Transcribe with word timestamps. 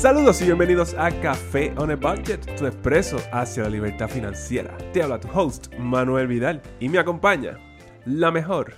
Saludos 0.00 0.40
y 0.40 0.46
bienvenidos 0.46 0.94
a 0.94 1.10
Café 1.20 1.74
on 1.76 1.90
a 1.90 1.94
Budget, 1.94 2.56
tu 2.56 2.64
expreso 2.64 3.18
hacia 3.32 3.64
la 3.64 3.68
libertad 3.68 4.08
financiera. 4.08 4.74
Te 4.94 5.02
habla 5.02 5.20
tu 5.20 5.28
host, 5.28 5.74
Manuel 5.78 6.26
Vidal, 6.26 6.62
y 6.80 6.88
me 6.88 6.98
acompaña 6.98 7.58
la 8.06 8.30
mejor 8.30 8.72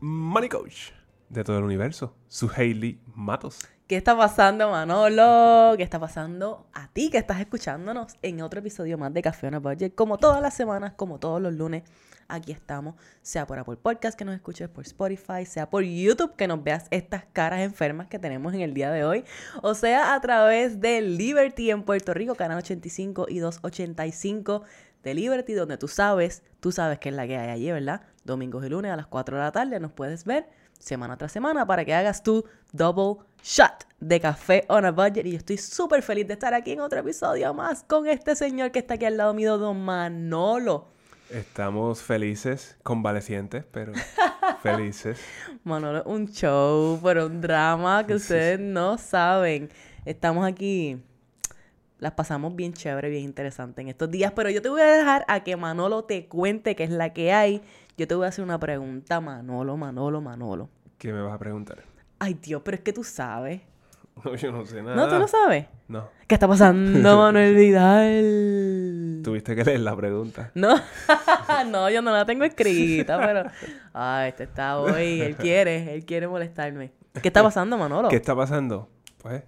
money 0.00 0.50
coach 0.50 0.90
de 1.30 1.44
todo 1.44 1.56
el 1.56 1.64
universo, 1.64 2.14
su 2.28 2.50
Hailey 2.54 3.00
Matos. 3.14 3.60
¿Qué 3.86 3.96
está 3.96 4.16
pasando, 4.16 4.68
Manolo? 4.68 5.76
¿Qué 5.76 5.84
está 5.84 6.00
pasando 6.00 6.66
a 6.72 6.88
ti 6.88 7.08
que 7.08 7.18
estás 7.18 7.38
escuchándonos 7.38 8.14
en 8.20 8.42
otro 8.42 8.58
episodio 8.58 8.98
más 8.98 9.14
de 9.14 9.22
Café 9.22 9.46
on 9.46 9.54
a 9.54 9.58
Budget? 9.60 9.94
Como 9.94 10.18
todas 10.18 10.42
las 10.42 10.54
semanas, 10.54 10.94
como 10.96 11.20
todos 11.20 11.40
los 11.40 11.54
lunes, 11.54 11.84
aquí 12.26 12.50
estamos. 12.50 12.96
Sea 13.22 13.46
por 13.46 13.60
Apple 13.60 13.76
Podcast 13.76 14.18
que 14.18 14.24
nos 14.24 14.34
escuches, 14.34 14.68
por 14.68 14.84
Spotify, 14.84 15.46
sea 15.46 15.70
por 15.70 15.84
YouTube 15.84 16.34
que 16.34 16.48
nos 16.48 16.64
veas 16.64 16.86
estas 16.90 17.26
caras 17.32 17.60
enfermas 17.60 18.08
que 18.08 18.18
tenemos 18.18 18.52
en 18.54 18.62
el 18.62 18.74
día 18.74 18.90
de 18.90 19.04
hoy, 19.04 19.24
o 19.62 19.72
sea 19.74 20.14
a 20.14 20.20
través 20.20 20.80
de 20.80 21.00
Liberty 21.00 21.70
en 21.70 21.84
Puerto 21.84 22.12
Rico, 22.12 22.34
canal 22.34 22.58
85 22.58 23.26
y 23.28 23.38
285 23.38 24.64
de 25.04 25.14
Liberty, 25.14 25.52
donde 25.52 25.78
tú 25.78 25.86
sabes, 25.86 26.42
tú 26.58 26.72
sabes 26.72 26.98
que 26.98 27.10
es 27.10 27.14
la 27.14 27.28
que 27.28 27.36
hay 27.36 27.50
allí, 27.50 27.70
¿verdad? 27.70 28.00
Domingos 28.24 28.66
y 28.66 28.68
lunes 28.68 28.90
a 28.90 28.96
las 28.96 29.06
4 29.06 29.36
de 29.36 29.42
la 29.44 29.52
tarde 29.52 29.78
nos 29.78 29.92
puedes 29.92 30.24
ver 30.24 30.48
semana 30.80 31.16
tras 31.16 31.32
semana 31.32 31.66
para 31.66 31.84
que 31.84 31.94
hagas 31.94 32.22
tu 32.22 32.44
double 32.72 33.24
shot 33.42 33.86
de 34.00 34.20
café 34.20 34.64
on 34.68 34.84
a 34.84 34.90
budget. 34.90 35.26
Y 35.26 35.32
yo 35.32 35.38
estoy 35.38 35.58
súper 35.58 36.02
feliz 36.02 36.26
de 36.26 36.34
estar 36.34 36.54
aquí 36.54 36.72
en 36.72 36.80
otro 36.80 37.00
episodio 37.00 37.52
más 37.54 37.82
con 37.82 38.06
este 38.06 38.36
señor 38.36 38.70
que 38.70 38.80
está 38.80 38.94
aquí 38.94 39.04
al 39.04 39.16
lado 39.16 39.34
mío, 39.34 39.58
don 39.58 39.84
Manolo. 39.84 40.88
Estamos 41.30 42.02
felices, 42.02 42.76
convalecientes, 42.82 43.64
pero 43.70 43.92
felices. 44.62 45.18
Manolo, 45.64 46.04
un 46.04 46.28
show, 46.28 47.00
pero 47.02 47.26
un 47.26 47.40
drama 47.40 48.06
que 48.06 48.14
ustedes 48.14 48.60
no 48.60 48.96
saben. 48.98 49.68
Estamos 50.04 50.46
aquí 50.46 51.02
las 51.98 52.12
pasamos 52.12 52.54
bien 52.54 52.74
chévere, 52.74 53.08
bien 53.08 53.24
interesante 53.24 53.80
en 53.80 53.88
estos 53.88 54.10
días, 54.10 54.32
pero 54.36 54.50
yo 54.50 54.60
te 54.60 54.68
voy 54.68 54.82
a 54.82 54.86
dejar 54.86 55.24
a 55.28 55.42
que 55.44 55.56
Manolo 55.56 56.04
te 56.04 56.26
cuente 56.26 56.76
qué 56.76 56.84
es 56.84 56.90
la 56.90 57.12
que 57.12 57.32
hay. 57.32 57.62
Yo 57.98 58.06
te 58.06 58.14
voy 58.14 58.26
a 58.26 58.28
hacer 58.28 58.44
una 58.44 58.60
pregunta, 58.60 59.22
Manolo, 59.22 59.74
Manolo, 59.78 60.20
Manolo. 60.20 60.68
¿Qué 60.98 61.14
me 61.14 61.22
vas 61.22 61.32
a 61.32 61.38
preguntar? 61.38 61.82
Ay, 62.18 62.34
Dios, 62.34 62.60
pero 62.62 62.76
es 62.76 62.82
que 62.82 62.92
tú 62.92 63.02
sabes. 63.02 63.62
No, 64.22 64.34
yo 64.34 64.52
no 64.52 64.66
sé 64.66 64.82
nada. 64.82 64.96
¿No, 64.96 65.08
tú 65.08 65.18
no 65.18 65.26
sabes? 65.26 65.66
No. 65.88 66.08
¿Qué 66.26 66.34
está 66.34 66.46
pasando, 66.46 67.16
Manuel 67.18 67.54
Vidal? 67.54 69.20
Tuviste 69.24 69.56
que 69.56 69.64
leer 69.64 69.80
la 69.80 69.96
pregunta. 69.96 70.50
No, 70.54 70.74
no, 71.70 71.88
yo 71.88 72.02
no 72.02 72.12
la 72.12 72.26
tengo 72.26 72.44
escrita, 72.44 73.18
pero... 73.18 73.44
Ay, 73.94 74.28
este 74.28 74.44
está 74.44 74.78
hoy, 74.78 75.22
él 75.22 75.36
quiere, 75.36 75.94
él 75.94 76.04
quiere 76.04 76.28
molestarme. 76.28 76.92
¿Qué 77.22 77.28
está 77.28 77.42
pasando, 77.42 77.78
Manolo? 77.78 78.08
¿Qué 78.08 78.16
está 78.16 78.36
pasando? 78.36 78.90
Pues, 79.22 79.42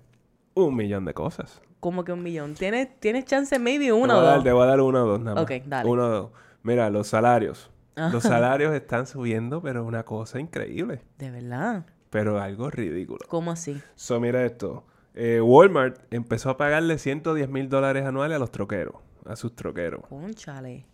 un 0.54 0.74
millón 0.74 1.04
de 1.04 1.12
cosas. 1.12 1.60
¿Cómo 1.80 2.02
que 2.02 2.12
un 2.12 2.22
millón? 2.22 2.54
¿Tienes, 2.54 2.98
¿tienes 2.98 3.26
chance 3.26 3.58
maybe 3.58 3.92
uno 3.92 4.14
te 4.14 4.20
o 4.20 4.22
dos? 4.22 4.44
Te 4.44 4.52
voy 4.52 4.62
a 4.62 4.66
dar 4.66 4.80
uno 4.80 5.04
o 5.04 5.06
dos 5.06 5.20
nada 5.20 5.34
más. 5.34 5.44
Ok, 5.44 5.52
dale. 5.66 5.88
Uno 5.88 6.04
o 6.04 6.08
dos. 6.08 6.30
Mira, 6.62 6.88
los 6.88 7.08
salarios. 7.08 7.70
Ajá. 7.98 8.10
Los 8.12 8.22
salarios 8.22 8.74
están 8.74 9.06
subiendo, 9.06 9.60
pero 9.60 9.84
una 9.84 10.04
cosa 10.04 10.38
increíble. 10.40 11.02
De 11.18 11.30
verdad. 11.30 11.86
Pero 12.10 12.40
algo 12.40 12.70
ridículo. 12.70 13.20
¿Cómo 13.28 13.50
así? 13.50 13.80
So, 13.94 14.18
mira 14.20 14.44
esto. 14.44 14.84
Eh, 15.14 15.40
Walmart 15.40 15.98
empezó 16.12 16.50
a 16.50 16.56
pagarle 16.56 16.96
110 16.98 17.48
mil 17.48 17.68
dólares 17.68 18.04
anuales 18.06 18.36
a 18.36 18.38
los 18.38 18.50
troqueros. 18.50 18.94
A 19.26 19.36
sus 19.36 19.54
troqueros. 19.56 20.06
Conchale. 20.08 20.86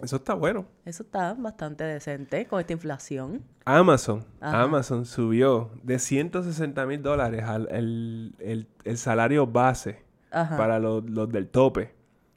Eso 0.00 0.16
está 0.16 0.34
bueno. 0.34 0.66
Eso 0.84 1.04
está 1.04 1.34
bastante 1.34 1.84
decente 1.84 2.46
con 2.46 2.60
esta 2.60 2.72
inflación. 2.72 3.42
Amazon. 3.64 4.24
Ajá. 4.40 4.62
Amazon 4.62 5.04
subió 5.06 5.70
de 5.82 5.98
160 5.98 6.86
mil 6.86 7.02
dólares 7.02 7.44
al 7.44 7.68
el, 7.70 8.34
el- 8.40 8.66
el 8.84 8.98
salario 8.98 9.46
base 9.46 10.02
Ajá. 10.30 10.56
para 10.56 10.78
los, 10.78 11.08
los 11.08 11.28
del 11.30 11.48
tope. 11.48 11.94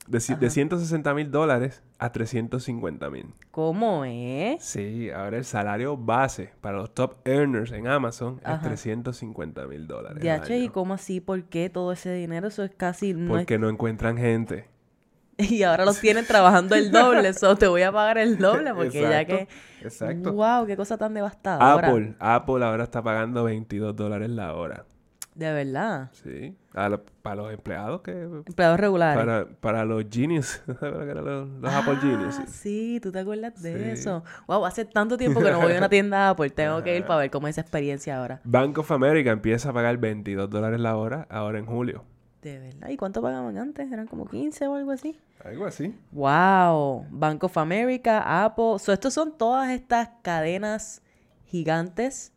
De, 0.08 0.20
de 0.20 0.34
Ajá. 0.46 0.50
160 0.52 1.14
mil 1.16 1.32
dólares 1.32 1.82
a 1.98 2.12
350 2.12 3.10
mil. 3.10 3.34
¿Cómo 3.52 4.06
es? 4.06 4.64
Sí, 4.64 5.10
ahora 5.10 5.38
el 5.38 5.46
salario 5.46 5.98
base 5.98 6.52
para 6.62 6.78
los 6.78 6.94
top 6.94 7.16
earners 7.26 7.72
en 7.72 7.88
Amazon 7.88 8.40
es 8.42 8.48
Ajá. 8.48 8.62
350 8.68 9.66
mil 9.68 9.88
dólares. 9.88 10.24
al 10.24 10.42
DH, 10.42 10.58
¿y 10.64 10.70
cómo 10.70 10.94
así? 10.94 11.22
¿Por 11.22 11.46
qué 11.46 11.70
todo 11.72 11.92
ese 11.92 12.14
dinero? 12.14 12.48
Eso 12.48 12.64
es 12.64 12.72
casi... 12.76 13.14
No 13.14 13.36
es- 13.36 13.42
Porque 13.42 13.58
no 13.58 13.68
encuentran 13.70 14.18
gente. 14.18 14.68
Y 15.38 15.64
ahora 15.64 15.84
los 15.84 16.00
tienen 16.00 16.26
trabajando 16.26 16.76
el 16.76 16.92
doble. 16.92 17.34
So, 17.34 17.58
te 17.58 17.68
voy 17.68 17.82
a 17.82 17.92
pagar 17.92 18.18
el 18.18 18.38
doble 18.38 18.74
porque 18.74 19.02
ya 19.02 19.20
Exacto, 19.22 19.48
que... 19.82 19.86
Exacto. 19.86 20.34
Wow, 20.34 20.66
qué 20.66 20.78
cosa 20.78 20.98
tan 20.98 21.14
devastadora. 21.14 21.90
Apple, 21.90 22.16
Apple 22.20 22.64
ahora 22.66 22.84
está 22.86 23.04
pagando 23.04 23.44
22 23.44 23.96
dólares 23.96 24.30
la 24.30 24.54
hora. 24.54 24.86
De 25.36 25.52
verdad. 25.52 26.10
Sí. 26.14 26.56
A 26.74 26.88
lo- 26.90 27.04
para 27.22 27.36
los 27.36 27.54
empleados 27.54 28.02
que... 28.02 28.12
Empleados 28.24 28.80
regulares. 28.80 29.18
Para, 29.24 29.46
para 29.60 29.84
los 29.86 30.06
genius. 30.10 30.62
¿Sabes 30.80 30.94
lo 30.94 31.00
que 31.06 31.12
eran 31.12 31.26
los, 31.26 31.50
los 31.62 31.74
Apple 31.74 31.98
Genius? 31.98 32.40
Ah, 32.40 32.46
sí, 32.48 33.00
¿tú 33.04 33.12
te 33.12 33.20
acuerdas 33.20 33.62
de 33.62 33.74
Sí. 33.78 33.90
eso? 34.02 34.24
Wow, 34.48 34.66
hace 34.66 34.86
tanto 34.86 35.18
tiempo 35.18 35.42
que 35.42 35.52
no 35.52 35.60
voy 35.60 35.74
a 35.74 35.78
una 35.78 35.90
tienda 35.90 36.30
Apple. 36.30 36.50
Tengo 36.52 36.82
que 36.84 36.96
ir 36.96 37.06
para 37.06 37.20
ver 37.20 37.32
cómo 37.32 37.48
es 37.48 37.56
esa 37.56 37.62
experiencia 37.62 38.18
ahora. 38.18 38.40
Bank 38.46 38.78
of 38.78 38.90
America 38.92 39.30
empieza 39.32 39.70
a 39.72 39.74
pagar 39.74 39.98
22 39.98 40.50
dólares 40.50 40.80
la 40.80 40.96
hora 40.96 41.28
ahora 41.30 41.60
en 41.60 41.66
julio. 41.66 42.06
De 42.42 42.60
verdad. 42.60 42.90
¿Y 42.90 42.96
cuánto 42.98 43.22
pagaban 43.22 43.58
antes? 43.58 43.92
¿Eran 43.92 44.08
como 44.08 44.28
15 44.28 44.68
o 44.68 44.76
algo 44.76 44.92
así? 44.92 45.20
Algo 45.44 45.66
así. 45.66 45.94
Wow, 46.12 47.06
Bank 47.10 47.44
of 47.44 47.58
America, 47.58 48.46
Apple, 48.46 48.80
so, 48.80 48.94
estos 48.94 49.14
son 49.14 49.38
todas 49.38 49.70
estas 49.72 50.10
cadenas 50.22 51.02
gigantes 51.46 52.34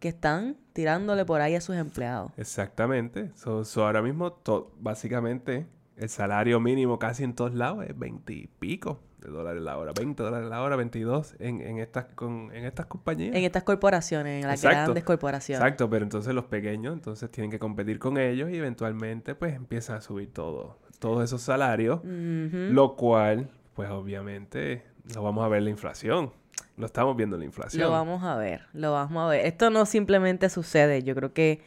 que 0.00 0.08
están 0.08 0.56
tirándole 0.72 1.24
por 1.24 1.40
ahí 1.40 1.54
a 1.54 1.60
sus 1.60 1.76
empleados. 1.76 2.32
Exactamente. 2.36 3.30
So, 3.34 3.64
so 3.64 3.84
ahora 3.86 4.02
mismo, 4.02 4.32
to- 4.32 4.72
básicamente, 4.80 5.66
el 5.96 6.08
salario 6.08 6.60
mínimo 6.60 6.98
casi 6.98 7.24
en 7.24 7.34
todos 7.34 7.54
lados 7.54 7.84
es 7.88 7.98
20 7.98 8.32
y 8.32 8.46
pico 8.58 9.00
de 9.20 9.30
dólares 9.30 9.62
la 9.62 9.76
hora. 9.78 9.92
20 9.98 10.22
dólares 10.22 10.48
la 10.48 10.62
hora, 10.62 10.76
22 10.76 11.34
en, 11.40 11.60
en, 11.60 11.78
estas, 11.78 12.04
con, 12.14 12.54
en 12.54 12.64
estas 12.64 12.86
compañías. 12.86 13.34
En 13.34 13.42
estas 13.42 13.64
corporaciones, 13.64 14.42
en 14.42 14.48
las 14.48 14.62
Exacto. 14.62 14.84
grandes 14.84 15.04
corporaciones. 15.04 15.60
Exacto, 15.60 15.90
pero 15.90 16.04
entonces 16.04 16.32
los 16.34 16.44
pequeños 16.44 16.92
entonces 16.94 17.28
tienen 17.30 17.50
que 17.50 17.58
competir 17.58 17.98
con 17.98 18.16
ellos 18.16 18.48
y 18.50 18.56
eventualmente 18.56 19.34
pues 19.34 19.54
empiezan 19.56 19.96
a 19.96 20.00
subir 20.00 20.32
todo, 20.32 20.78
todos 21.00 21.24
esos 21.24 21.42
salarios, 21.42 22.00
lo 22.04 22.94
cual 22.94 23.50
pues 23.74 23.90
obviamente 23.90 24.84
lo 25.14 25.22
vamos 25.24 25.44
a 25.44 25.48
ver 25.48 25.62
la 25.62 25.70
inflación, 25.70 26.30
lo 26.78 26.86
estamos 26.86 27.16
viendo 27.16 27.36
en 27.36 27.40
la 27.40 27.46
inflación. 27.46 27.82
Lo 27.82 27.90
vamos 27.90 28.22
a 28.22 28.36
ver, 28.36 28.66
lo 28.72 28.92
vamos 28.92 29.24
a 29.24 29.28
ver. 29.28 29.44
Esto 29.46 29.68
no 29.68 29.84
simplemente 29.84 30.48
sucede, 30.48 31.02
yo 31.02 31.14
creo 31.14 31.32
que 31.32 31.60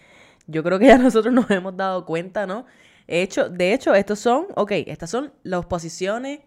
yo 0.48 0.64
creo 0.64 0.80
que 0.80 0.88
ya 0.88 0.98
nosotros 0.98 1.34
nos 1.34 1.50
hemos 1.52 1.76
dado 1.76 2.06
cuenta, 2.06 2.48
¿no? 2.48 2.66
Hecho, 3.08 3.50
de 3.50 3.74
hecho, 3.74 3.94
estos 3.94 4.20
son, 4.20 4.48
ok, 4.56 4.72
estas 4.88 5.10
son 5.10 5.34
las 5.44 5.66
posiciones 5.66 6.40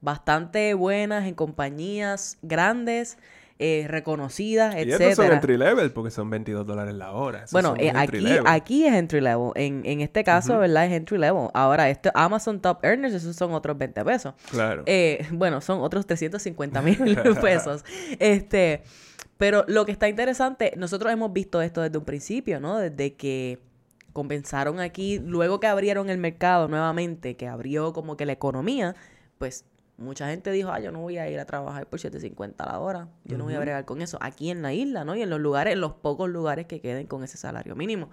bastante 0.00 0.74
buenas 0.74 1.26
en 1.26 1.34
compañías 1.34 2.38
grandes, 2.42 3.18
eh, 3.60 3.86
reconocidas, 3.88 4.76
y 4.76 4.90
estos 4.90 5.16
son 5.16 5.32
entry 5.32 5.56
level 5.56 5.90
porque 5.90 6.12
son 6.12 6.30
22 6.30 6.64
dólares 6.64 6.94
la 6.94 7.10
hora. 7.10 7.44
Bueno, 7.50 7.74
eh, 7.76 7.90
aquí, 7.94 8.24
aquí 8.46 8.86
es 8.86 8.94
entry 8.94 9.20
level. 9.20 9.50
En, 9.56 9.82
en 9.84 10.00
este 10.00 10.22
caso. 10.22 10.58
¿verdad? 10.58 10.86
Es 10.86 10.92
entry 10.92 11.18
level. 11.18 11.48
Ahora, 11.54 11.90
esto 11.90 12.10
Amazon 12.14 12.60
Top 12.60 12.84
Earners, 12.84 13.14
esos 13.14 13.34
son 13.34 13.52
otros 13.52 13.76
20 13.76 14.04
pesos. 14.04 14.34
Claro. 14.50 14.84
Eh, 14.86 15.26
bueno, 15.32 15.60
son 15.60 15.80
otros 15.80 16.06
350 16.06 16.82
mil 16.82 16.96
pesos. 17.42 17.84
Este, 18.18 18.82
pero 19.38 19.64
lo 19.66 19.84
que 19.84 19.92
está 19.92 20.08
interesante, 20.08 20.72
nosotros 20.76 21.12
hemos 21.12 21.32
visto 21.32 21.60
esto 21.60 21.80
desde 21.80 21.98
un 21.98 22.04
principio, 22.04 22.60
¿no? 22.60 22.78
Desde 22.78 23.14
que 23.14 23.60
comenzaron 24.12 24.80
aquí, 24.80 25.18
luego 25.18 25.60
que 25.60 25.66
abrieron 25.66 26.10
el 26.10 26.18
mercado 26.18 26.68
nuevamente, 26.68 27.36
que 27.36 27.46
abrió 27.46 27.92
como 27.92 28.16
que 28.16 28.26
la 28.26 28.32
economía, 28.32 28.94
pues 29.38 29.64
mucha 29.98 30.28
gente 30.28 30.52
dijo, 30.52 30.70
ah, 30.70 30.78
yo 30.78 30.92
no 30.92 31.00
voy 31.00 31.18
a 31.18 31.28
ir 31.28 31.40
a 31.40 31.44
trabajar 31.44 31.86
por 31.86 31.98
7.50 31.98 32.54
a 32.58 32.66
la 32.66 32.78
hora, 32.78 33.08
yo 33.24 33.36
no 33.36 33.44
voy 33.44 33.54
a 33.54 33.60
bregar 33.60 33.84
con 33.84 34.00
eso, 34.00 34.16
aquí 34.20 34.50
en 34.50 34.62
la 34.62 34.72
isla, 34.72 35.04
¿no? 35.04 35.16
Y 35.16 35.22
en 35.22 35.28
los 35.28 35.40
lugares, 35.40 35.74
en 35.74 35.80
los 35.80 35.92
pocos 35.92 36.30
lugares 36.30 36.66
que 36.66 36.80
queden 36.80 37.08
con 37.08 37.24
ese 37.24 37.36
salario 37.36 37.74
mínimo, 37.74 38.08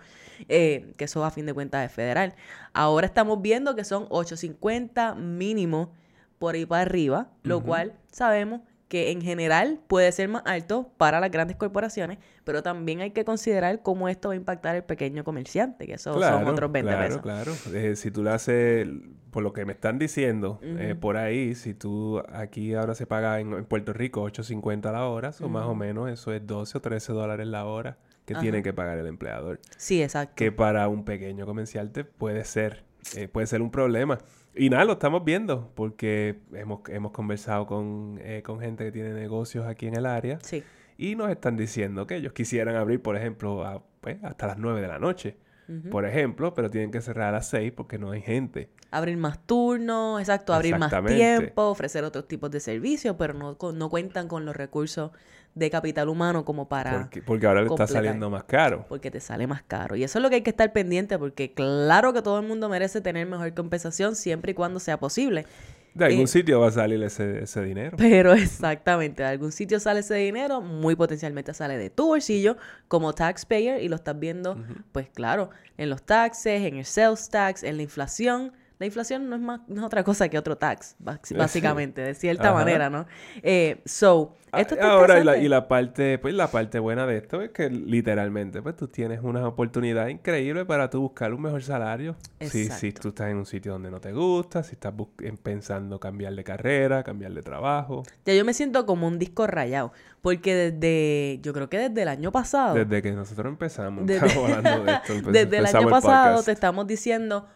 eh, 0.49 0.93
que 0.97 1.05
eso 1.05 1.23
a 1.23 1.31
fin 1.31 1.45
de 1.45 1.53
cuentas 1.53 1.85
es 1.85 1.91
federal. 1.91 2.33
Ahora 2.73 3.05
estamos 3.05 3.41
viendo 3.41 3.75
que 3.75 3.83
son 3.83 4.09
8.50 4.09 5.15
mínimo 5.15 5.93
por 6.39 6.55
ahí 6.55 6.65
para 6.65 6.81
arriba, 6.81 7.29
lo 7.43 7.61
cual 7.61 7.93
sabemos 8.11 8.61
que 8.87 9.11
en 9.11 9.21
general 9.21 9.79
puede 9.87 10.11
ser 10.11 10.29
más 10.29 10.43
alto 10.45 10.91
para 10.97 11.19
las 11.19 11.31
grandes 11.31 11.57
corporaciones, 11.57 12.19
pero 12.43 12.61
también 12.61 13.01
hay 13.01 13.11
que 13.11 13.25
considerar 13.25 13.81
cómo 13.81 14.09
esto 14.09 14.29
va 14.29 14.33
a 14.33 14.37
impactar 14.37 14.75
al 14.75 14.83
pequeño 14.83 15.23
comerciante, 15.23 15.87
que 15.87 15.93
eso 15.93 16.19
son 16.19 16.47
otros 16.47 16.71
20 16.71 16.91
claro, 16.91 17.07
pesos. 17.07 17.21
Claro, 17.21 17.51
Eh, 17.73 17.95
si 17.95 18.11
tú 18.11 18.23
le 18.23 18.29
haces, 18.29 18.87
por 19.31 19.41
lo 19.41 19.53
que 19.53 19.65
me 19.65 19.73
están 19.73 19.97
diciendo, 19.97 20.59
eh, 20.61 20.95
por 20.99 21.17
ahí, 21.17 21.55
si 21.55 21.73
tú 21.73 22.21
aquí 22.31 22.75
ahora 22.75 22.93
se 22.93 23.07
paga 23.07 23.39
en, 23.39 23.53
en 23.53 23.65
Puerto 23.65 23.91
Rico 23.91 24.23
8.50 24.23 24.91
la 24.91 25.05
hora, 25.07 25.31
o 25.41 25.49
más 25.49 25.65
o 25.65 25.73
menos 25.75 26.09
eso 26.11 26.31
es 26.31 26.45
12 26.45 26.77
o 26.77 26.81
13 26.81 27.13
dólares 27.13 27.47
la 27.47 27.65
hora 27.65 27.97
que 28.25 28.33
Ajá. 28.33 28.41
tiene 28.41 28.63
que 28.63 28.73
pagar 28.73 28.97
el 28.97 29.07
empleador. 29.07 29.59
Sí, 29.77 30.01
exacto. 30.01 30.33
Que 30.35 30.51
para 30.51 30.87
un 30.87 31.05
pequeño 31.05 31.45
comerciante 31.45 32.03
puede 32.03 32.43
ser, 32.43 32.83
eh, 33.15 33.27
puede 33.27 33.47
ser 33.47 33.61
un 33.61 33.71
problema. 33.71 34.19
Y 34.55 34.69
nada, 34.69 34.85
lo 34.85 34.93
estamos 34.93 35.23
viendo 35.25 35.71
porque 35.75 36.39
hemos, 36.53 36.79
hemos 36.89 37.11
conversado 37.11 37.65
con, 37.67 38.19
eh, 38.21 38.41
con 38.43 38.59
gente 38.59 38.85
que 38.85 38.91
tiene 38.91 39.13
negocios 39.13 39.65
aquí 39.67 39.87
en 39.87 39.95
el 39.97 40.05
área 40.05 40.39
Sí. 40.41 40.63
y 40.97 41.15
nos 41.15 41.29
están 41.29 41.57
diciendo 41.57 42.07
que 42.07 42.15
ellos 42.15 42.31
quisieran 42.33 42.75
abrir, 42.75 43.01
por 43.01 43.17
ejemplo, 43.17 43.65
a- 43.65 43.83
pues, 44.01 44.23
hasta 44.23 44.47
las 44.47 44.57
9 44.57 44.81
de 44.81 44.87
la 44.87 44.99
noche. 44.99 45.37
por 45.89 46.05
ejemplo, 46.05 46.53
pero 46.53 46.69
tienen 46.69 46.91
que 46.91 47.01
cerrar 47.01 47.29
a 47.29 47.31
las 47.31 47.47
6 47.49 47.71
porque 47.75 47.97
no 47.97 48.11
hay 48.11 48.21
gente. 48.21 48.69
Abrir 48.91 49.17
más 49.17 49.47
turnos, 49.47 50.19
exacto, 50.19 50.53
abrir 50.53 50.77
más 50.77 50.93
tiempo, 51.07 51.63
ofrecer 51.63 52.03
otros 52.03 52.27
tipos 52.27 52.51
de 52.51 52.59
servicios, 52.59 53.15
pero 53.17 53.33
no, 53.33 53.57
no 53.73 53.89
cuentan 53.89 54.27
con 54.27 54.45
los 54.45 54.55
recursos 54.55 55.09
de 55.55 55.69
capital 55.69 56.09
humano 56.09 56.45
como 56.45 56.67
para... 56.67 56.99
Porque, 56.99 57.21
porque 57.21 57.47
ahora 57.47 57.61
le 57.61 57.69
está 57.69 57.87
saliendo 57.87 58.29
más 58.29 58.43
caro. 58.43 58.85
Porque 58.87 59.09
te 59.09 59.21
sale 59.21 59.47
más 59.47 59.63
caro. 59.63 59.95
Y 59.95 60.03
eso 60.03 60.19
es 60.19 60.23
lo 60.23 60.29
que 60.29 60.35
hay 60.35 60.41
que 60.41 60.49
estar 60.49 60.71
pendiente 60.73 61.17
porque 61.17 61.53
claro 61.53 62.13
que 62.13 62.21
todo 62.21 62.39
el 62.39 62.45
mundo 62.45 62.69
merece 62.69 63.01
tener 63.01 63.25
mejor 63.25 63.53
compensación 63.53 64.15
siempre 64.15 64.51
y 64.51 64.53
cuando 64.53 64.79
sea 64.79 64.99
posible. 64.99 65.45
De 65.95 66.03
algún 66.03 66.25
eh, 66.25 66.27
sitio 66.27 66.59
va 66.59 66.67
a 66.67 66.71
salir 66.71 67.01
ese, 67.03 67.43
ese, 67.43 67.63
dinero. 67.63 67.95
Pero 67.97 68.33
exactamente, 68.33 69.23
de 69.23 69.29
algún 69.29 69.53
sitio 69.53 69.79
sale 69.79 70.01
ese 70.01 70.15
dinero, 70.15 70.59
muy 70.59 70.93
potencialmente 70.97 71.53
sale 71.53 71.77
de 71.77 71.89
tu 71.89 72.07
bolsillo 72.07 72.57
como 72.89 73.13
taxpayer 73.13 73.81
y 73.81 73.87
lo 73.87 73.95
estás 73.95 74.19
viendo, 74.19 74.57
pues 74.91 75.07
claro, 75.07 75.51
en 75.77 75.89
los 75.89 76.03
taxes, 76.03 76.63
en 76.63 76.75
el 76.75 76.85
sales 76.85 77.29
tax, 77.29 77.63
en 77.63 77.77
la 77.77 77.83
inflación. 77.83 78.51
La 78.77 78.85
inflación 78.85 79.29
no 79.29 79.35
es, 79.35 79.41
más, 79.41 79.61
no 79.67 79.81
es 79.81 79.85
otra 79.85 80.03
cosa 80.03 80.27
que 80.27 80.37
otro 80.37 80.57
tax, 80.57 80.95
básicamente, 80.99 82.01
de 82.01 82.13
cierta 82.13 82.53
manera, 82.53 82.89
¿no? 82.89 83.05
Eh, 83.41 83.81
so, 83.85 84.35
esto 84.57 84.75
está 84.75 84.91
Ahora, 84.91 85.19
y 85.19 85.23
la, 85.23 85.37
y 85.37 85.47
la, 85.47 85.67
parte, 85.67 86.17
pues 86.17 86.33
la 86.33 86.47
parte 86.47 86.79
buena 86.79 87.05
de 87.05 87.17
esto 87.17 87.41
es 87.41 87.51
que 87.51 87.69
literalmente, 87.69 88.61
pues 88.61 88.75
tú 88.75 88.87
tienes 88.87 89.21
una 89.21 89.47
oportunidad 89.47 90.07
increíble 90.07 90.65
para 90.65 90.89
tú 90.89 91.01
buscar 91.01 91.33
un 91.33 91.41
mejor 91.41 91.63
salario. 91.63 92.15
Si, 92.41 92.69
si 92.69 92.91
tú 92.91 93.09
estás 93.09 93.29
en 93.29 93.37
un 93.37 93.45
sitio 93.45 93.73
donde 93.73 93.91
no 93.91 93.99
te 93.99 94.11
gusta, 94.11 94.63
si 94.63 94.73
estás 94.73 94.93
pensando 95.43 95.99
cambiar 95.99 96.35
de 96.35 96.43
carrera, 96.43 97.03
cambiar 97.03 97.33
de 97.33 97.41
trabajo. 97.41 98.03
Ya 98.25 98.33
yo 98.33 98.45
me 98.45 98.53
siento 98.53 98.85
como 98.85 99.07
un 99.07 99.19
disco 99.19 99.47
rayado, 99.47 99.91
porque 100.21 100.71
desde, 100.71 101.39
yo 101.41 101.53
creo 101.53 101.69
que 101.69 101.77
desde 101.77 102.01
el 102.01 102.07
año 102.07 102.31
pasado. 102.31 102.75
Desde 102.75 103.01
que 103.01 103.11
nosotros 103.11 103.47
empezamos, 103.47 104.05
desde, 104.05 104.31
hablando 104.37 104.83
de 104.83 104.91
esto, 104.91 105.13
desde 105.31 105.57
el 105.57 105.65
año 105.65 105.89
pasado 105.89 106.43
te 106.43 106.51
estamos 106.51 106.87
diciendo 106.87 107.47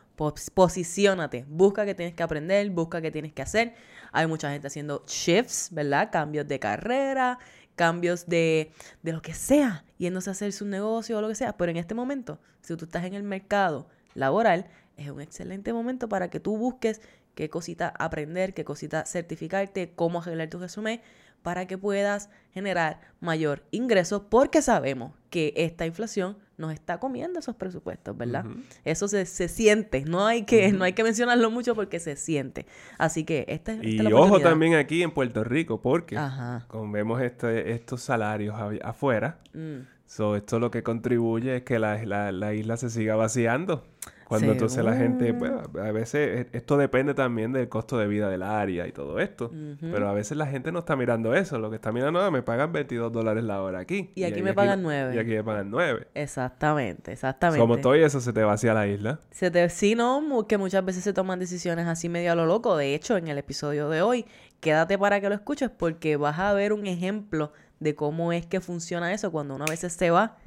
posicionate, 0.54 1.45
busca 1.48 1.86
qué 1.86 1.95
tienes 1.95 2.13
que 2.13 2.24
aprender, 2.24 2.69
busca 2.69 3.01
qué 3.01 3.12
tienes 3.12 3.33
que 3.33 3.42
hacer. 3.42 3.74
Hay 4.12 4.27
mucha 4.27 4.51
gente 4.51 4.68
haciendo 4.68 5.04
shifts, 5.07 5.69
¿verdad? 5.71 6.10
Cambios 6.12 6.48
de 6.48 6.60
carrera, 6.60 7.39
cambios 7.75 8.27
de, 8.27 8.71
de 9.01 9.13
lo 9.13 9.21
que 9.21 9.33
sea, 9.33 9.86
yéndose 9.98 10.30
a 10.30 10.33
hacer 10.33 10.51
su 10.51 10.66
negocio 10.66 11.18
o 11.18 11.21
lo 11.21 11.30
que 11.30 11.36
sea. 11.36 11.56
Pero 11.56 11.71
en 11.71 11.77
este 11.77 11.95
momento, 11.95 12.39
si 12.62 12.75
tú 12.75 12.86
estás 12.86 13.06
en 13.06 13.13
el 13.13 13.24
mercado 13.24 13.88
laboral, 14.13 14.68
es 14.98 15.10
un 15.10 15.21
excelente 15.21 15.71
momento 15.71 16.10
para 16.10 16.30
que 16.30 16.39
tú 16.39 16.57
busques 16.57 17.01
qué 17.36 17.50
cosita 17.50 17.94
aprender, 17.98 18.54
qué 18.54 18.65
cosita 18.65 19.06
certificarte, 19.06 19.94
cómo 19.95 20.19
arreglar 20.19 20.50
tu 20.50 20.60
resumen 20.60 21.01
para 21.42 21.68
que 21.68 21.77
puedas 21.77 22.30
generar 22.51 23.00
mayor 23.22 23.63
ingreso 23.72 24.30
porque 24.30 24.62
sabemos 24.62 25.13
que 25.30 25.54
esta 25.56 25.86
inflación 25.86 26.38
nos 26.60 26.74
está 26.74 27.00
comiendo 27.00 27.40
esos 27.40 27.56
presupuestos, 27.56 28.16
¿verdad? 28.16 28.46
Eso 28.84 29.08
se, 29.08 29.26
siente, 29.26 30.04
no 30.06 30.28
hay, 30.28 30.44
que, 30.44 30.72
no 30.74 30.84
hay 30.84 30.94
que 30.94 31.04
mencionarlo 31.04 31.50
mucho 31.50 31.74
porque 31.74 32.00
se 32.00 32.16
siente. 32.18 32.66
Así 32.98 33.24
que 33.24 33.46
esta, 33.48 33.74
esta 33.74 33.88
y 33.88 34.14
ojo 34.14 34.40
también 34.42 34.76
aquí 34.76 35.02
en 35.02 35.12
Puerto 35.12 35.44
Rico 35.44 35.82
porque 35.82 36.20
como 36.68 36.92
vemos 36.92 37.22
este, 37.22 37.72
estos 37.72 38.02
salarios 38.02 38.56
afuera, 38.84 39.40
mm. 39.54 40.36
esto 40.36 40.60
lo 40.60 40.70
que 40.70 40.84
contribuye 40.84 41.58
es 41.58 41.64
que 41.64 41.80
la, 41.80 42.32
la 42.32 42.54
isla 42.54 42.78
se 42.78 42.90
siga 42.90 43.16
vaciando. 43.16 43.86
Cuando 44.30 44.52
entonces 44.52 44.86
la 44.86 44.96
gente, 44.96 45.34
pues, 45.34 45.52
a 45.52 45.92
veces 45.92 46.48
e, 46.54 46.58
esto 46.58 46.78
depende 46.78 47.16
también 47.16 47.52
del 47.52 47.68
costo 47.68 47.98
de 47.98 48.08
vida 48.08 48.30
del 48.30 48.44
área 48.44 48.86
y 48.86 48.92
todo 48.92 49.20
esto. 49.20 49.52
Pero 49.81 50.08
a 50.08 50.14
veces 50.14 50.38
la 50.38 50.46
gente 50.46 50.72
no 50.72 50.80
está 50.80 50.96
mirando 50.96 51.34
eso. 51.34 51.58
Lo 51.58 51.72
que 51.72 51.78
está 51.78 51.92
mirando 51.92 52.20
es, 52.20 52.28
ah, 52.28 52.31
me 52.31 52.44
pagan 52.44 52.72
22 52.72 53.12
dólares 53.12 53.44
la 53.44 53.60
hora 53.64 53.80
aquí. 53.80 54.12
Y 54.14 54.26
aquí 54.26 54.44
me 54.44 54.54
pagan 54.54 54.84
9. 54.84 55.16
Y 55.16 55.18
aquí 55.18 55.31
me 55.31 55.44
pagan 55.44 55.72
9. 55.72 56.10
Exactamente, 56.14 57.12
exactamente. 57.12 57.60
Como 57.60 57.80
todo 57.80 57.96
eso 57.96 58.22
se 58.22 58.31
te 58.31 58.44
vacía 58.44 58.76
la 58.76 58.86
isla. 58.86 59.20
Se 59.31 59.50
te, 59.50 59.68
sí, 59.70 59.96
no, 59.96 60.46
que 60.48 60.60
muchas 60.60 60.86
veces 60.86 61.04
se 61.04 61.12
toman 61.12 61.40
decisiones 61.40 61.88
así 61.88 62.08
medio 62.08 62.32
a 62.32 62.36
lo 62.36 62.46
loco. 62.46 62.78
De 62.78 62.94
hecho, 62.94 63.18
en 63.18 63.30
el 63.30 63.40
episodio 63.40 63.90
de 63.90 64.04
hoy, 64.04 64.28
quédate 64.60 65.00
para 65.00 65.20
que 65.22 65.30
lo 65.30 65.34
escuches 65.34 65.72
porque 65.72 66.18
vas 66.18 66.38
a 66.38 66.54
ver 66.54 66.72
un 66.72 66.86
ejemplo 66.86 67.52
de 67.80 67.96
cómo 67.96 68.32
es 68.32 68.46
que 68.46 68.62
funciona 68.62 69.12
eso 69.12 69.32
cuando 69.32 69.56
uno 69.56 69.66
a 69.66 69.72
veces 69.72 69.94
se 69.94 70.12
va 70.12 70.38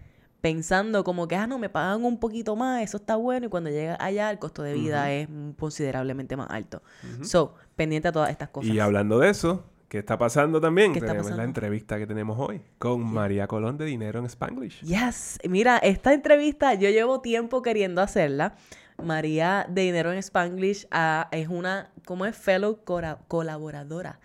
pensando 0.42 1.04
como 1.04 1.28
que, 1.28 1.36
ah, 1.36 1.46
no, 1.46 1.58
me 1.58 1.70
pagan 1.70 2.04
un 2.04 2.18
poquito 2.18 2.56
más, 2.56 2.82
eso 2.82 2.98
está 2.98 3.16
bueno, 3.16 3.46
y 3.46 3.48
cuando 3.48 3.70
llega 3.70 3.96
allá 3.98 4.30
el 4.30 4.38
costo 4.38 4.62
de 4.62 4.74
vida 4.74 5.10
es 5.12 5.28
considerablemente 5.58 6.36
más 6.36 6.50
alto. 6.50 6.82
So, 7.22 7.54
pendiente 7.76 8.08
a 8.08 8.12
todas 8.12 8.28
estas 8.30 8.50
cosas. 8.50 8.74
Y 8.74 8.80
hablando 8.80 9.20
de 9.20 9.30
eso, 9.30 9.64
¿qué 9.88 9.98
está 9.98 10.18
pasando 10.18 10.60
también? 10.60 10.92
tenemos 10.92 11.30
la 11.30 11.44
entrevista 11.44 11.96
que 11.96 12.06
tenemos 12.06 12.38
hoy 12.38 12.60
con 12.78 13.00
María 13.00 13.46
Colón 13.46 13.78
de 13.78 13.84
Dinero 13.84 14.18
en 14.18 14.26
Spanglish. 14.26 14.82
Yes, 14.82 15.38
mira, 15.48 15.78
esta 15.78 16.12
entrevista 16.12 16.74
yo 16.74 16.90
llevo 16.90 17.20
tiempo 17.20 17.62
queriendo 17.62 18.02
hacerla. 18.02 18.56
María 19.02 19.64
de 19.68 19.82
Dinero 19.82 20.12
en 20.12 20.18
Spanglish 20.18 20.86
ah, 20.90 21.28
es 21.30 21.48
una, 21.48 21.92
como 22.04 22.26
es 22.26 22.36
fellow 22.36 22.80
colaboradora 23.28 24.18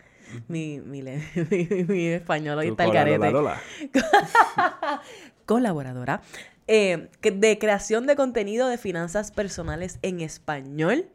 mi, 0.47 0.79
mi, 0.85 1.01
mi, 1.87 2.07
español 2.07 2.57
ahorita 2.59 2.85
el 2.85 2.91
carete. 2.91 3.31
Colaboradora. 5.47 6.21
Eh, 6.67 7.09
de 7.21 7.57
creación 7.57 8.05
de 8.05 8.17
contenido 8.17 8.67
de 8.67 8.77
finanzas 8.77 9.31
personales 9.31 9.97
en 10.01 10.19
español. 10.19 11.07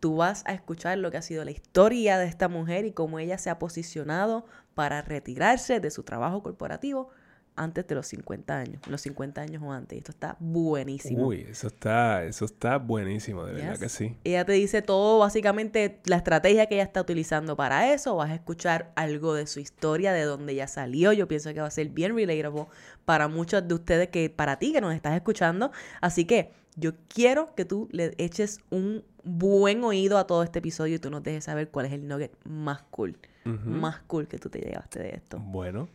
Tú 0.00 0.16
vas 0.16 0.42
a 0.46 0.52
escuchar 0.52 0.98
lo 0.98 1.12
que 1.12 1.16
ha 1.16 1.22
sido 1.22 1.44
la 1.44 1.52
historia 1.52 2.18
de 2.18 2.26
esta 2.26 2.48
mujer 2.48 2.84
y 2.84 2.92
cómo 2.92 3.20
ella 3.20 3.38
se 3.38 3.50
ha 3.50 3.60
posicionado 3.60 4.44
para 4.74 5.00
retirarse 5.02 5.78
de 5.78 5.92
su 5.92 6.02
trabajo 6.02 6.42
corporativo 6.42 7.10
antes 7.58 7.86
de 7.86 7.94
los 7.94 8.06
50 8.06 8.56
años, 8.56 8.82
los 8.88 9.00
50 9.02 9.40
años 9.40 9.62
o 9.62 9.72
antes. 9.72 9.98
Esto 9.98 10.12
está 10.12 10.36
buenísimo. 10.38 11.26
Uy, 11.26 11.46
eso 11.50 11.66
está, 11.66 12.24
eso 12.24 12.44
está 12.44 12.78
buenísimo, 12.78 13.44
de 13.44 13.54
verdad 13.54 13.78
que 13.78 13.88
sí. 13.88 14.16
Ella 14.24 14.44
te 14.44 14.52
dice 14.52 14.80
todo, 14.80 15.18
básicamente, 15.18 16.00
la 16.04 16.16
estrategia 16.16 16.66
que 16.66 16.76
ella 16.76 16.84
está 16.84 17.00
utilizando 17.00 17.56
para 17.56 17.92
eso. 17.92 18.16
Vas 18.16 18.30
a 18.30 18.34
escuchar 18.34 18.92
algo 18.96 19.34
de 19.34 19.46
su 19.46 19.60
historia, 19.60 20.12
de 20.12 20.22
dónde 20.22 20.52
ella 20.52 20.68
salió. 20.68 21.12
Yo 21.12 21.28
pienso 21.28 21.52
que 21.52 21.60
va 21.60 21.66
a 21.66 21.70
ser 21.70 21.88
bien 21.88 22.14
relatable 22.14 22.66
para 23.04 23.28
muchos 23.28 23.66
de 23.66 23.74
ustedes, 23.74 24.08
que 24.08 24.30
para 24.30 24.58
ti 24.58 24.72
que 24.72 24.80
nos 24.80 24.94
estás 24.94 25.14
escuchando. 25.14 25.72
Así 26.00 26.24
que 26.24 26.52
yo 26.76 26.92
quiero 27.08 27.54
que 27.54 27.64
tú 27.64 27.88
le 27.90 28.14
eches 28.18 28.60
un 28.70 29.02
buen 29.24 29.82
oído 29.82 30.18
a 30.18 30.26
todo 30.26 30.42
este 30.42 30.60
episodio 30.60 30.96
y 30.96 30.98
tú 30.98 31.10
nos 31.10 31.22
dejes 31.22 31.44
saber 31.44 31.70
cuál 31.70 31.86
es 31.86 31.92
el 31.92 32.06
nugget 32.06 32.32
más 32.44 32.82
cool. 32.90 33.18
Más 33.44 34.00
cool 34.00 34.28
que 34.28 34.38
tú 34.38 34.50
te 34.50 34.58
llevaste 34.58 34.98
de 34.98 35.08
esto. 35.14 35.38
Bueno, 35.38 35.88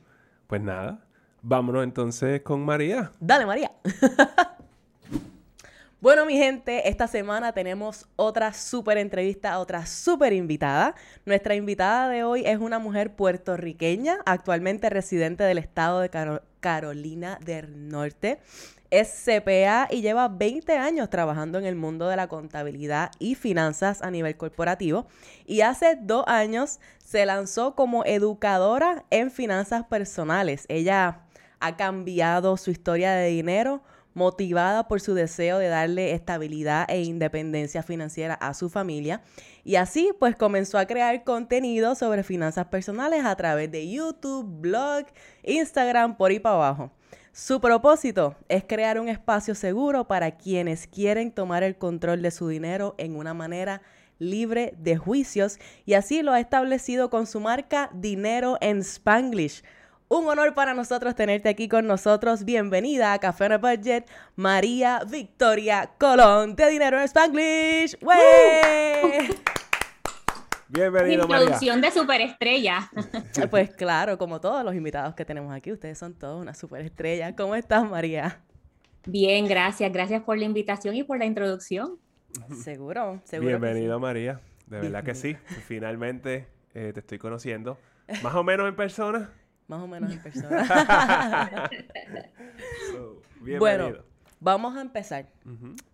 pues 0.48 0.60
nada, 0.60 1.05
Vámonos 1.45 1.83
entonces 1.83 2.41
con 2.41 2.63
María. 2.63 3.12
Dale, 3.19 3.45
María. 3.45 3.69
bueno, 6.00 6.25
mi 6.25 6.38
gente, 6.38 6.88
esta 6.88 7.05
semana 7.05 7.51
tenemos 7.51 8.07
otra 8.15 8.53
súper 8.53 8.97
entrevista, 8.97 9.59
otra 9.59 9.85
súper 9.85 10.31
invitada. 10.31 10.95
Nuestra 11.25 11.55
invitada 11.55 12.07
de 12.07 12.23
hoy 12.23 12.43
es 12.45 12.59
una 12.59 12.79
mujer 12.79 13.17
puertorriqueña, 13.17 14.19
actualmente 14.25 14.89
residente 14.89 15.43
del 15.43 15.57
estado 15.57 16.00
de 16.00 16.09
Carolina 16.62 17.38
del 17.43 17.89
Norte. 17.89 18.39
Es 18.89 19.25
CPA 19.25 19.89
y 19.91 20.01
lleva 20.01 20.29
20 20.29 20.77
años 20.77 21.09
trabajando 21.09 21.57
en 21.57 21.65
el 21.65 21.75
mundo 21.75 22.07
de 22.07 22.15
la 22.15 22.29
contabilidad 22.29 23.12
y 23.19 23.35
finanzas 23.35 24.01
a 24.01 24.09
nivel 24.12 24.38
corporativo. 24.38 25.07
Y 25.45 25.59
hace 25.59 25.97
dos 26.00 26.23
años 26.25 26.79
se 27.03 27.25
lanzó 27.25 27.75
como 27.75 28.05
educadora 28.05 29.03
en 29.09 29.29
finanzas 29.29 29.83
personales. 29.83 30.65
Ella 30.69 31.23
ha 31.63 31.77
cambiado 31.77 32.58
su 32.58 32.72
historia 32.72 33.13
de 33.13 33.29
dinero 33.29 33.82
motivada 34.13 34.88
por 34.88 35.00
su 35.00 35.13
deseo 35.13 35.58
de 35.60 35.70
darle 35.70 36.12
estabilidad 36.12 36.86
e 36.89 37.01
independencia 37.03 37.82
financiera 37.84 38.34
a 38.36 38.53
su 38.53 38.70
familia. 38.70 39.22
Y 39.63 39.77
así 39.77 40.12
pues 40.20 40.36
comenzó 40.36 40.77
a 40.77 40.86
crear 40.86 41.24
contenido 41.24 41.96
sobre 41.96 42.24
finanzas 42.24 42.65
personales 42.67 43.24
a 43.24 43.36
través 43.38 43.72
de 43.72 43.89
YouTube, 43.89 44.46
blog, 44.46 45.05
Instagram, 45.43 46.17
por 46.17 46.34
y 46.34 46.39
para 46.39 46.55
abajo. 46.55 46.91
Su 47.32 47.62
propósito 47.62 48.36
es 48.50 48.65
crear 48.65 49.00
un 49.00 49.08
espacio 49.08 49.55
seguro 49.55 50.05
para 50.05 50.38
quienes 50.38 50.86
quieren 50.86 51.32
tomar 51.32 51.63
el 51.63 51.77
control 51.77 52.22
de 52.22 52.32
su 52.32 52.50
dinero 52.50 52.93
en 52.98 53.15
una 53.15 53.34
manera 53.34 53.82
libre 54.20 54.75
de 54.77 54.98
juicios 54.98 55.60
y 55.86 55.93
así 55.93 56.22
lo 56.22 56.34
ha 56.34 56.39
establecido 56.39 57.10
con 57.10 57.25
su 57.25 57.39
marca 57.39 57.89
Dinero 57.93 58.58
en 58.62 58.79
Spanglish 58.79 59.63
un 60.13 60.27
honor 60.27 60.53
para 60.53 60.75
nosotros 60.75 61.15
tenerte 61.15 61.50
aquí 61.50 61.67
con 61.67 61.88
nosotros. 61.88 62.46
Bienvenida 62.46 63.13
a 63.13 63.20
Café 63.20 63.46
on 63.46 63.53
a 63.53 63.58
Budget, 63.58 64.05
María 64.36 65.01
Victoria 65.10 65.89
Colón 65.98 66.55
de 66.55 66.70
Dinero 66.70 67.00
en 67.00 67.05
Spanglish. 67.05 67.98
¡Wey! 68.00 69.29
Bienvenido, 70.70 71.24
Introducción 71.24 71.82
de 71.82 71.91
superestrella. 71.91 72.91
Pues 73.50 73.72
claro, 73.72 74.17
como 74.20 74.39
todos 74.39 74.63
los 74.63 74.75
invitados 74.75 75.15
que 75.15 75.25
tenemos 75.25 75.53
aquí, 75.53 75.72
ustedes 75.72 75.98
son 75.98 76.13
todos 76.13 76.39
una 76.39 76.53
superestrella. 76.53 77.36
¿Cómo 77.36 77.55
estás, 77.55 77.89
María? 77.89 78.39
Bien, 79.08 79.48
gracias. 79.48 79.91
Gracias 79.91 80.22
por 80.22 80.38
la 80.38 80.46
invitación 80.46 80.96
y 80.96 81.03
por 81.03 81.17
la 81.17 81.25
introducción. 81.25 81.98
Seguro, 82.63 83.20
seguro. 83.24 83.50
Bienvenido, 83.50 84.00
María. 84.00 84.39
De 84.67 84.79
verdad 84.79 85.03
que 85.03 85.15
sí. 85.15 85.36
Finalmente 85.67 86.48
eh, 86.75 86.91
te 86.93 87.00
estoy 87.00 87.17
conociendo. 87.17 87.79
Más 88.22 88.36
o 88.36 88.43
menos 88.43 88.67
en 88.67 88.75
persona 88.75 89.32
más 89.67 89.82
o 89.82 89.88
menos 89.88 90.12
en 90.12 90.22
persona. 90.22 91.70
bueno, 93.60 93.93
Vamos 94.43 94.75
a 94.75 94.82
empezar. 94.82 95.29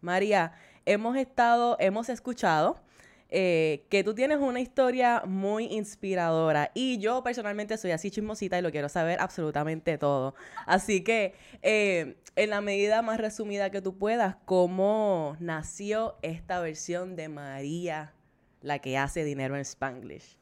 María, 0.01 0.53
hemos 0.83 1.15
estado, 1.17 1.77
hemos 1.79 2.09
escuchado 2.09 2.81
eh, 3.29 3.85
que 3.91 4.03
tú 4.03 4.15
tienes 4.15 4.39
una 4.39 4.59
historia 4.59 5.21
muy 5.23 5.65
inspiradora 5.65 6.71
y 6.73 6.97
yo 6.97 7.23
personalmente 7.23 7.77
soy 7.77 7.91
así 7.91 8.09
chismosita 8.09 8.57
y 8.57 8.63
lo 8.63 8.71
quiero 8.71 8.89
saber 8.89 9.21
absolutamente 9.21 9.99
todo. 9.99 10.33
Así 10.65 11.03
que, 11.03 11.35
eh, 11.61 12.17
en 12.35 12.49
la 12.49 12.61
medida 12.61 13.03
más 13.03 13.19
resumida 13.19 13.69
que 13.69 13.83
tú 13.83 13.99
puedas, 13.99 14.37
¿cómo 14.45 15.37
nació 15.39 16.15
esta 16.23 16.59
versión 16.59 17.15
de 17.15 17.29
María, 17.29 18.15
la 18.63 18.79
que 18.79 18.97
hace 18.97 19.23
dinero 19.23 19.57
en 19.57 19.61
Spanglish? 19.61 20.37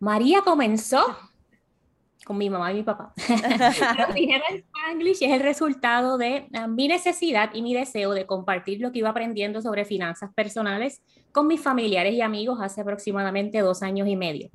María 0.00 0.42
comenzó 0.42 1.16
con 2.26 2.36
mi 2.38 2.50
mamá 2.50 2.72
y 2.72 2.74
mi 2.74 2.82
papá. 2.82 3.14
dinero 4.14 4.42
en 4.50 4.56
Spanglish 4.56 5.22
es 5.22 5.30
el 5.30 5.40
resultado 5.40 6.18
de 6.18 6.48
ah, 6.54 6.66
mi 6.66 6.88
necesidad 6.88 7.50
y 7.54 7.62
mi 7.62 7.72
deseo 7.72 8.12
de 8.12 8.26
compartir 8.26 8.80
lo 8.80 8.90
que 8.90 8.98
iba 8.98 9.10
aprendiendo 9.10 9.62
sobre 9.62 9.84
finanzas 9.84 10.34
personales 10.34 11.02
con 11.30 11.46
mis 11.46 11.60
familiares 11.60 12.14
y 12.14 12.22
amigos 12.22 12.58
hace 12.60 12.80
aproximadamente 12.80 13.60
dos 13.60 13.82
años 13.84 14.08
y 14.08 14.16
medio. 14.16 14.50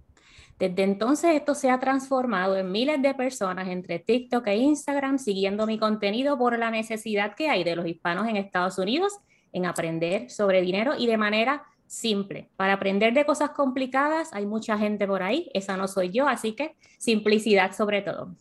Desde 0.59 0.83
entonces 0.83 1.33
esto 1.33 1.55
se 1.55 1.69
ha 1.69 1.79
transformado 1.79 2.57
en 2.57 2.71
miles 2.71 3.01
de 3.01 3.13
personas 3.13 3.69
entre 3.69 3.99
TikTok 3.99 4.47
e 4.47 4.57
Instagram 4.57 5.17
siguiendo 5.17 5.65
mi 5.65 5.79
contenido 5.79 6.37
por 6.37 6.59
la 6.59 6.71
necesidad 6.71 7.35
que 7.35 7.49
hay 7.49 7.63
de 7.63 7.77
los 7.77 7.87
hispanos 7.87 8.27
en 8.27 8.35
Estados 8.35 8.77
Unidos 8.79 9.13
en 9.53 9.65
aprender 9.65 10.29
sobre 10.29 10.61
dinero 10.61 10.93
y 10.97 11.07
de 11.07 11.17
manera 11.17 11.63
simple. 11.91 12.49
Para 12.55 12.73
aprender 12.73 13.13
de 13.13 13.25
cosas 13.25 13.49
complicadas 13.49 14.29
hay 14.31 14.45
mucha 14.45 14.77
gente 14.77 15.05
por 15.05 15.21
ahí, 15.21 15.51
esa 15.53 15.75
no 15.75 15.89
soy 15.89 16.09
yo, 16.09 16.25
así 16.25 16.53
que 16.53 16.73
simplicidad 16.97 17.75
sobre 17.75 18.01
todo. 18.01 18.33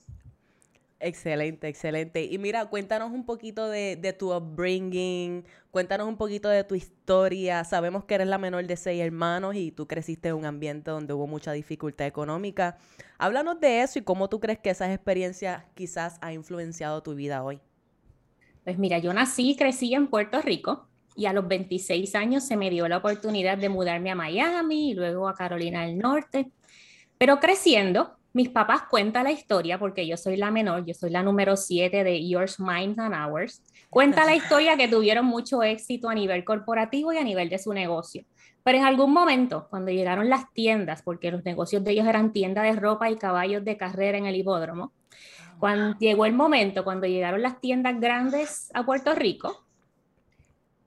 Excelente, 1.00 1.66
excelente. 1.66 2.25
Y 2.25 2.38
mira, 2.38 2.66
cuéntanos 2.66 3.11
un 3.11 3.25
poquito 3.25 3.69
de, 3.69 4.14
tu 4.16 4.33
upbringing, 4.33 5.45
cuéntanos 5.73 6.07
un 6.07 6.16
poquito 6.16 6.49
de 6.49 6.62
tu 6.62 6.76
historia. 6.76 7.64
Sabemos 7.64 8.04
que 8.04 8.14
eres 8.14 8.28
la 8.28 8.38
menor 8.38 8.64
de 8.66 8.76
seis 8.76 9.02
hermanos 9.02 9.57
y 9.57 9.73
tú 9.73 9.88
creciste 9.88 10.28
en 10.28 10.37
un 10.37 10.45
ambiente 10.45 10.92
donde 10.92 11.12
hubo 11.14 11.26
mucha 11.26 11.52
dificultad 11.52 12.07
económica. 12.07 12.76
Háblanos 13.19 13.59
de 13.59 13.80
eso 13.80 13.99
y 13.99 14.02
cómo 14.02 14.28
tú 14.28 14.38
crees 14.38 14.61
que 14.61 14.71
esas 14.71 14.90
experiencias 14.90 15.64
quizás 15.75 16.19
ha 16.21 16.33
influenciado 16.33 17.02
tu 17.02 17.14
vida 17.14 17.42
hoy. 17.42 17.61
Pues 18.62 18.78
mira, 18.78 18.99
yo 18.99 19.12
nací 19.12 19.50
y 19.50 19.57
crecí 19.57 19.92
en 19.95 20.07
Puerto 20.07 20.40
Rico 20.42 20.89
y 21.20 21.26
a 21.26 21.34
los 21.34 21.46
26 21.46 22.14
años 22.14 22.44
se 22.44 22.56
me 22.56 22.70
dio 22.70 22.88
la 22.88 22.96
oportunidad 22.96 23.58
de 23.58 23.68
mudarme 23.68 24.10
a 24.10 24.14
Miami 24.14 24.92
y 24.92 24.94
luego 24.94 25.28
a 25.28 25.34
Carolina 25.34 25.84
del 25.84 25.98
Norte. 25.98 26.50
Pero 27.18 27.40
creciendo, 27.40 28.16
mis 28.32 28.48
papás 28.48 28.84
cuentan 28.88 29.24
la 29.24 29.30
historia, 29.30 29.78
porque 29.78 30.06
yo 30.06 30.16
soy 30.16 30.38
la 30.38 30.50
menor, 30.50 30.86
yo 30.86 30.94
soy 30.94 31.10
la 31.10 31.22
número 31.22 31.58
7 31.58 32.04
de 32.04 32.26
Yours, 32.26 32.58
Mine 32.58 32.94
and 32.96 33.14
Ours. 33.14 33.62
Cuenta 33.90 34.24
la 34.24 34.34
historia 34.40 34.78
que 34.78 34.88
tuvieron 34.88 35.26
mucho 35.26 35.62
éxito 35.62 36.08
a 36.08 36.14
nivel 36.14 36.42
corporativo 36.42 37.12
y 37.12 37.18
a 37.18 37.22
nivel 37.22 37.50
de 37.50 37.58
su 37.58 37.74
negocio. 37.74 38.24
Pero 38.64 38.78
en 38.78 38.84
algún 38.84 39.12
momento, 39.12 39.66
cuando 39.68 39.90
llegaron 39.90 40.30
las 40.30 40.50
tiendas, 40.54 41.02
porque 41.02 41.30
los 41.30 41.44
negocios 41.44 41.84
de 41.84 41.90
ellos 41.90 42.06
eran 42.06 42.32
tienda 42.32 42.62
de 42.62 42.72
ropa 42.72 43.10
y 43.10 43.16
caballos 43.16 43.62
de 43.62 43.76
carrera 43.76 44.16
en 44.16 44.24
el 44.24 44.36
hipódromo, 44.36 44.94
cuando 45.58 45.98
llegó 45.98 46.24
el 46.24 46.32
momento, 46.32 46.82
cuando 46.82 47.06
llegaron 47.06 47.42
las 47.42 47.60
tiendas 47.60 48.00
grandes 48.00 48.70
a 48.72 48.86
Puerto 48.86 49.14
Rico, 49.14 49.66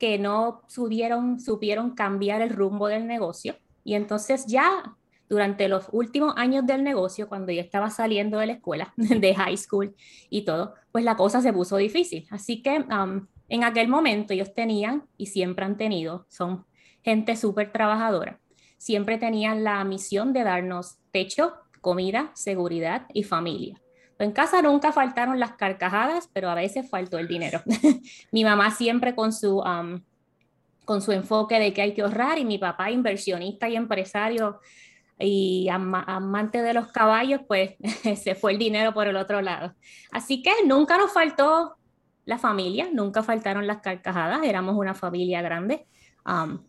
que 0.04 0.20
no 0.20 0.64
subieron, 0.68 1.40
supieron 1.40 1.92
cambiar 1.92 2.42
el 2.42 2.50
rumbo 2.50 2.90
del 2.90 3.08
negocio. 3.08 3.56
Y 3.86 3.94
entonces 3.94 4.46
ya 4.48 4.98
durante 5.30 5.70
los 5.70 5.88
últimos 5.94 6.34
años 6.36 6.66
del 6.66 6.84
negocio, 6.84 7.30
cuando 7.30 7.54
yo 7.54 7.62
estaba 7.62 7.90
saliendo 7.90 8.38
de 8.38 8.48
la 8.48 8.54
escuela, 8.54 8.94
de 8.98 9.34
high 9.34 9.56
school 9.56 9.96
y 10.30 10.44
todo, 10.44 10.74
pues 10.92 11.06
la 11.06 11.16
cosa 11.16 11.40
se 11.40 11.54
puso 11.54 11.78
difícil. 11.78 12.28
Así 12.32 12.62
que 12.62 12.84
en 13.48 13.64
aquel 13.64 13.88
momento 13.88 14.34
ellos 14.34 14.54
tenían 14.54 15.06
y 15.16 15.28
siempre 15.28 15.64
han 15.64 15.78
tenido, 15.78 16.26
son 16.28 16.66
gente 17.02 17.38
súper 17.38 17.72
trabajadora, 17.72 18.42
siempre 18.78 19.18
tenían 19.18 19.64
la 19.64 19.82
misión 19.86 20.34
de 20.34 20.44
darnos 20.44 20.98
techo, 21.12 21.54
comida, 21.80 22.32
seguridad 22.34 23.08
y 23.14 23.24
familia. 23.24 23.83
En 24.20 24.32
casa 24.32 24.62
nunca 24.62 24.92
faltaron 24.92 25.40
las 25.40 25.54
carcajadas, 25.54 26.30
pero 26.32 26.50
a 26.50 26.56
veces 26.56 26.90
faltó 26.90 27.18
el 27.18 27.28
dinero. 27.28 27.62
mi 28.32 28.44
mamá 28.44 28.72
siempre 28.72 29.16
con 29.16 29.34
su, 29.34 29.60
um, 29.60 30.02
con 30.86 31.02
su 31.02 31.12
enfoque 31.12 31.60
de 31.60 31.74
que 31.74 31.82
hay 31.82 31.94
que 31.94 32.02
ahorrar 32.02 32.38
y 32.38 32.46
mi 32.46 32.58
papá 32.58 32.92
inversionista 32.92 33.68
y 33.70 33.76
empresario 33.76 34.60
y 35.20 35.68
amante 35.70 36.62
de 36.62 36.74
los 36.74 36.88
caballos, 36.92 37.42
pues 37.48 37.76
se 38.22 38.36
fue 38.36 38.54
el 38.54 38.58
dinero 38.58 38.94
por 38.94 39.08
el 39.08 39.16
otro 39.16 39.42
lado. 39.42 39.74
Así 40.12 40.42
que 40.42 40.52
nunca 40.66 40.98
nos 40.98 41.12
faltó 41.14 41.78
la 42.26 42.38
familia, 42.38 42.90
nunca 42.92 43.24
faltaron 43.24 43.68
las 43.68 43.82
carcajadas, 43.82 44.44
éramos 44.44 44.76
una 44.76 44.94
familia 44.94 45.42
grande, 45.42 45.86
um, 46.26 46.60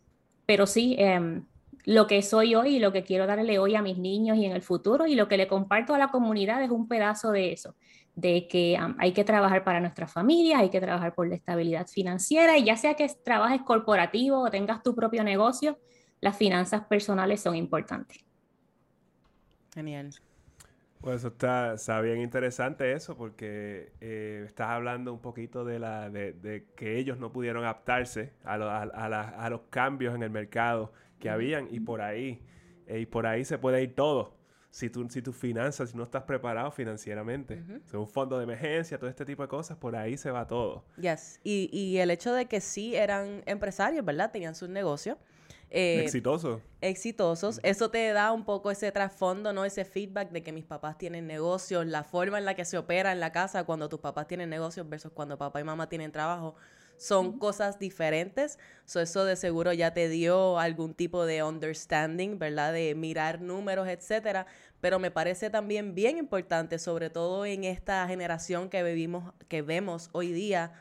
pero 0.46 0.66
sí, 0.66 0.96
em, 0.98 1.44
lo 1.84 2.06
que 2.06 2.22
soy 2.22 2.54
hoy 2.54 2.76
y 2.76 2.78
lo 2.78 2.92
que 2.92 3.04
quiero 3.04 3.26
darle 3.26 3.58
hoy 3.58 3.74
a 3.74 3.82
mis 3.82 3.98
niños 3.98 4.38
y 4.38 4.46
en 4.46 4.52
el 4.52 4.62
futuro 4.62 5.06
y 5.06 5.14
lo 5.14 5.28
que 5.28 5.36
le 5.36 5.46
comparto 5.46 5.94
a 5.94 5.98
la 5.98 6.08
comunidad 6.08 6.62
es 6.62 6.70
un 6.70 6.88
pedazo 6.88 7.30
de 7.30 7.52
eso, 7.52 7.76
de 8.14 8.48
que 8.48 8.78
hay 8.98 9.12
que 9.12 9.24
trabajar 9.24 9.64
para 9.64 9.80
nuestra 9.80 10.06
familia, 10.06 10.58
hay 10.58 10.70
que 10.70 10.80
trabajar 10.80 11.14
por 11.14 11.28
la 11.28 11.34
estabilidad 11.34 11.86
financiera 11.86 12.56
y 12.56 12.64
ya 12.64 12.76
sea 12.76 12.94
que 12.94 13.08
trabajes 13.22 13.60
corporativo 13.62 14.40
o 14.40 14.50
tengas 14.50 14.82
tu 14.82 14.94
propio 14.94 15.22
negocio, 15.24 15.78
las 16.20 16.36
finanzas 16.36 16.84
personales 16.84 17.42
son 17.42 17.54
importantes. 17.54 18.24
Genial. 19.74 20.10
Pues 21.02 21.16
eso 21.16 21.28
está, 21.28 21.74
está 21.74 22.00
bien 22.00 22.22
interesante 22.22 22.92
eso, 22.92 23.14
porque 23.14 23.92
eh, 24.00 24.44
estás 24.46 24.70
hablando 24.70 25.12
un 25.12 25.20
poquito 25.20 25.62
de, 25.62 25.78
la, 25.78 26.08
de, 26.08 26.66
que 26.76 26.96
ellos 26.96 27.18
no 27.18 27.30
pudieron 27.30 27.64
adaptarse 27.64 28.32
a, 28.42 28.54
a 28.54 29.50
los 29.50 29.60
cambios 29.68 30.14
en 30.14 30.22
el 30.22 30.30
mercado 30.30 30.92
que 31.24 31.30
habían 31.30 31.68
y 31.70 31.80
por 31.80 32.02
ahí, 32.02 32.42
eh, 32.86 33.00
y 33.00 33.06
por 33.06 33.26
ahí 33.26 33.46
se 33.46 33.56
puede 33.56 33.82
ir 33.82 33.94
todo. 33.94 34.34
Si, 34.68 34.90
tú, 34.90 35.08
si 35.08 35.22
tus 35.22 35.34
finanzas, 35.34 35.88
si 35.88 35.96
no 35.96 36.02
estás 36.02 36.24
preparado 36.24 36.70
financieramente, 36.70 37.62
un 37.94 38.06
fondo 38.06 38.36
de 38.36 38.44
emergencia, 38.44 38.98
todo 38.98 39.08
este 39.08 39.24
tipo 39.24 39.40
de 39.40 39.48
cosas, 39.48 39.78
por 39.78 39.96
ahí 39.96 40.18
se 40.18 40.30
va 40.30 40.46
todo. 40.46 40.84
Yes. 41.00 41.40
Y, 41.42 41.70
y 41.72 41.96
el 41.96 42.10
hecho 42.10 42.34
de 42.34 42.44
que 42.44 42.60
sí 42.60 42.94
eran 42.94 43.42
empresarios, 43.46 44.04
¿verdad? 44.04 44.32
Tenían 44.32 44.54
sus 44.54 44.68
negocios. 44.68 45.16
Eh, 45.70 46.02
exitosos. 46.02 46.60
Exitosos. 46.82 47.58
Eso 47.62 47.90
te 47.90 48.12
da 48.12 48.32
un 48.32 48.44
poco 48.44 48.70
ese 48.70 48.92
trasfondo, 48.92 49.54
¿no? 49.54 49.64
Ese 49.64 49.86
feedback 49.86 50.30
de 50.30 50.42
que 50.42 50.52
mis 50.52 50.66
papás 50.66 50.98
tienen 50.98 51.26
negocios, 51.26 51.86
la 51.86 52.04
forma 52.04 52.36
en 52.36 52.44
la 52.44 52.54
que 52.54 52.66
se 52.66 52.76
opera 52.76 53.12
en 53.12 53.20
la 53.20 53.32
casa 53.32 53.64
cuando 53.64 53.88
tus 53.88 54.00
papás 54.00 54.26
tienen 54.26 54.50
negocios 54.50 54.86
versus 54.86 55.12
cuando 55.12 55.38
papá 55.38 55.60
y 55.60 55.64
mamá 55.64 55.88
tienen 55.88 56.12
trabajo 56.12 56.54
son 56.96 57.38
cosas 57.38 57.78
diferentes. 57.78 58.58
So, 58.84 59.00
eso 59.00 59.24
de 59.24 59.36
seguro 59.36 59.72
ya 59.72 59.92
te 59.92 60.08
dio 60.08 60.58
algún 60.58 60.94
tipo 60.94 61.26
de 61.26 61.42
understanding, 61.42 62.38
¿verdad? 62.38 62.72
De 62.72 62.94
mirar 62.94 63.40
números, 63.40 63.88
etcétera. 63.88 64.46
Pero 64.80 64.98
me 64.98 65.10
parece 65.10 65.50
también 65.50 65.94
bien 65.94 66.18
importante, 66.18 66.78
sobre 66.78 67.10
todo 67.10 67.46
en 67.46 67.64
esta 67.64 68.06
generación 68.06 68.68
que 68.68 68.82
vivimos, 68.82 69.32
que 69.48 69.62
vemos 69.62 70.10
hoy 70.12 70.32
día, 70.32 70.72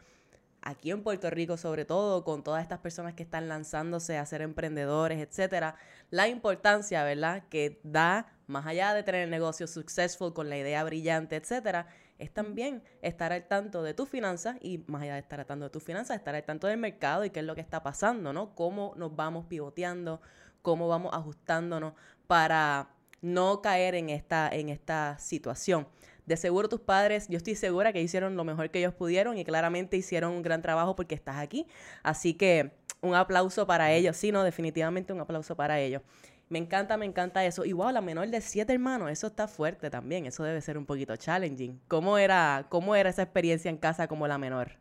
aquí 0.61 0.91
en 0.91 1.03
Puerto 1.03 1.29
Rico 1.29 1.57
sobre 1.57 1.85
todo, 1.85 2.23
con 2.23 2.43
todas 2.43 2.63
estas 2.63 2.79
personas 2.79 3.13
que 3.13 3.23
están 3.23 3.47
lanzándose 3.49 4.17
a 4.17 4.25
ser 4.25 4.41
emprendedores, 4.41 5.19
etcétera, 5.19 5.75
la 6.09 6.27
importancia, 6.27 7.03
¿verdad?, 7.03 7.43
que 7.49 7.79
da, 7.83 8.33
más 8.47 8.65
allá 8.65 8.93
de 8.93 9.03
tener 9.03 9.23
el 9.23 9.29
negocio 9.29 9.67
successful 9.67 10.33
con 10.33 10.49
la 10.49 10.57
idea 10.57 10.83
brillante, 10.83 11.35
etcétera, 11.35 11.87
es 12.19 12.31
también 12.33 12.83
estar 13.01 13.33
al 13.33 13.47
tanto 13.47 13.83
de 13.83 13.93
tus 13.93 14.09
finanzas 14.09 14.57
y 14.61 14.83
más 14.87 15.01
allá 15.03 15.13
de 15.13 15.19
estar 15.19 15.39
al 15.39 15.45
tanto 15.45 15.65
de 15.65 15.71
tus 15.71 15.83
finanzas, 15.83 16.17
estar 16.17 16.35
al 16.35 16.43
tanto 16.43 16.67
del 16.67 16.77
mercado 16.77 17.25
y 17.25 17.29
qué 17.29 17.39
es 17.39 17.45
lo 17.45 17.55
que 17.55 17.61
está 17.61 17.83
pasando, 17.83 18.33
¿no? 18.33 18.55
Cómo 18.55 18.93
nos 18.95 19.15
vamos 19.15 19.45
pivoteando, 19.45 20.21
cómo 20.61 20.87
vamos 20.87 21.13
ajustándonos 21.13 21.93
para 22.27 22.89
no 23.21 23.61
caer 23.61 23.95
en 23.95 24.09
esta, 24.09 24.49
en 24.51 24.69
esta 24.69 25.17
situación. 25.17 25.87
De 26.25 26.37
seguro 26.37 26.69
tus 26.69 26.79
padres, 26.79 27.27
yo 27.27 27.37
estoy 27.37 27.55
segura 27.55 27.91
que 27.91 28.01
hicieron 28.01 28.35
lo 28.35 28.43
mejor 28.43 28.69
que 28.69 28.79
ellos 28.79 28.93
pudieron 28.93 29.37
y 29.37 29.43
claramente 29.43 29.97
hicieron 29.97 30.33
un 30.33 30.41
gran 30.41 30.61
trabajo 30.61 30.95
porque 30.95 31.15
estás 31.15 31.37
aquí. 31.37 31.67
Así 32.01 32.33
que 32.33 32.71
un 33.01 33.15
aplauso 33.15 33.67
para 33.67 33.91
ellos, 33.91 34.15
sí, 34.15 34.31
no, 34.31 34.43
definitivamente 34.43 35.11
un 35.11 35.19
aplauso 35.19 35.55
para 35.55 35.79
ellos. 35.79 36.01
Me 36.49 36.59
encanta, 36.59 36.97
me 36.97 37.05
encanta 37.05 37.43
eso. 37.45 37.65
Y 37.65 37.73
wow, 37.73 37.91
la 37.91 38.01
menor 38.01 38.27
de 38.27 38.41
siete 38.41 38.73
hermanos, 38.73 39.09
eso 39.09 39.27
está 39.27 39.47
fuerte 39.47 39.89
también. 39.89 40.25
Eso 40.25 40.43
debe 40.43 40.61
ser 40.61 40.77
un 40.77 40.85
poquito 40.85 41.15
challenging. 41.15 41.79
¿Cómo 41.87 42.17
era, 42.17 42.67
cómo 42.69 42.95
era 42.95 43.09
esa 43.09 43.23
experiencia 43.23 43.69
en 43.69 43.77
casa 43.77 44.07
como 44.07 44.27
la 44.27 44.37
menor? 44.37 44.73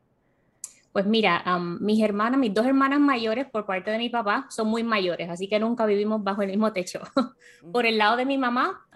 Pues 0.92 1.06
mira, 1.06 1.42
mis 1.80 2.02
hermanas, 2.02 2.38
mis 2.38 2.52
dos 2.52 2.66
hermanas 2.66 3.00
mayores 3.00 3.46
por 3.46 3.64
parte 3.64 3.90
de 3.90 3.96
mi 3.96 4.10
papá 4.10 4.46
son 4.50 4.68
muy 4.68 4.82
mayores, 4.82 5.30
así 5.30 5.48
que 5.48 5.58
nunca 5.58 5.86
vivimos 5.86 6.22
bajo 6.22 6.42
el 6.42 6.48
mismo 6.48 6.70
techo. 6.74 7.00
por 7.72 7.86
el 7.86 7.96
lado 7.96 8.18
de 8.18 8.26
mi 8.26 8.36
mamá, 8.36 8.86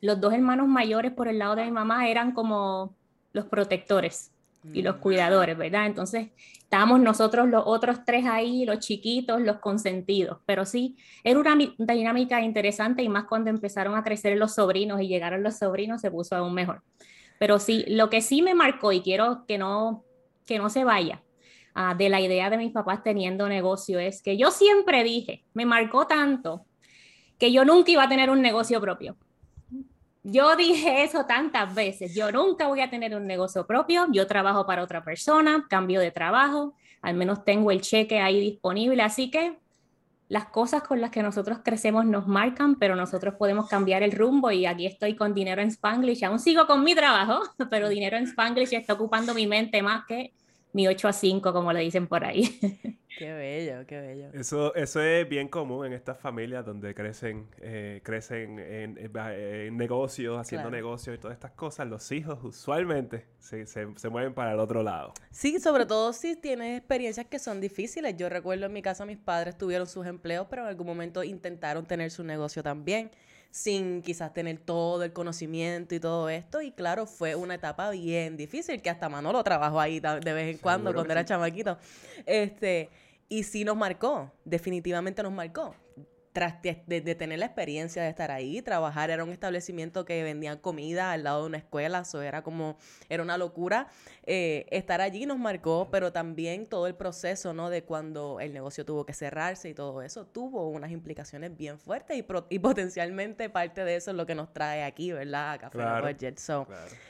los 0.00 0.20
dos 0.20 0.32
hermanos 0.32 0.66
mayores 0.66 1.12
por 1.12 1.28
el 1.28 1.38
lado 1.38 1.54
de 1.54 1.64
mi 1.64 1.70
mamá 1.70 2.08
eran 2.08 2.32
como 2.32 2.96
los 3.32 3.44
protectores 3.44 4.32
y 4.72 4.82
los 4.82 4.96
mm. 4.96 5.00
cuidadores, 5.00 5.56
¿verdad? 5.56 5.86
Entonces, 5.86 6.28
estábamos 6.66 7.00
nosotros 7.00 7.48
los 7.48 7.62
otros 7.64 8.04
tres 8.04 8.26
ahí, 8.26 8.64
los 8.64 8.80
chiquitos, 8.80 9.40
los 9.40 9.58
consentidos, 9.58 10.38
pero 10.46 10.64
sí, 10.64 10.96
era 11.22 11.38
una 11.38 11.94
dinámica 11.94 12.40
interesante 12.40 13.02
y 13.02 13.08
más 13.08 13.24
cuando 13.24 13.50
empezaron 13.50 13.94
a 13.94 14.02
crecer 14.02 14.36
los 14.36 14.54
sobrinos 14.54 15.00
y 15.00 15.08
llegaron 15.08 15.42
los 15.42 15.58
sobrinos 15.58 16.00
se 16.00 16.10
puso 16.10 16.34
aún 16.36 16.54
mejor. 16.54 16.82
Pero 17.38 17.58
sí, 17.58 17.84
lo 17.88 18.10
que 18.10 18.22
sí 18.22 18.42
me 18.42 18.54
marcó 18.54 18.92
y 18.92 19.00
quiero 19.00 19.44
que 19.46 19.58
no, 19.58 20.04
que 20.44 20.58
no 20.58 20.70
se 20.70 20.84
vaya, 20.84 21.22
ah, 21.74 21.94
de 21.94 22.08
la 22.08 22.20
idea 22.20 22.50
de 22.50 22.56
mis 22.56 22.72
papás 22.72 23.02
teniendo 23.02 23.48
negocio 23.48 23.98
es 23.98 24.22
que 24.22 24.36
yo 24.36 24.50
siempre 24.50 25.04
dije, 25.04 25.44
me 25.54 25.66
marcó 25.66 26.06
tanto, 26.06 26.66
que 27.38 27.52
yo 27.52 27.64
nunca 27.64 27.90
iba 27.90 28.04
a 28.04 28.08
tener 28.08 28.30
un 28.30 28.42
negocio 28.42 28.80
propio. 28.80 29.16
Yo 30.28 30.56
dije 30.56 31.04
eso 31.04 31.24
tantas 31.24 31.72
veces, 31.72 32.12
yo 32.12 32.32
nunca 32.32 32.66
voy 32.66 32.80
a 32.80 32.90
tener 32.90 33.14
un 33.14 33.28
negocio 33.28 33.64
propio, 33.64 34.08
yo 34.10 34.26
trabajo 34.26 34.66
para 34.66 34.82
otra 34.82 35.04
persona, 35.04 35.64
cambio 35.70 36.00
de 36.00 36.10
trabajo, 36.10 36.74
al 37.00 37.14
menos 37.14 37.44
tengo 37.44 37.70
el 37.70 37.80
cheque 37.80 38.18
ahí 38.18 38.40
disponible, 38.40 39.04
así 39.04 39.30
que 39.30 39.56
las 40.28 40.46
cosas 40.46 40.82
con 40.82 41.00
las 41.00 41.12
que 41.12 41.22
nosotros 41.22 41.60
crecemos 41.64 42.06
nos 42.06 42.26
marcan, 42.26 42.74
pero 42.74 42.96
nosotros 42.96 43.34
podemos 43.38 43.68
cambiar 43.68 44.02
el 44.02 44.10
rumbo 44.10 44.50
y 44.50 44.66
aquí 44.66 44.86
estoy 44.86 45.14
con 45.14 45.32
dinero 45.32 45.62
en 45.62 45.68
Spanglish, 45.68 46.24
aún 46.24 46.40
sigo 46.40 46.66
con 46.66 46.82
mi 46.82 46.96
trabajo, 46.96 47.42
pero 47.70 47.88
dinero 47.88 48.16
en 48.16 48.24
Spanglish 48.24 48.74
está 48.74 48.94
ocupando 48.94 49.32
mi 49.32 49.46
mente 49.46 49.80
más 49.80 50.06
que 50.06 50.32
mi 50.76 50.86
8 50.86 51.08
a 51.08 51.12
5, 51.14 51.54
como 51.54 51.72
le 51.72 51.80
dicen 51.80 52.06
por 52.06 52.22
ahí. 52.22 52.44
Qué 53.18 53.32
bello, 53.32 53.86
qué 53.86 53.98
bello. 53.98 54.28
Eso, 54.34 54.74
eso 54.74 55.00
es 55.00 55.26
bien 55.26 55.48
común 55.48 55.86
en 55.86 55.94
estas 55.94 56.20
familias 56.20 56.66
donde 56.66 56.94
crecen, 56.94 57.48
eh, 57.62 58.02
crecen 58.04 58.58
en, 58.58 59.74
negocios, 59.74 60.38
haciendo 60.38 60.70
negocios 60.70 61.16
y 61.16 61.18
todas 61.18 61.34
estas 61.34 61.52
cosas. 61.52 61.88
Los 61.88 62.12
hijos 62.12 62.38
usualmente 62.42 63.24
se, 63.38 63.64
se, 63.64 63.86
se, 63.96 64.08
mueven 64.10 64.34
para 64.34 64.52
el 64.52 64.60
otro 64.60 64.82
lado. 64.82 65.14
Sí, 65.30 65.58
sobre 65.60 65.86
todo 65.86 66.12
si 66.12 66.36
tienes 66.36 66.76
experiencias 66.76 67.24
que 67.24 67.38
son 67.38 67.58
difíciles. 67.62 68.14
Yo 68.18 68.28
recuerdo 68.28 68.66
en 68.66 68.74
mi 68.74 68.82
casa 68.82 69.06
mis 69.06 69.16
padres 69.16 69.56
tuvieron 69.56 69.86
sus 69.86 70.04
empleos, 70.04 70.46
pero 70.50 70.64
en 70.64 70.68
algún 70.68 70.86
momento 70.86 71.24
intentaron 71.24 71.86
tener 71.86 72.10
su 72.10 72.22
negocio 72.22 72.62
también 72.62 73.10
sin 73.56 74.02
quizás 74.02 74.34
tener 74.34 74.58
todo 74.58 75.02
el 75.02 75.14
conocimiento 75.14 75.94
y 75.94 76.00
todo 76.00 76.28
esto. 76.28 76.60
Y 76.60 76.72
claro, 76.72 77.06
fue 77.06 77.34
una 77.34 77.54
etapa 77.54 77.88
bien 77.90 78.36
difícil, 78.36 78.82
que 78.82 78.90
hasta 78.90 79.08
Manolo 79.08 79.42
trabajó 79.42 79.80
ahí 79.80 79.98
de 79.98 80.32
vez 80.34 80.54
en 80.54 80.58
cuando 80.58 80.92
cuando 80.92 81.10
era 81.10 81.24
chamaquito. 81.24 81.78
Este, 82.26 82.90
y 83.30 83.44
sí 83.44 83.64
nos 83.64 83.74
marcó, 83.74 84.30
definitivamente 84.44 85.22
nos 85.22 85.32
marcó 85.32 85.74
tras 86.36 86.60
de, 86.60 87.14
tener 87.14 87.38
la 87.38 87.46
experiencia 87.46 88.02
de 88.02 88.10
estar 88.10 88.30
ahí, 88.30 88.60
trabajar, 88.60 89.08
era 89.08 89.24
un 89.24 89.30
establecimiento 89.30 90.04
que 90.04 90.22
vendía 90.22 90.60
comida 90.60 91.12
al 91.12 91.24
lado 91.24 91.40
de 91.40 91.46
una 91.46 91.56
escuela, 91.56 92.00
eso 92.00 92.20
era 92.20 92.42
como, 92.42 92.76
era 93.08 93.22
una 93.22 93.38
locura. 93.38 93.88
Eh, 94.24 94.66
estar 94.70 95.00
allí 95.00 95.24
nos 95.24 95.38
marcó, 95.38 95.88
pero 95.90 96.12
también 96.12 96.66
todo 96.66 96.88
el 96.88 96.94
proceso, 96.94 97.54
¿no? 97.54 97.70
De 97.70 97.84
cuando 97.84 98.38
el 98.38 98.52
negocio 98.52 98.84
tuvo 98.84 99.06
que 99.06 99.14
cerrarse 99.14 99.70
y 99.70 99.74
todo 99.74 100.02
eso, 100.02 100.26
tuvo 100.26 100.68
unas 100.68 100.90
implicaciones 100.90 101.56
bien 101.56 101.78
fuertes 101.78 102.18
y, 102.18 102.26
y 102.50 102.58
potencialmente 102.58 103.48
parte 103.48 103.82
de 103.86 103.96
eso 103.96 104.10
es 104.10 104.16
lo 104.18 104.26
que 104.26 104.34
nos 104.34 104.52
trae 104.52 104.84
aquí, 104.84 105.12
¿verdad? 105.12 105.52
A 105.52 105.58
Café 105.58 105.78
Budget. 106.02 106.38
So, 106.38 106.66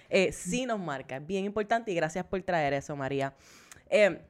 eh, 0.08 0.30
sí 0.30 0.66
nos 0.66 0.78
marca, 0.78 1.16
es 1.16 1.26
bien 1.26 1.46
importante 1.46 1.90
y 1.90 1.96
gracias 1.96 2.24
por 2.26 2.40
traer 2.42 2.74
eso, 2.74 2.94
María. 2.94 3.34
Eh, 3.90 4.20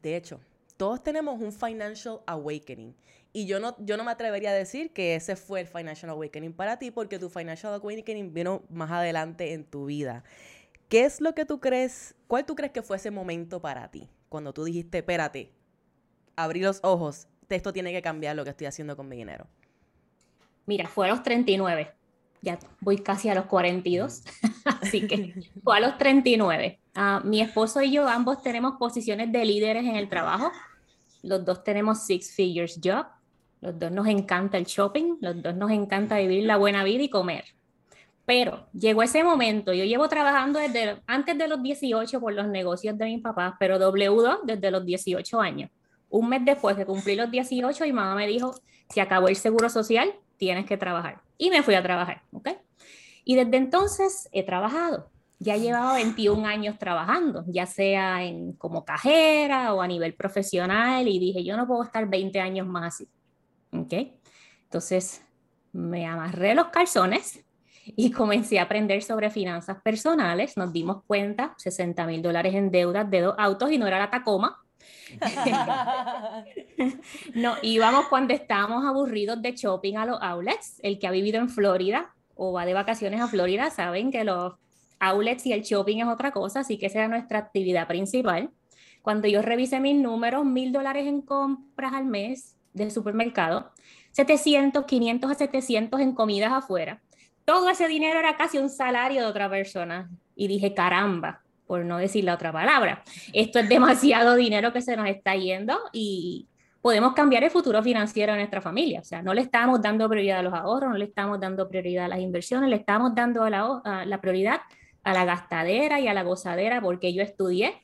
de 0.00 0.16
hecho, 0.16 0.40
todos 0.78 1.02
tenemos 1.02 1.38
un 1.38 1.52
financial 1.52 2.20
awakening. 2.24 2.94
Y 3.32 3.46
yo 3.46 3.60
no, 3.60 3.76
yo 3.78 3.96
no 3.96 4.04
me 4.04 4.10
atrevería 4.10 4.50
a 4.50 4.54
decir 4.54 4.92
que 4.92 5.14
ese 5.14 5.36
fue 5.36 5.60
el 5.60 5.66
financial 5.66 6.10
awakening 6.10 6.52
para 6.52 6.78
ti, 6.78 6.90
porque 6.90 7.18
tu 7.18 7.28
financial 7.28 7.74
awakening 7.74 8.32
vino 8.32 8.62
más 8.70 8.90
adelante 8.90 9.52
en 9.52 9.64
tu 9.64 9.86
vida. 9.86 10.24
¿Qué 10.88 11.04
es 11.04 11.20
lo 11.20 11.34
que 11.34 11.44
tú 11.44 11.60
crees, 11.60 12.14
cuál 12.26 12.46
tú 12.46 12.54
crees 12.54 12.72
que 12.72 12.82
fue 12.82 12.96
ese 12.96 13.10
momento 13.10 13.60
para 13.60 13.90
ti? 13.90 14.08
Cuando 14.28 14.54
tú 14.54 14.64
dijiste, 14.64 14.98
espérate, 14.98 15.52
abrí 16.36 16.60
los 16.60 16.80
ojos, 16.82 17.28
esto 17.48 17.72
tiene 17.72 17.92
que 17.92 18.02
cambiar 18.02 18.36
lo 18.36 18.44
que 18.44 18.50
estoy 18.50 18.66
haciendo 18.66 18.96
con 18.96 19.08
mi 19.08 19.16
dinero. 19.16 19.46
Mira, 20.66 20.86
fue 20.86 21.06
a 21.06 21.10
los 21.10 21.22
39. 21.22 21.94
Ya 22.40 22.58
voy 22.80 22.98
casi 22.98 23.28
a 23.28 23.34
los 23.34 23.46
42. 23.46 24.22
Así 24.82 25.06
que 25.06 25.34
fue 25.62 25.76
a 25.76 25.80
los 25.80 25.98
39. 25.98 26.78
Ah, 26.94 27.20
mi 27.24 27.40
esposo 27.40 27.82
y 27.82 27.92
yo 27.92 28.08
ambos 28.08 28.42
tenemos 28.42 28.74
posiciones 28.78 29.32
de 29.32 29.44
líderes 29.44 29.84
en 29.84 29.96
el 29.96 30.08
trabajo. 30.08 30.52
Los 31.22 31.44
dos 31.44 31.64
tenemos 31.64 32.06
six 32.06 32.34
figures 32.34 32.78
job. 32.82 33.06
Los 33.60 33.78
dos 33.78 33.90
nos 33.90 34.06
encanta 34.06 34.56
el 34.56 34.64
shopping, 34.64 35.16
los 35.20 35.42
dos 35.42 35.54
nos 35.54 35.70
encanta 35.70 36.18
vivir 36.18 36.44
la 36.44 36.56
buena 36.56 36.84
vida 36.84 37.02
y 37.02 37.08
comer. 37.08 37.44
Pero 38.24 38.66
llegó 38.72 39.02
ese 39.02 39.24
momento, 39.24 39.72
yo 39.72 39.84
llevo 39.84 40.08
trabajando 40.08 40.58
desde 40.58 41.00
antes 41.06 41.38
de 41.38 41.48
los 41.48 41.62
18 41.62 42.20
por 42.20 42.34
los 42.34 42.46
negocios 42.46 42.96
de 42.98 43.06
mis 43.06 43.22
papás, 43.22 43.54
pero 43.58 43.78
W2 43.78 44.40
desde 44.44 44.70
los 44.70 44.84
18 44.84 45.40
años. 45.40 45.70
Un 46.10 46.28
mes 46.28 46.44
después 46.44 46.76
de 46.76 46.84
cumplir 46.86 47.16
los 47.16 47.30
18, 47.30 47.84
mi 47.84 47.92
mamá 47.92 48.14
me 48.14 48.26
dijo, 48.26 48.54
si 48.90 49.00
acabó 49.00 49.28
el 49.28 49.36
seguro 49.36 49.68
social, 49.68 50.12
tienes 50.36 50.66
que 50.66 50.76
trabajar. 50.76 51.22
Y 51.38 51.50
me 51.50 51.62
fui 51.62 51.74
a 51.74 51.82
trabajar, 51.82 52.22
¿ok? 52.32 52.50
Y 53.24 53.34
desde 53.36 53.56
entonces 53.56 54.28
he 54.32 54.42
trabajado. 54.42 55.10
Ya 55.38 55.56
llevaba 55.56 55.94
21 55.94 56.46
años 56.46 56.78
trabajando, 56.78 57.44
ya 57.46 57.66
sea 57.66 58.24
en, 58.24 58.52
como 58.54 58.84
cajera 58.84 59.72
o 59.72 59.80
a 59.80 59.86
nivel 59.86 60.14
profesional, 60.14 61.06
y 61.06 61.18
dije, 61.18 61.44
yo 61.44 61.56
no 61.56 61.66
puedo 61.66 61.82
estar 61.82 62.08
20 62.08 62.40
años 62.40 62.66
más 62.66 62.94
así. 62.94 63.08
¿Ok? 63.72 63.92
Entonces 64.64 65.22
me 65.72 66.06
amarré 66.06 66.54
los 66.54 66.68
calzones 66.68 67.44
y 67.84 68.10
comencé 68.12 68.58
a 68.58 68.64
aprender 68.64 69.02
sobre 69.02 69.30
finanzas 69.30 69.80
personales. 69.82 70.56
Nos 70.56 70.72
dimos 70.72 71.02
cuenta, 71.06 71.54
60 71.58 72.06
mil 72.06 72.22
dólares 72.22 72.54
en 72.54 72.70
deudas 72.70 73.10
de 73.10 73.22
dos 73.22 73.34
autos 73.38 73.70
y 73.72 73.78
no 73.78 73.86
era 73.86 73.98
la 73.98 74.10
Tacoma. 74.10 74.58
no, 77.34 77.54
íbamos 77.62 78.06
cuando 78.08 78.34
estábamos 78.34 78.84
aburridos 78.84 79.40
de 79.40 79.52
shopping 79.52 79.96
a 79.96 80.06
los 80.06 80.18
outlets. 80.20 80.80
El 80.82 80.98
que 80.98 81.06
ha 81.06 81.10
vivido 81.10 81.38
en 81.38 81.48
Florida 81.48 82.14
o 82.34 82.52
va 82.52 82.66
de 82.66 82.74
vacaciones 82.74 83.20
a 83.20 83.28
Florida 83.28 83.70
saben 83.70 84.10
que 84.10 84.24
los 84.24 84.54
outlets 85.00 85.46
y 85.46 85.52
el 85.52 85.62
shopping 85.62 85.98
es 85.98 86.06
otra 86.06 86.30
cosa, 86.30 86.60
así 86.60 86.78
que 86.78 86.86
esa 86.86 86.98
era 86.98 87.08
nuestra 87.08 87.38
actividad 87.38 87.86
principal. 87.86 88.50
Cuando 89.02 89.28
yo 89.28 89.42
revisé 89.42 89.80
mis 89.80 89.96
números, 89.96 90.44
mil 90.44 90.72
dólares 90.72 91.06
en 91.06 91.22
compras 91.22 91.94
al 91.94 92.04
mes, 92.04 92.57
del 92.78 92.90
supermercado, 92.90 93.70
700, 94.12 94.84
500 94.84 95.30
a 95.30 95.34
700 95.34 96.00
en 96.00 96.14
comidas 96.14 96.52
afuera. 96.52 97.00
Todo 97.44 97.70
ese 97.70 97.88
dinero 97.88 98.18
era 98.18 98.36
casi 98.36 98.58
un 98.58 98.70
salario 98.70 99.22
de 99.22 99.26
otra 99.26 99.48
persona. 99.48 100.10
Y 100.34 100.48
dije, 100.48 100.74
caramba, 100.74 101.42
por 101.66 101.84
no 101.84 101.98
decir 101.98 102.24
la 102.24 102.34
otra 102.34 102.52
palabra, 102.52 103.02
esto 103.32 103.58
es 103.58 103.68
demasiado 103.68 104.34
dinero 104.34 104.72
que 104.72 104.80
se 104.80 104.96
nos 104.96 105.08
está 105.08 105.34
yendo 105.36 105.78
y 105.92 106.48
podemos 106.80 107.12
cambiar 107.12 107.44
el 107.44 107.50
futuro 107.50 107.82
financiero 107.82 108.32
de 108.32 108.38
nuestra 108.38 108.60
familia. 108.60 109.00
O 109.00 109.04
sea, 109.04 109.22
no 109.22 109.34
le 109.34 109.42
estamos 109.42 109.82
dando 109.82 110.08
prioridad 110.08 110.38
a 110.38 110.42
los 110.42 110.54
ahorros, 110.54 110.90
no 110.90 110.96
le 110.96 111.04
estamos 111.04 111.38
dando 111.40 111.68
prioridad 111.68 112.06
a 112.06 112.08
las 112.08 112.20
inversiones, 112.20 112.70
le 112.70 112.76
estamos 112.76 113.14
dando 113.14 113.48
la, 113.48 114.04
la 114.06 114.20
prioridad 114.20 114.60
a 115.04 115.12
la 115.12 115.24
gastadera 115.24 116.00
y 116.00 116.08
a 116.08 116.14
la 116.14 116.22
gozadera 116.22 116.80
porque 116.80 117.12
yo 117.12 117.22
estudié, 117.22 117.82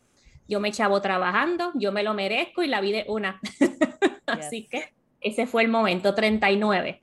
yo 0.49 0.61
me 0.61 0.69
echaba 0.69 1.01
trabajando, 1.01 1.73
yo 1.75 1.93
me 1.93 2.03
lo 2.03 2.15
merezco 2.15 2.63
y 2.63 2.67
la 2.67 2.81
vida 2.81 3.01
es 3.01 3.07
una. 3.09 3.41
Así 4.27 4.67
que 4.67 4.93
ese 5.21 5.47
fue 5.47 5.63
el 5.63 5.69
momento, 5.69 6.15
39, 6.15 7.01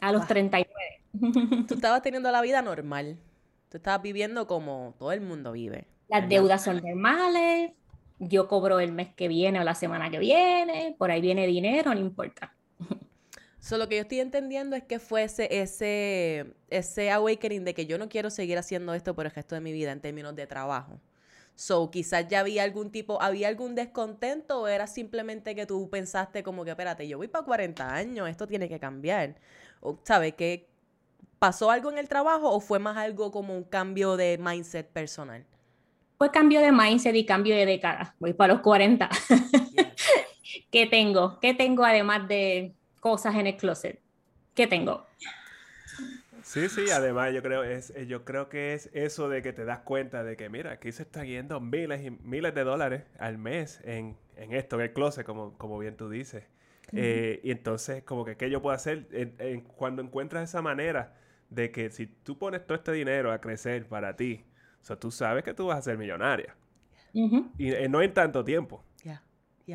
a 0.00 0.12
los 0.12 0.26
39. 0.26 0.70
Tú 1.68 1.74
estabas 1.74 2.02
teniendo 2.02 2.30
la 2.30 2.40
vida 2.40 2.62
normal. 2.62 3.18
Tú 3.68 3.76
estabas 3.76 4.02
viviendo 4.02 4.46
como 4.46 4.94
todo 4.98 5.12
el 5.12 5.20
mundo 5.20 5.52
vive. 5.52 5.86
Las 6.08 6.28
deudas 6.28 6.64
son 6.64 6.78
normales. 6.78 7.72
Yo 8.18 8.48
cobro 8.48 8.80
el 8.80 8.92
mes 8.92 9.14
que 9.14 9.28
viene 9.28 9.60
o 9.60 9.64
la 9.64 9.74
semana 9.74 10.10
que 10.10 10.18
viene. 10.18 10.96
Por 10.98 11.10
ahí 11.10 11.20
viene 11.20 11.46
dinero, 11.46 11.94
no 11.94 12.00
importa. 12.00 12.54
Solo 13.60 13.84
lo 13.84 13.88
que 13.88 13.96
yo 13.96 14.02
estoy 14.02 14.20
entendiendo 14.20 14.74
es 14.74 14.82
que 14.82 14.98
fuese 14.98 15.60
ese, 15.60 16.54
ese 16.70 17.10
awakening 17.10 17.64
de 17.64 17.74
que 17.74 17.86
yo 17.86 17.98
no 17.98 18.08
quiero 18.08 18.30
seguir 18.30 18.56
haciendo 18.56 18.94
esto 18.94 19.14
por 19.14 19.26
el 19.26 19.32
resto 19.32 19.54
de 19.54 19.60
mi 19.60 19.72
vida 19.72 19.92
en 19.92 20.00
términos 20.00 20.34
de 20.34 20.46
trabajo. 20.46 20.98
So, 21.60 21.90
quizás 21.90 22.26
ya 22.26 22.40
había 22.40 22.62
algún 22.62 22.90
tipo, 22.90 23.20
había 23.20 23.48
algún 23.48 23.74
descontento 23.74 24.62
o 24.62 24.66
era 24.66 24.86
simplemente 24.86 25.54
que 25.54 25.66
tú 25.66 25.90
pensaste 25.90 26.42
como 26.42 26.64
que, 26.64 26.70
espérate, 26.70 27.06
yo 27.06 27.18
voy 27.18 27.28
para 27.28 27.44
40 27.44 27.94
años, 27.94 28.30
esto 28.30 28.46
tiene 28.46 28.66
que 28.66 28.80
cambiar. 28.80 29.36
O, 29.82 29.98
¿Sabes 30.02 30.32
qué? 30.32 30.70
¿Pasó 31.38 31.70
algo 31.70 31.90
en 31.90 31.98
el 31.98 32.08
trabajo 32.08 32.50
o 32.50 32.60
fue 32.60 32.78
más 32.78 32.96
algo 32.96 33.30
como 33.30 33.54
un 33.54 33.64
cambio 33.64 34.16
de 34.16 34.38
mindset 34.38 34.88
personal? 34.88 35.44
Fue 36.16 36.30
cambio 36.30 36.62
de 36.62 36.72
mindset 36.72 37.14
y 37.14 37.26
cambio 37.26 37.54
de 37.54 37.66
década. 37.66 38.14
Voy 38.20 38.32
para 38.32 38.54
los 38.54 38.62
40. 38.62 39.10
¿Qué 40.72 40.86
tengo? 40.86 41.38
¿Qué 41.40 41.52
tengo 41.52 41.84
además 41.84 42.26
de 42.26 42.72
cosas 43.00 43.34
en 43.34 43.48
el 43.48 43.58
closet? 43.58 44.00
¿Qué 44.54 44.66
tengo? 44.66 45.06
Sí, 46.50 46.68
sí, 46.68 46.90
además 46.90 47.32
yo 47.32 47.42
creo, 47.42 47.62
es, 47.62 47.90
eh, 47.90 48.08
yo 48.08 48.24
creo 48.24 48.48
que 48.48 48.74
es 48.74 48.90
eso 48.92 49.28
de 49.28 49.40
que 49.40 49.52
te 49.52 49.64
das 49.64 49.78
cuenta 49.82 50.24
de 50.24 50.36
que, 50.36 50.48
mira, 50.48 50.72
aquí 50.72 50.90
se 50.90 51.04
están 51.04 51.28
yendo 51.28 51.60
miles 51.60 52.04
y 52.04 52.10
miles 52.10 52.52
de 52.56 52.64
dólares 52.64 53.04
al 53.20 53.38
mes 53.38 53.80
en, 53.84 54.16
en 54.34 54.52
esto, 54.52 54.74
en 54.74 54.82
el 54.82 54.92
closet, 54.92 55.24
como, 55.24 55.56
como 55.56 55.78
bien 55.78 55.96
tú 55.96 56.10
dices. 56.10 56.42
Eh, 56.90 57.40
y 57.44 57.52
entonces, 57.52 58.02
como 58.02 58.24
que, 58.24 58.36
¿qué 58.36 58.50
yo 58.50 58.60
puedo 58.60 58.74
hacer? 58.74 59.06
cuando 59.76 60.02
encuentras 60.02 60.42
esa 60.48 60.60
manera 60.60 61.14
de 61.50 61.70
que 61.70 61.88
si 61.90 62.08
tú 62.08 62.36
pones 62.36 62.66
todo 62.66 62.74
este 62.74 62.90
dinero 62.90 63.30
a 63.30 63.40
crecer 63.40 63.86
para 63.86 64.16
ti, 64.16 64.44
o 64.82 64.84
sea, 64.84 64.96
tú 64.96 65.12
sabes 65.12 65.44
que 65.44 65.54
tú 65.54 65.68
vas 65.68 65.78
a 65.78 65.82
ser 65.82 65.98
millonaria. 65.98 66.56
Y 67.58 67.70
eh, 67.70 67.88
no 67.88 68.02
en 68.02 68.12
tanto 68.12 68.42
tiempo. 68.42 68.84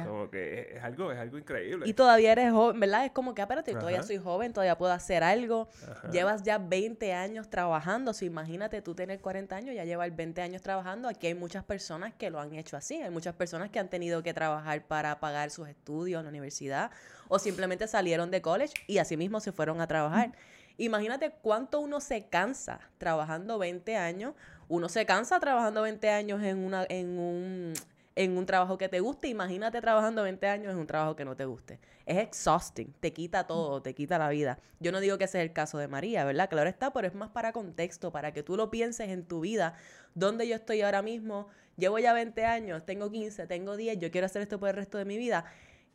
Como 0.03 0.29
que 0.29 0.73
es, 0.75 0.83
algo, 0.83 1.11
es 1.11 1.19
algo 1.19 1.37
increíble. 1.37 1.87
Y 1.87 1.93
todavía 1.93 2.31
eres 2.33 2.51
joven, 2.51 2.79
¿verdad? 2.79 3.05
Es 3.05 3.11
como 3.11 3.33
que, 3.33 3.41
espérate, 3.41 3.73
todavía 3.73 4.03
soy 4.03 4.17
joven, 4.17 4.51
todavía 4.51 4.77
puedo 4.77 4.91
hacer 4.91 5.23
algo. 5.23 5.69
Llevas 6.11 6.43
ya 6.43 6.57
20 6.57 7.13
años 7.13 7.49
trabajando. 7.49 8.11
O 8.11 8.25
imagínate 8.25 8.81
tú 8.81 8.95
tener 8.95 9.21
40 9.21 9.55
años, 9.55 9.75
ya 9.75 9.85
llevar 9.85 10.11
20 10.11 10.41
años 10.41 10.61
trabajando. 10.61 11.07
Aquí 11.07 11.27
hay 11.27 11.35
muchas 11.35 11.63
personas 11.63 12.13
que 12.13 12.29
lo 12.29 12.39
han 12.39 12.53
hecho 12.55 12.75
así. 12.75 12.95
Hay 12.95 13.11
muchas 13.11 13.35
personas 13.35 13.69
que 13.69 13.79
han 13.79 13.89
tenido 13.89 14.23
que 14.23 14.33
trabajar 14.33 14.85
para 14.85 15.19
pagar 15.19 15.51
sus 15.51 15.69
estudios 15.69 16.19
en 16.19 16.25
la 16.25 16.29
universidad 16.29 16.91
o 17.27 17.39
simplemente 17.39 17.87
salieron 17.87 18.31
de 18.31 18.41
college 18.41 18.73
y 18.87 18.97
así 18.97 19.17
mismo 19.17 19.39
se 19.39 19.51
fueron 19.51 19.81
a 19.81 19.87
trabajar. 19.87 20.31
Imagínate 20.77 21.31
cuánto 21.41 21.79
uno 21.79 22.01
se 22.01 22.27
cansa 22.27 22.79
trabajando 22.97 23.57
20 23.57 23.95
años. 23.95 24.33
Uno 24.67 24.89
se 24.89 25.05
cansa 25.05 25.39
trabajando 25.39 25.83
20 25.83 26.09
años 26.09 26.43
en, 26.43 26.57
una, 26.57 26.85
en, 26.89 27.17
un, 27.17 27.73
en 28.15 28.37
un 28.37 28.45
trabajo 28.45 28.77
que 28.77 28.89
te 28.89 28.99
guste. 28.99 29.27
Imagínate 29.27 29.81
trabajando 29.81 30.23
20 30.23 30.47
años 30.47 30.73
en 30.73 30.79
un 30.79 30.87
trabajo 30.87 31.15
que 31.15 31.25
no 31.25 31.35
te 31.35 31.45
guste. 31.45 31.79
Es 32.05 32.17
exhausting, 32.17 32.93
te 32.99 33.13
quita 33.13 33.45
todo, 33.45 33.81
te 33.81 33.93
quita 33.93 34.17
la 34.17 34.29
vida. 34.29 34.59
Yo 34.79 34.91
no 34.91 34.99
digo 34.99 35.17
que 35.17 35.25
ese 35.25 35.39
es 35.39 35.43
el 35.43 35.53
caso 35.53 35.77
de 35.77 35.87
María, 35.87 36.23
¿verdad? 36.23 36.49
Claro 36.49 36.69
está, 36.69 36.93
pero 36.93 37.07
es 37.07 37.15
más 37.15 37.29
para 37.29 37.51
contexto, 37.51 38.11
para 38.11 38.33
que 38.33 38.43
tú 38.43 38.55
lo 38.55 38.71
pienses 38.71 39.09
en 39.09 39.25
tu 39.25 39.41
vida. 39.41 39.75
¿Dónde 40.13 40.47
yo 40.47 40.55
estoy 40.55 40.81
ahora 40.81 41.01
mismo? 41.01 41.47
Llevo 41.77 41.99
ya 41.99 42.13
20 42.13 42.45
años, 42.45 42.85
tengo 42.85 43.11
15, 43.11 43.47
tengo 43.47 43.75
10, 43.75 43.99
yo 43.99 44.11
quiero 44.11 44.25
hacer 44.25 44.41
esto 44.41 44.59
por 44.59 44.69
el 44.69 44.75
resto 44.75 44.97
de 44.97 45.05
mi 45.05 45.17
vida. 45.17 45.45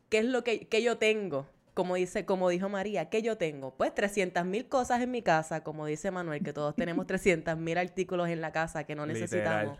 ¿Qué 0.09 0.19
es 0.19 0.25
lo 0.25 0.43
que, 0.43 0.67
que 0.67 0.83
yo 0.83 0.97
tengo? 0.97 1.47
como 1.73 1.95
dice, 1.95 2.25
como 2.25 2.49
dijo 2.49 2.67
María, 2.69 3.09
¿qué 3.09 3.21
yo 3.21 3.37
tengo? 3.37 3.73
Pues 3.75 3.95
300 3.95 4.45
mil 4.45 4.67
cosas 4.67 5.01
en 5.01 5.09
mi 5.09 5.21
casa, 5.21 5.63
como 5.63 5.85
dice 5.85 6.11
Manuel, 6.11 6.43
que 6.43 6.51
todos 6.53 6.75
tenemos 6.75 7.07
300 7.07 7.57
mil 7.57 7.77
artículos 7.77 8.27
en 8.27 8.41
la 8.41 8.51
casa 8.51 8.83
que 8.83 8.93
no 8.93 9.05
necesitamos. 9.05 9.79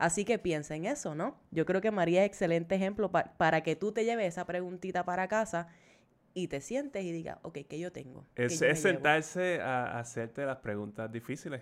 Así 0.00 0.24
que 0.24 0.38
piensa 0.38 0.74
en 0.74 0.86
eso, 0.86 1.14
¿no? 1.14 1.36
Yo 1.50 1.66
creo 1.66 1.82
que 1.82 1.90
María 1.90 2.22
es 2.22 2.26
excelente 2.26 2.74
ejemplo 2.74 3.10
para 3.10 3.62
que 3.62 3.76
tú 3.76 3.92
te 3.92 4.06
lleves 4.06 4.28
esa 4.28 4.46
preguntita 4.46 5.04
para 5.04 5.28
casa 5.28 5.68
y 6.32 6.48
te 6.48 6.62
sientes 6.62 7.04
y 7.04 7.12
digas, 7.12 7.36
ok, 7.42 7.58
¿qué 7.68 7.78
yo 7.78 7.92
tengo? 7.92 8.24
Es, 8.34 8.60
sentarse 8.80 9.60
a, 9.60 9.98
hacerte 9.98 10.46
las 10.46 10.56
preguntas 10.56 11.12
difíciles. 11.12 11.60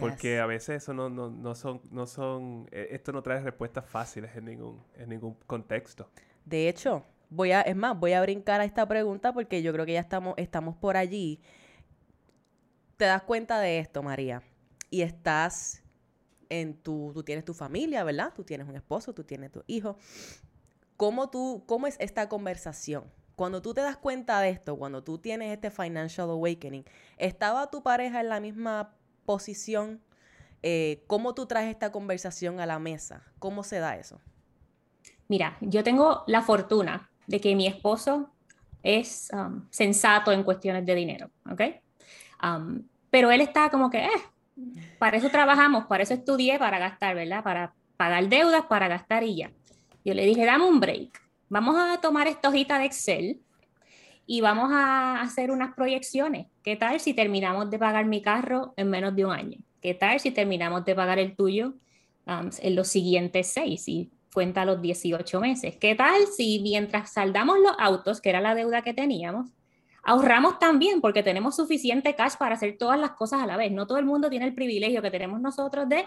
Porque 0.00 0.40
a 0.40 0.46
veces 0.46 0.82
eso 0.82 0.94
no, 0.94 1.08
no, 1.08 1.30
no 1.30 1.54
son, 1.54 1.80
no 1.92 2.08
son, 2.08 2.68
eh, 2.72 2.88
esto 2.90 3.12
no 3.12 3.22
trae 3.22 3.40
respuestas 3.40 3.86
fáciles 3.86 4.34
en 4.34 4.46
ningún, 4.46 4.82
en 4.96 5.08
ningún 5.08 5.34
contexto. 5.46 6.10
De 6.44 6.68
hecho, 6.68 7.04
voy 7.30 7.52
a, 7.52 7.60
es 7.60 7.76
más, 7.76 7.96
voy 7.96 8.14
a 8.14 8.20
brincar 8.20 8.60
a 8.60 8.64
esta 8.64 8.88
pregunta 8.88 9.32
porque 9.32 9.62
yo 9.62 9.72
creo 9.72 9.86
que 9.86 9.92
ya 9.92 10.00
estamos, 10.00 10.34
estamos 10.38 10.74
por 10.74 10.96
allí. 10.96 11.40
Te 12.96 13.04
das 13.04 13.22
cuenta 13.22 13.60
de 13.60 13.78
esto, 13.78 14.02
María, 14.02 14.42
y 14.90 15.02
estás 15.02 15.84
en 16.48 16.76
tu, 16.76 17.12
tú 17.14 17.22
tienes 17.22 17.44
tu 17.44 17.54
familia, 17.54 18.04
¿verdad? 18.04 18.32
Tú 18.34 18.44
tienes 18.44 18.68
un 18.68 18.76
esposo, 18.76 19.12
tú 19.12 19.24
tienes 19.24 19.52
tu 19.52 19.62
hijo. 19.66 19.98
¿Cómo 20.96 21.30
tú, 21.30 21.64
cómo 21.66 21.86
es 21.86 21.96
esta 22.00 22.28
conversación? 22.28 23.04
Cuando 23.34 23.60
tú 23.60 23.74
te 23.74 23.82
das 23.82 23.98
cuenta 23.98 24.40
de 24.40 24.48
esto, 24.48 24.76
cuando 24.76 25.04
tú 25.04 25.18
tienes 25.18 25.52
este 25.52 25.70
financial 25.70 26.30
awakening, 26.30 26.84
¿estaba 27.18 27.70
tu 27.70 27.82
pareja 27.82 28.20
en 28.20 28.30
la 28.30 28.40
misma 28.40 28.94
posición? 29.26 30.00
Eh, 30.62 31.04
¿Cómo 31.06 31.34
tú 31.34 31.46
traes 31.46 31.68
esta 31.70 31.92
conversación 31.92 32.60
a 32.60 32.66
la 32.66 32.78
mesa? 32.78 33.22
¿Cómo 33.38 33.62
se 33.62 33.78
da 33.78 33.96
eso? 33.96 34.20
Mira, 35.28 35.58
yo 35.60 35.82
tengo 35.84 36.24
la 36.26 36.40
fortuna 36.40 37.10
de 37.26 37.40
que 37.40 37.54
mi 37.54 37.66
esposo 37.66 38.30
es 38.82 39.28
um, 39.32 39.66
sensato 39.70 40.32
en 40.32 40.44
cuestiones 40.44 40.86
de 40.86 40.94
dinero, 40.94 41.30
¿ok? 41.50 41.60
Um, 42.42 42.82
pero 43.10 43.30
él 43.30 43.40
está 43.40 43.68
como 43.68 43.90
que, 43.90 44.04
eh, 44.04 44.10
para 44.98 45.16
eso 45.16 45.30
trabajamos, 45.30 45.86
para 45.86 46.02
eso 46.02 46.14
estudié, 46.14 46.58
para 46.58 46.78
gastar, 46.78 47.14
¿verdad? 47.14 47.42
Para 47.42 47.74
pagar 47.96 48.28
deudas, 48.28 48.64
para 48.66 48.88
gastar 48.88 49.24
y 49.24 49.36
ya. 49.36 49.52
Yo 50.04 50.14
le 50.14 50.24
dije, 50.24 50.44
dame 50.44 50.64
un 50.64 50.80
break, 50.80 51.20
vamos 51.48 51.76
a 51.76 52.00
tomar 52.00 52.26
esta 52.26 52.48
hojita 52.48 52.78
de 52.78 52.86
Excel 52.86 53.40
y 54.26 54.40
vamos 54.40 54.70
a 54.72 55.20
hacer 55.20 55.50
unas 55.50 55.74
proyecciones. 55.74 56.46
¿Qué 56.62 56.76
tal 56.76 57.00
si 57.00 57.14
terminamos 57.14 57.70
de 57.70 57.78
pagar 57.78 58.06
mi 58.06 58.22
carro 58.22 58.74
en 58.76 58.90
menos 58.90 59.14
de 59.14 59.24
un 59.24 59.32
año? 59.32 59.58
¿Qué 59.80 59.94
tal 59.94 60.18
si 60.20 60.30
terminamos 60.30 60.84
de 60.84 60.94
pagar 60.94 61.18
el 61.18 61.36
tuyo 61.36 61.74
um, 62.26 62.50
en 62.60 62.76
los 62.76 62.88
siguientes 62.88 63.48
seis? 63.52 63.86
Y 63.88 64.10
cuenta 64.32 64.64
los 64.64 64.82
18 64.82 65.40
meses. 65.40 65.76
¿Qué 65.76 65.94
tal 65.94 66.26
si 66.26 66.60
mientras 66.60 67.12
saldamos 67.12 67.58
los 67.58 67.72
autos, 67.78 68.20
que 68.20 68.30
era 68.30 68.40
la 68.40 68.54
deuda 68.54 68.82
que 68.82 68.94
teníamos, 68.94 69.50
ahorramos 70.06 70.58
también 70.58 71.00
porque 71.00 71.22
tenemos 71.22 71.56
suficiente 71.56 72.14
cash 72.14 72.36
para 72.38 72.54
hacer 72.54 72.76
todas 72.78 72.98
las 72.98 73.10
cosas 73.12 73.42
a 73.42 73.46
la 73.46 73.56
vez? 73.56 73.72
No 73.72 73.86
todo 73.86 73.98
el 73.98 74.06
mundo 74.06 74.30
tiene 74.30 74.46
el 74.46 74.54
privilegio 74.54 75.02
que 75.02 75.10
tenemos 75.10 75.40
nosotros 75.40 75.88
de 75.88 76.06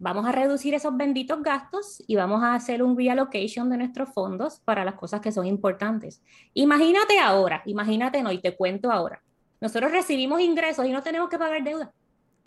vamos 0.00 0.26
a 0.26 0.32
reducir 0.32 0.74
esos 0.74 0.96
benditos 0.96 1.42
gastos 1.42 2.02
y 2.06 2.16
vamos 2.16 2.42
a 2.42 2.54
hacer 2.54 2.82
un 2.82 2.96
reallocation 2.96 3.70
de 3.70 3.76
nuestros 3.76 4.12
fondos 4.12 4.60
para 4.64 4.84
las 4.84 4.94
cosas 4.94 5.20
que 5.20 5.30
son 5.30 5.46
importantes. 5.46 6.22
Imagínate 6.54 7.18
ahora, 7.18 7.62
imagínate 7.66 8.22
no, 8.22 8.32
y 8.32 8.38
te 8.38 8.56
cuento 8.56 8.90
ahora. 8.90 9.22
Nosotros 9.60 9.92
recibimos 9.92 10.40
ingresos 10.40 10.86
y 10.86 10.90
no 10.90 11.02
tenemos 11.02 11.28
que 11.28 11.38
pagar 11.38 11.62
deuda. 11.62 11.92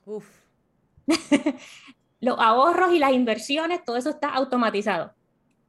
Uf. 0.06 0.28
los 2.20 2.40
ahorros 2.40 2.92
y 2.94 3.00
las 3.00 3.14
inversiones, 3.14 3.86
todo 3.86 3.98
eso 3.98 4.10
está 4.10 4.30
automatizado. 4.30 5.14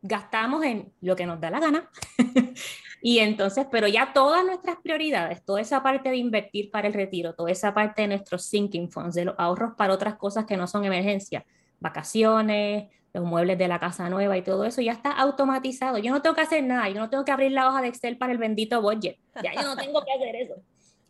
Gastamos 0.01 0.65
en 0.65 0.93
lo 1.01 1.15
que 1.17 1.27
nos 1.27 1.41
da 1.41 1.51
la 1.51 1.61
gana. 1.61 1.91
y 3.07 3.19
entonces, 3.19 3.67
pero 3.71 3.87
ya 3.87 4.15
todas 4.15 4.47
nuestras 4.47 4.79
prioridades, 4.83 5.45
toda 5.45 5.61
esa 5.61 5.83
parte 5.83 6.09
de 6.09 6.17
invertir 6.17 6.71
para 6.71 6.89
el 6.89 6.95
retiro, 6.95 7.35
toda 7.35 7.51
esa 7.51 7.75
parte 7.75 8.01
de 8.01 8.09
nuestros 8.09 8.47
sinking 8.47 8.91
funds, 8.91 9.15
de 9.15 9.27
los 9.27 9.35
ahorros 9.37 9.75
para 9.77 9.93
otras 9.93 10.15
cosas 10.15 10.47
que 10.47 10.57
no 10.57 10.67
son 10.67 10.87
emergencia, 10.87 11.45
vacaciones, 11.81 12.89
los 13.13 13.23
muebles 13.23 13.59
de 13.59 13.69
la 13.69 13.79
casa 13.79 14.09
nueva 14.09 14.39
y 14.39 14.43
todo 14.43 14.65
eso 14.65 14.81
ya 14.81 14.93
está 14.93 15.13
automatizado. 15.13 15.99
Yo 15.99 16.13
no 16.13 16.23
tengo 16.23 16.35
que 16.35 16.41
hacer 16.41 16.65
nada, 16.65 16.89
yo 16.89 16.95
no 16.95 17.11
tengo 17.11 17.27
que 17.27 17.33
abrir 17.33 17.53
la 17.53 17.69
hoja 17.69 17.83
de 17.83 17.89
Excel 17.89 18.17
para 18.17 18.33
el 18.33 18.39
bendito 18.39 18.81
budget. 18.81 19.19
Ya 19.35 19.53
yo 19.53 19.65
no 19.65 19.77
tengo 19.77 20.03
que 20.03 20.11
hacer 20.11 20.37
eso. 20.37 20.55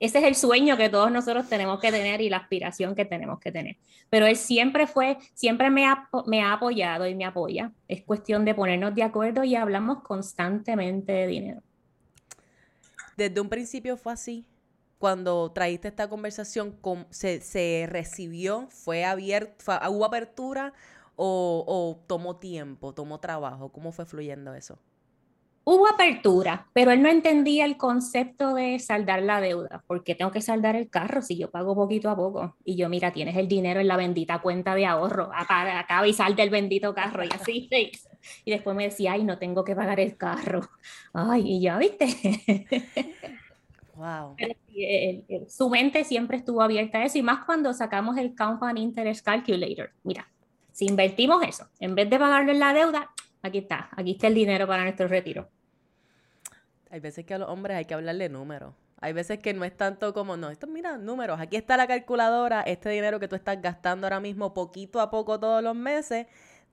Ese 0.00 0.18
es 0.18 0.24
el 0.24 0.34
sueño 0.34 0.76
que 0.76 0.88
todos 0.88 1.12
nosotros 1.12 1.48
tenemos 1.48 1.78
que 1.78 1.92
tener 1.92 2.20
y 2.20 2.28
la 2.28 2.38
aspiración 2.38 2.96
que 2.96 3.04
tenemos 3.04 3.38
que 3.38 3.52
tener. 3.52 3.76
Pero 4.10 4.26
él 4.26 4.34
siempre 4.34 4.88
fue, 4.88 5.18
siempre 5.32 5.70
me 5.70 5.86
ha, 5.86 6.08
me 6.26 6.42
ha 6.42 6.54
apoyado 6.54 7.06
y 7.06 7.14
me 7.14 7.24
apoya. 7.24 7.70
Es 7.86 8.02
cuestión 8.02 8.44
de 8.44 8.56
ponernos 8.56 8.96
de 8.96 9.04
acuerdo 9.04 9.44
y 9.44 9.54
hablamos 9.54 10.02
constantemente 10.02 11.12
de 11.12 11.26
dinero. 11.28 11.62
Desde 13.16 13.40
un 13.40 13.48
principio 13.48 13.96
fue 13.96 14.12
así. 14.12 14.46
Cuando 14.98 15.52
traíste 15.52 15.88
esta 15.88 16.08
conversación, 16.08 16.78
¿se, 17.10 17.40
se 17.40 17.86
recibió? 17.88 18.68
¿Fue 18.70 19.04
abierto? 19.04 19.72
¿Hubo 19.90 20.04
apertura 20.04 20.72
o, 21.16 21.64
o 21.66 22.04
tomó 22.06 22.36
tiempo, 22.36 22.94
tomó 22.94 23.20
trabajo? 23.20 23.70
¿Cómo 23.70 23.92
fue 23.92 24.06
fluyendo 24.06 24.54
eso? 24.54 24.78
Hubo 25.66 25.88
apertura, 25.88 26.66
pero 26.74 26.90
él 26.90 27.02
no 27.02 27.08
entendía 27.08 27.64
el 27.64 27.78
concepto 27.78 28.54
de 28.54 28.78
saldar 28.78 29.22
la 29.22 29.40
deuda. 29.40 29.82
porque 29.86 30.14
tengo 30.14 30.30
que 30.30 30.42
saldar 30.42 30.76
el 30.76 30.90
carro 30.90 31.22
si 31.22 31.38
yo 31.38 31.50
pago 31.50 31.74
poquito 31.74 32.10
a 32.10 32.16
poco? 32.16 32.56
Y 32.64 32.76
yo, 32.76 32.90
mira, 32.90 33.12
tienes 33.12 33.36
el 33.36 33.48
dinero 33.48 33.80
en 33.80 33.88
la 33.88 33.96
bendita 33.96 34.40
cuenta 34.40 34.74
de 34.74 34.84
ahorro, 34.84 35.30
acaba 35.34 36.06
y 36.06 36.12
sal 36.12 36.36
del 36.36 36.50
bendito 36.50 36.94
carro 36.94 37.24
y 37.24 37.28
así. 37.32 37.68
y 38.44 38.50
después 38.50 38.76
me 38.76 38.84
decía, 38.84 39.12
ay, 39.12 39.24
no 39.24 39.38
tengo 39.38 39.64
que 39.64 39.74
pagar 39.74 40.00
el 40.00 40.16
carro. 40.18 40.68
Ay, 41.14 41.42
y 41.46 41.60
ya, 41.60 41.78
¿viste? 41.78 42.06
Wow. 43.96 44.34
su 45.48 45.70
mente 45.70 46.02
siempre 46.02 46.38
estuvo 46.38 46.62
abierta 46.62 46.98
a 46.98 47.04
eso 47.04 47.16
y 47.16 47.22
más 47.22 47.44
cuando 47.44 47.72
sacamos 47.72 48.16
el 48.16 48.34
Compound 48.34 48.76
Interest 48.76 49.24
Calculator. 49.24 49.92
Mira, 50.02 50.28
si 50.72 50.86
invertimos 50.86 51.44
eso, 51.44 51.68
en 51.78 51.94
vez 51.94 52.10
de 52.10 52.18
pagarle 52.18 52.54
la 52.54 52.72
deuda, 52.72 53.12
aquí 53.40 53.58
está, 53.58 53.88
aquí 53.92 54.10
está 54.12 54.26
el 54.26 54.34
dinero 54.34 54.66
para 54.66 54.82
nuestro 54.82 55.06
retiro. 55.06 55.48
Hay 56.94 57.00
veces 57.00 57.24
que 57.26 57.34
a 57.34 57.38
los 57.38 57.48
hombres 57.48 57.76
hay 57.76 57.86
que 57.86 57.94
hablarle 57.94 58.28
números. 58.28 58.72
Hay 59.00 59.12
veces 59.12 59.40
que 59.40 59.52
no 59.52 59.64
es 59.64 59.76
tanto 59.76 60.14
como, 60.14 60.36
no, 60.36 60.48
esto 60.48 60.68
mira, 60.68 60.96
números, 60.96 61.40
aquí 61.40 61.56
está 61.56 61.76
la 61.76 61.88
calculadora, 61.88 62.60
este 62.60 62.88
dinero 62.88 63.18
que 63.18 63.26
tú 63.26 63.34
estás 63.34 63.60
gastando 63.60 64.06
ahora 64.06 64.20
mismo 64.20 64.54
poquito 64.54 65.00
a 65.00 65.10
poco 65.10 65.40
todos 65.40 65.60
los 65.60 65.74
meses, 65.74 66.28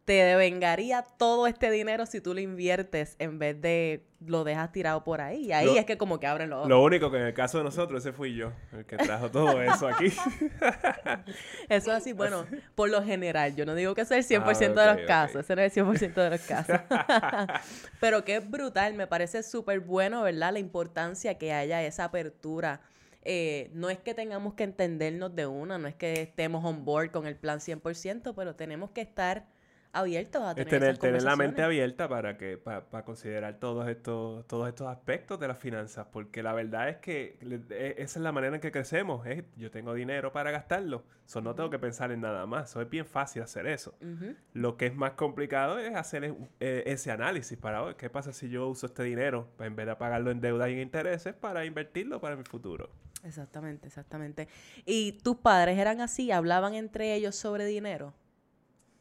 te 0.06 0.14
devengaría 0.14 1.04
todo 1.04 1.48
este 1.48 1.70
dinero 1.70 2.06
si 2.06 2.22
tú 2.22 2.34
lo 2.34 2.40
inviertes 2.40 3.16
en 3.20 3.38
vez 3.38 3.62
de 3.62 4.04
lo 4.26 4.44
dejas 4.44 4.72
tirado 4.72 5.04
por 5.04 5.22
ahí. 5.22 5.46
Y 5.46 5.52
ahí 5.52 5.78
es 5.78 5.86
que 5.86 5.98
como 5.98 6.20
que 6.20 6.28
abren 6.28 6.50
los 6.50 6.60
ojos. 6.60 6.70
Lo 6.70 6.84
único 6.84 7.12
que 7.12 7.18
en 7.18 7.24
el 7.24 7.34
caso 7.34 7.60
de 7.60 7.64
nosotros, 7.64 8.04
ese 8.06 8.14
fui 8.14 8.36
yo, 8.36 8.52
el 8.72 8.86
que 8.86 8.98
trajo 8.98 9.30
todo 9.32 9.62
eso 9.62 9.88
aquí. 9.88 10.08
eso 11.70 11.92
es 11.92 11.98
así, 11.98 12.14
bueno, 12.14 12.46
por 12.76 12.90
lo 12.90 13.04
general, 13.04 13.56
yo 13.56 13.66
no 13.66 13.76
digo 13.76 13.96
que 13.96 14.06
sea 14.06 14.18
el 14.18 14.26
100% 14.26 14.78
ah, 14.78 14.82
de 14.82 14.94
los 14.94 15.08
casos, 15.08 15.42
ese 15.42 15.56
no 15.56 15.62
es 15.62 15.78
el 15.78 15.86
100% 15.86 16.14
de 16.14 16.30
los 16.30 16.42
casos. 16.48 16.80
Pero 18.00 18.24
que 18.24 18.38
es 18.38 18.50
brutal, 18.50 18.94
me 18.94 19.08
parece 19.08 19.44
súper 19.44 19.80
bueno, 19.80 20.24
¿verdad? 20.24 20.54
La 20.54 20.60
importancia 20.60 21.38
que 21.38 21.54
haya 21.54 21.84
esa 21.84 22.06
apertura. 22.06 22.82
Eh, 23.24 23.70
no 23.76 23.92
es 23.92 24.00
que 24.00 24.16
tengamos 24.16 24.56
que 24.56 24.64
entendernos 24.64 25.36
de 25.36 25.46
una, 25.46 25.78
no 25.78 25.88
es 25.88 25.94
que 25.94 26.22
estemos 26.22 26.66
on 26.66 26.86
board 26.86 27.12
con 27.12 27.28
el 27.28 27.36
plan 27.36 27.60
100%, 27.60 28.34
pero 28.36 28.56
tenemos 28.56 28.90
que 28.92 29.02
estar 29.02 29.46
abiertos 29.94 30.42
a 30.42 30.52
Es 30.52 30.56
tener, 30.56 30.70
tener, 30.70 30.90
esas 30.90 31.00
tener 31.00 31.24
la 31.24 31.36
mente 31.36 31.62
abierta 31.64 32.08
para 32.08 32.38
que 32.38 32.58
para, 32.58 32.86
para 32.90 33.04
considerar 33.04 33.60
todos 33.60 33.88
estos 33.90 34.48
todos 34.48 34.68
estos 34.70 34.88
aspectos 34.88 35.40
de 35.40 35.48
las 35.48 35.58
finanzas 35.58 36.08
porque 36.12 36.42
la 36.42 36.54
verdad 36.54 36.90
es 36.90 36.98
que 36.98 37.38
e- 37.42 37.96
esa 37.98 38.20
es 38.20 38.24
la 38.24 38.32
manera 38.32 38.56
en 38.56 38.62
que 38.62 38.72
crecemos 38.72 39.26
yo 39.58 39.70
tengo 39.72 39.94
dinero 39.94 40.32
para 40.32 40.52
gastarlo 40.52 41.04
so 41.26 41.42
no 41.42 41.56
tengo 41.56 41.70
que 41.70 41.80
pensar 41.80 42.12
en 42.12 42.22
nada 42.22 42.46
más 42.46 42.70
so 42.70 42.82
es 42.82 42.90
bien 42.90 43.06
fácil 43.06 43.42
hacer 43.44 43.68
eso 43.68 43.94
lo 44.54 44.78
que 44.78 44.86
es 44.88 44.96
más 44.96 45.12
complicado 45.14 45.78
es 45.80 45.94
hacer 45.96 46.36
eh, 46.60 46.84
ese 46.86 47.12
análisis 47.12 47.58
para 47.58 47.84
"Oye, 47.84 47.96
qué 47.96 48.10
pasa 48.10 48.32
si 48.34 48.50
yo 48.50 48.68
uso 48.68 48.86
este 48.86 49.04
dinero 49.04 49.48
en 49.60 49.76
vez 49.76 49.88
de 49.88 49.96
pagarlo 49.96 50.32
en 50.32 50.40
deuda 50.42 50.70
y 50.70 50.74
en 50.74 50.80
intereses 50.80 51.34
para 51.34 51.66
invertirlo 51.66 52.20
para 52.22 52.36
mi 52.36 52.44
futuro 52.44 52.90
Exactamente, 53.24 53.86
exactamente. 53.88 54.48
¿Y 54.84 55.12
tus 55.12 55.38
padres 55.38 55.78
eran 55.78 56.02
así? 56.02 56.32
¿Hablaban 56.32 56.74
entre 56.74 57.14
ellos 57.14 57.36
sobre 57.36 57.66
dinero? 57.66 58.16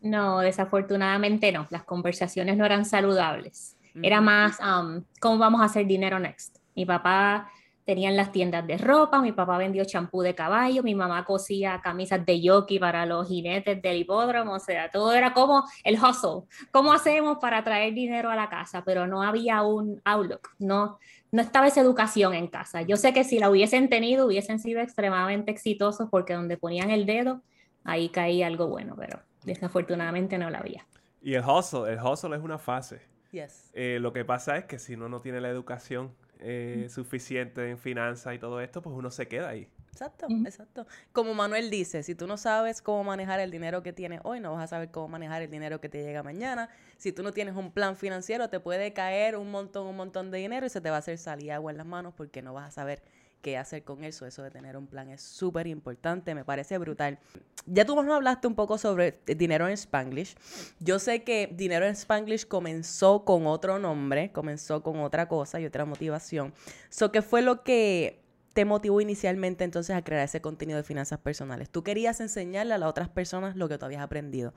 No, 0.01 0.41
desafortunadamente 0.41 1.53
no. 1.53 1.67
Las 1.71 1.85
conversaciones 1.85 2.57
no 2.57 2.65
eran 2.65 2.85
saludables. 2.85 3.77
Era 4.03 4.21
más, 4.21 4.59
um, 4.61 5.03
¿cómo 5.21 5.39
vamos 5.39 5.61
a 5.61 5.65
hacer 5.65 5.87
dinero 5.87 6.19
next? 6.19 6.59
Mi 6.77 6.87
papá 6.87 7.51
tenía 7.85 8.09
en 8.09 8.17
las 8.17 8.31
tiendas 8.31 8.65
de 8.67 8.79
ropa, 8.79 9.21
mi 9.21 9.33
papá 9.33 9.59
vendió 9.59 9.85
champú 9.85 10.23
de 10.23 10.35
caballo, 10.35 10.85
mi 10.85 10.95
mamá 10.95 11.25
cosía 11.25 11.81
camisas 11.83 12.25
de 12.25 12.41
jockey 12.45 12.79
para 12.79 13.05
los 13.05 13.27
jinetes 13.27 13.83
del 13.83 13.99
hipódromo, 13.99 14.53
o 14.53 14.59
sea, 14.61 14.91
todo 14.91 15.13
era 15.13 15.33
como 15.33 15.65
el 15.83 15.97
hustle. 15.97 16.43
¿Cómo 16.71 16.93
hacemos 16.93 17.39
para 17.39 17.65
traer 17.65 17.93
dinero 17.93 18.31
a 18.31 18.37
la 18.37 18.49
casa? 18.49 18.85
Pero 18.85 19.09
no 19.09 19.23
había 19.23 19.63
un 19.63 20.01
outlook, 20.05 20.51
no, 20.61 20.99
no 21.33 21.43
estaba 21.43 21.67
esa 21.67 21.81
educación 21.81 22.35
en 22.35 22.47
casa. 22.47 22.83
Yo 22.83 22.97
sé 22.97 23.13
que 23.13 23.25
si 23.25 23.41
la 23.41 23.51
hubiesen 23.51 23.89
tenido, 23.89 24.27
hubiesen 24.27 24.61
sido 24.61 24.81
extremadamente 24.81 25.51
exitosos 25.51 26.09
porque 26.11 26.35
donde 26.35 26.57
ponían 26.57 26.91
el 26.91 27.07
dedo, 27.07 27.43
ahí 27.83 28.09
caía 28.09 28.47
algo 28.47 28.69
bueno, 28.69 28.95
pero 28.97 29.21
desafortunadamente 29.45 30.39
no 30.39 30.51
la 30.51 30.59
había. 30.59 30.87
y 31.23 31.35
el 31.35 31.45
hustle 31.45 31.93
el 31.93 31.99
hustle 32.01 32.37
es 32.37 32.43
una 32.43 32.59
fase 32.59 33.01
Yes. 33.33 33.71
Eh, 33.75 33.99
lo 34.01 34.13
que 34.13 34.25
pasa 34.25 34.57
es 34.57 34.65
que 34.65 34.81
si 34.81 34.95
uno 34.95 35.09
no 35.09 35.21
tiene 35.21 35.41
la 35.41 35.49
educación 35.51 36.13
eh, 36.41 36.89
suficiente 36.91 37.71
en 37.71 37.79
finanzas 37.79 38.35
y 38.35 38.41
todo 38.41 38.61
esto 38.61 38.83
pues 38.83 38.97
uno 38.97 39.09
se 39.13 39.29
queda 39.29 39.51
ahí 39.51 39.69
Exacto, 39.93 40.27
exacto. 40.47 40.87
Como 41.13 41.35
Manuel 41.35 41.69
dice, 41.69 42.03
si 42.03 42.15
tú 42.15 42.27
no 42.27 42.37
sabes 42.37 42.81
cómo 42.81 43.05
manejar 43.05 43.41
el 43.41 43.51
dinero 43.51 43.83
que 43.83 43.93
tienes 43.93 44.21
hoy, 44.23 44.41
no 44.41 44.53
vas 44.53 44.65
a 44.65 44.67
saber 44.69 44.91
cómo 44.91 45.09
manejar 45.09 45.43
el 45.43 45.51
dinero 45.51 45.81
que 45.81 45.89
te 45.89 46.03
llega 46.03 46.23
mañana. 46.23 46.71
Si 46.97 47.13
tú 47.13 47.23
no 47.23 47.33
tienes 47.33 47.57
un 47.57 47.73
plan 47.73 47.97
financiero, 47.97 48.49
te 48.49 48.61
puede 48.61 48.93
caer 48.93 49.37
un 49.37 49.51
montón, 49.51 49.87
un 49.87 49.97
montón 49.97 50.31
de 50.31 50.39
dinero 50.39 50.65
y 50.65 50.71
se 50.71 50.81
te 50.81 50.91
va 50.91 50.97
a 50.97 50.99
hacer 51.01 51.19
salir 51.19 51.53
agua 51.53 51.73
en 51.73 51.79
las 51.79 51.87
manos 51.87 52.15
porque 52.17 52.41
no 52.41 52.55
vas 52.55 52.69
a 52.69 52.71
saber 52.71 53.03
qué 53.41 53.57
hacer 53.57 53.85
con 53.85 54.05
eso. 54.05 54.27
Eso 54.27 54.43
de 54.43 54.51
tener 54.51 54.77
un 54.77 54.87
plan 54.87 55.09
es 55.11 55.23
súper 55.23 55.67
importante, 55.67 56.35
me 56.35 56.45
parece 56.45 56.79
brutal. 56.79 57.19
Ya 57.67 57.85
tú 57.85 57.95
nos 57.95 58.09
hablaste 58.09 58.47
un 58.47 58.55
poco 58.55 58.79
sobre 58.79 59.21
dinero 59.27 59.69
en 59.69 59.75
Spanglish. 59.75 60.37
Yo 60.79 60.99
sé 60.99 61.23
que 61.23 61.53
dinero 61.53 61.87
en 61.87 61.93
Spanglish 61.93 62.47
comenzó 62.47 63.25
con 63.25 63.47
otro 63.47 63.79
nombre, 63.79 64.33
comenzó 64.33 64.83
con 64.83 65.01
otra 65.01 65.29
cosa 65.29 65.61
y 65.61 65.67
otra 65.67 65.85
motivación. 65.85 66.53
So, 66.89 67.13
¿qué 67.13 67.23
fue 67.23 67.43
lo 67.43 67.63
que 67.63 68.21
te 68.53 68.65
motivó 68.65 69.01
inicialmente 69.01 69.63
entonces 69.63 69.95
a 69.95 70.03
crear 70.03 70.25
ese 70.25 70.41
contenido 70.41 70.77
de 70.77 70.83
finanzas 70.83 71.19
personales? 71.21 71.71
Tú 71.71 71.83
querías 71.83 72.21
enseñarle 72.21 72.75
a 72.75 72.79
las 72.79 72.89
otras 72.89 73.09
personas 73.09 73.57
lo 73.57 73.69
que 73.69 73.79
tú 73.79 73.85
habías 73.85 74.03
aprendido, 74.03 74.55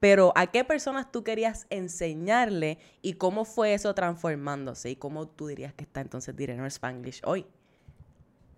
pero 0.00 0.32
¿a 0.36 0.46
qué 0.46 0.64
personas 0.64 1.12
tú 1.12 1.24
querías 1.24 1.66
enseñarle 1.70 2.78
y 3.02 3.14
cómo 3.14 3.44
fue 3.44 3.74
eso 3.74 3.94
transformándose 3.94 4.90
y 4.90 4.96
cómo 4.96 5.28
tú 5.28 5.48
dirías 5.48 5.74
que 5.74 5.84
está 5.84 6.00
entonces 6.00 6.34
dinero 6.36 6.62
en 6.62 6.68
Spanglish 6.68 7.20
hoy? 7.24 7.46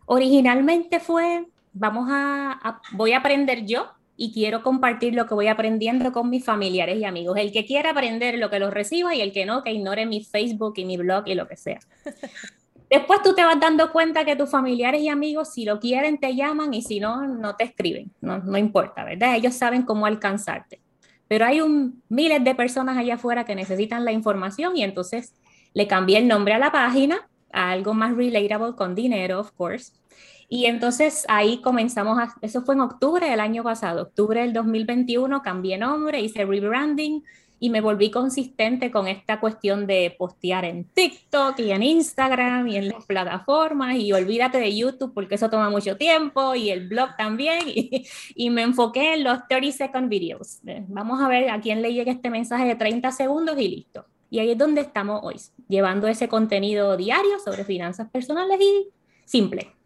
Originalmente 0.06 1.00
fue, 1.00 1.46
vamos 1.72 2.08
a, 2.10 2.52
a- 2.52 2.80
voy 2.92 3.12
a 3.12 3.18
aprender 3.18 3.66
yo 3.66 3.88
y 4.16 4.32
quiero 4.32 4.62
compartir 4.62 5.14
lo 5.14 5.26
que 5.26 5.34
voy 5.34 5.48
aprendiendo 5.48 6.10
con 6.12 6.30
mis 6.30 6.44
familiares 6.44 6.98
y 6.98 7.04
amigos. 7.04 7.36
El 7.36 7.52
que 7.52 7.66
quiera 7.66 7.90
aprender 7.90 8.38
lo 8.38 8.48
que 8.48 8.58
lo 8.58 8.70
reciba 8.70 9.14
y 9.14 9.20
el 9.20 9.32
que 9.32 9.44
no, 9.44 9.62
que 9.62 9.72
ignore 9.72 10.06
mi 10.06 10.24
Facebook 10.24 10.74
y 10.76 10.84
mi 10.84 10.96
blog 10.96 11.24
y 11.26 11.34
lo 11.34 11.46
que 11.46 11.56
sea. 11.56 11.80
Después 12.88 13.20
tú 13.22 13.34
te 13.34 13.44
vas 13.44 13.58
dando 13.58 13.90
cuenta 13.90 14.24
que 14.24 14.36
tus 14.36 14.48
familiares 14.48 15.02
y 15.02 15.08
amigos, 15.08 15.52
si 15.52 15.64
lo 15.64 15.80
quieren, 15.80 16.18
te 16.18 16.36
llaman 16.36 16.72
y 16.72 16.82
si 16.82 17.00
no, 17.00 17.26
no 17.26 17.56
te 17.56 17.64
escriben. 17.64 18.12
No, 18.20 18.38
no 18.38 18.56
importa, 18.56 19.04
¿verdad? 19.04 19.34
Ellos 19.34 19.54
saben 19.54 19.82
cómo 19.82 20.06
alcanzarte. 20.06 20.80
Pero 21.26 21.44
hay 21.44 21.60
un, 21.60 22.02
miles 22.08 22.44
de 22.44 22.54
personas 22.54 22.96
allá 22.96 23.14
afuera 23.14 23.44
que 23.44 23.56
necesitan 23.56 24.04
la 24.04 24.12
información 24.12 24.76
y 24.76 24.84
entonces 24.84 25.34
le 25.74 25.88
cambié 25.88 26.18
el 26.18 26.28
nombre 26.28 26.54
a 26.54 26.58
la 26.58 26.70
página 26.70 27.28
a 27.56 27.70
algo 27.70 27.94
más 27.94 28.14
relatable 28.14 28.76
con 28.76 28.94
dinero, 28.94 29.40
of 29.40 29.50
course. 29.52 29.92
Y 30.48 30.66
entonces 30.66 31.24
ahí 31.28 31.60
comenzamos, 31.60 32.18
a, 32.18 32.34
eso 32.42 32.62
fue 32.62 32.74
en 32.74 32.82
octubre 32.82 33.28
del 33.28 33.40
año 33.40 33.64
pasado, 33.64 34.02
octubre 34.02 34.40
del 34.42 34.52
2021, 34.52 35.42
cambié 35.42 35.76
nombre, 35.78 36.20
hice 36.20 36.44
rebranding 36.44 37.24
y 37.58 37.70
me 37.70 37.80
volví 37.80 38.10
consistente 38.10 38.90
con 38.90 39.08
esta 39.08 39.40
cuestión 39.40 39.86
de 39.86 40.14
postear 40.16 40.66
en 40.66 40.84
TikTok 40.84 41.58
y 41.58 41.72
en 41.72 41.82
Instagram 41.82 42.68
y 42.68 42.76
en 42.76 42.88
las 42.88 43.06
plataformas 43.06 43.96
y 43.96 44.12
olvídate 44.12 44.58
de 44.58 44.76
YouTube 44.76 45.14
porque 45.14 45.36
eso 45.36 45.48
toma 45.48 45.70
mucho 45.70 45.96
tiempo 45.96 46.54
y 46.54 46.70
el 46.70 46.86
blog 46.86 47.16
también 47.16 47.60
y, 47.66 48.06
y 48.34 48.50
me 48.50 48.62
enfoqué 48.62 49.14
en 49.14 49.24
los 49.24 49.48
30 49.48 49.72
second 49.72 50.08
videos. 50.08 50.60
Vamos 50.88 51.20
a 51.22 51.28
ver 51.28 51.50
a 51.50 51.60
quién 51.60 51.80
le 51.82 51.92
llega 51.94 52.12
este 52.12 52.30
mensaje 52.30 52.66
de 52.66 52.74
30 52.76 53.10
segundos 53.10 53.58
y 53.58 53.68
listo. 53.68 54.04
Y 54.30 54.40
ahí 54.40 54.50
es 54.50 54.58
donde 54.58 54.80
estamos 54.80 55.20
hoy, 55.22 55.36
llevando 55.68 56.08
ese 56.08 56.28
contenido 56.28 56.96
diario 56.96 57.38
sobre 57.38 57.64
finanzas 57.64 58.08
personales 58.10 58.60
y 58.60 58.88
simple. 59.24 59.76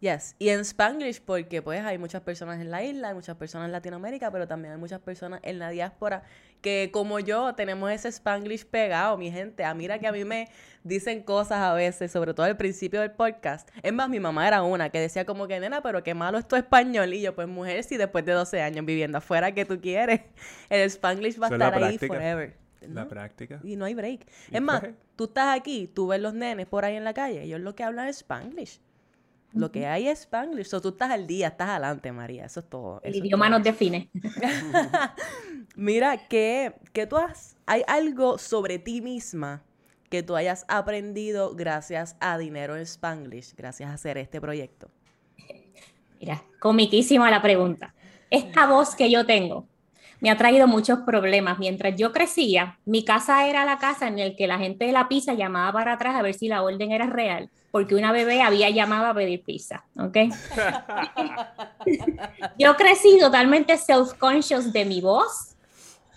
Yes, 0.00 0.36
y 0.38 0.50
en 0.50 0.60
Spanglish 0.60 1.22
porque 1.22 1.62
pues 1.62 1.82
hay 1.82 1.96
muchas 1.96 2.20
personas 2.20 2.60
en 2.60 2.70
la 2.70 2.84
isla, 2.84 3.08
hay 3.08 3.14
muchas 3.14 3.36
personas 3.36 3.66
en 3.66 3.72
Latinoamérica, 3.72 4.30
pero 4.30 4.46
también 4.46 4.74
hay 4.74 4.78
muchas 4.78 5.00
personas 5.00 5.40
en 5.42 5.58
la 5.58 5.70
diáspora 5.70 6.24
que 6.60 6.90
como 6.92 7.20
yo 7.20 7.54
tenemos 7.54 7.90
ese 7.90 8.08
Spanglish 8.08 8.66
pegado, 8.66 9.16
mi 9.16 9.30
gente. 9.30 9.64
A 9.64 9.74
mira 9.74 9.98
que 9.98 10.06
a 10.06 10.12
mí 10.12 10.24
me 10.24 10.48
dicen 10.82 11.22
cosas 11.22 11.58
a 11.58 11.74
veces, 11.74 12.10
sobre 12.10 12.34
todo 12.34 12.44
al 12.46 12.56
principio 12.56 13.00
del 13.00 13.12
podcast. 13.12 13.68
Es 13.82 13.92
más, 13.92 14.08
mi 14.08 14.20
mamá 14.20 14.48
era 14.48 14.62
una 14.62 14.90
que 14.90 14.98
decía 14.98 15.24
como 15.24 15.46
que, 15.46 15.60
nena, 15.60 15.82
pero 15.82 16.02
qué 16.02 16.14
malo 16.14 16.38
es 16.38 16.48
tu 16.48 16.56
español. 16.56 17.12
Y 17.14 17.20
yo, 17.20 17.34
pues 17.34 17.48
mujer, 17.48 17.82
si 17.84 17.96
después 17.96 18.24
de 18.24 18.32
12 18.32 18.60
años 18.60 18.84
viviendo 18.84 19.18
afuera 19.18 19.52
que 19.52 19.64
tú 19.64 19.80
quieres, 19.80 20.20
el 20.70 20.82
Spanglish 20.82 21.40
va 21.40 21.48
a 21.48 21.50
estar 21.50 21.74
ahí 21.74 21.98
práctica. 21.98 22.54
La 22.88 23.08
práctica 23.08 23.60
Y 23.64 23.76
no 23.76 23.84
hay 23.84 23.94
break. 23.94 24.26
Es 24.50 24.62
más, 24.62 24.82
tú 25.16 25.24
estás 25.24 25.58
aquí, 25.58 25.88
tú 25.92 26.08
ves 26.08 26.20
los 26.20 26.34
nenes 26.34 26.66
por 26.66 26.84
ahí 26.84 26.96
en 26.96 27.04
la 27.04 27.14
calle, 27.14 27.42
ellos 27.42 27.60
lo 27.60 27.74
que 27.74 27.84
hablan 27.84 28.08
es 28.08 28.18
Spanglish. 28.18 28.80
Lo 29.54 29.70
que 29.70 29.86
hay 29.86 30.08
es 30.08 30.22
Spanglish. 30.22 30.66
So, 30.66 30.80
tú 30.80 30.88
estás 30.88 31.12
al 31.12 31.28
día, 31.28 31.48
estás 31.48 31.68
adelante, 31.68 32.10
María. 32.10 32.44
Eso 32.44 32.58
es 32.58 32.68
todo. 32.68 33.00
El 33.04 33.14
eso 33.14 33.24
idioma 33.24 33.46
todo. 33.46 33.58
nos 33.58 33.64
define. 33.64 34.10
Mira, 35.76 36.26
que, 36.26 36.74
que 36.92 37.06
tú 37.06 37.16
has... 37.16 37.56
¿Hay 37.64 37.84
algo 37.86 38.36
sobre 38.38 38.80
ti 38.80 39.00
misma 39.00 39.62
que 40.10 40.24
tú 40.24 40.34
hayas 40.34 40.64
aprendido 40.66 41.54
gracias 41.54 42.16
a 42.18 42.36
Dinero 42.36 42.74
en 42.74 42.82
Spanglish, 42.82 43.54
gracias 43.54 43.90
a 43.90 43.94
hacer 43.94 44.18
este 44.18 44.40
proyecto? 44.40 44.90
Mira, 46.20 46.42
comiquísima 46.58 47.30
la 47.30 47.40
pregunta. 47.40 47.94
Esta 48.30 48.66
voz 48.66 48.96
que 48.96 49.08
yo 49.08 49.24
tengo 49.24 49.68
me 50.24 50.30
ha 50.30 50.38
traído 50.38 50.66
muchos 50.66 51.00
problemas. 51.00 51.58
Mientras 51.58 51.96
yo 51.96 52.10
crecía, 52.10 52.78
mi 52.86 53.04
casa 53.04 53.46
era 53.46 53.66
la 53.66 53.76
casa 53.76 54.08
en 54.08 54.18
la 54.18 54.34
que 54.34 54.46
la 54.46 54.56
gente 54.56 54.86
de 54.86 54.92
la 54.92 55.06
pizza 55.06 55.34
llamaba 55.34 55.70
para 55.70 55.92
atrás 55.92 56.16
a 56.16 56.22
ver 56.22 56.32
si 56.32 56.48
la 56.48 56.62
orden 56.62 56.92
era 56.92 57.04
real, 57.04 57.50
porque 57.70 57.94
una 57.94 58.10
bebé 58.10 58.40
había 58.40 58.70
llamado 58.70 59.04
a 59.04 59.12
pedir 59.12 59.42
pizza, 59.42 59.84
¿ok? 59.98 60.16
yo 62.58 62.74
crecí 62.74 63.18
totalmente 63.20 63.76
self-conscious 63.76 64.72
de 64.72 64.86
mi 64.86 65.02
voz 65.02 65.56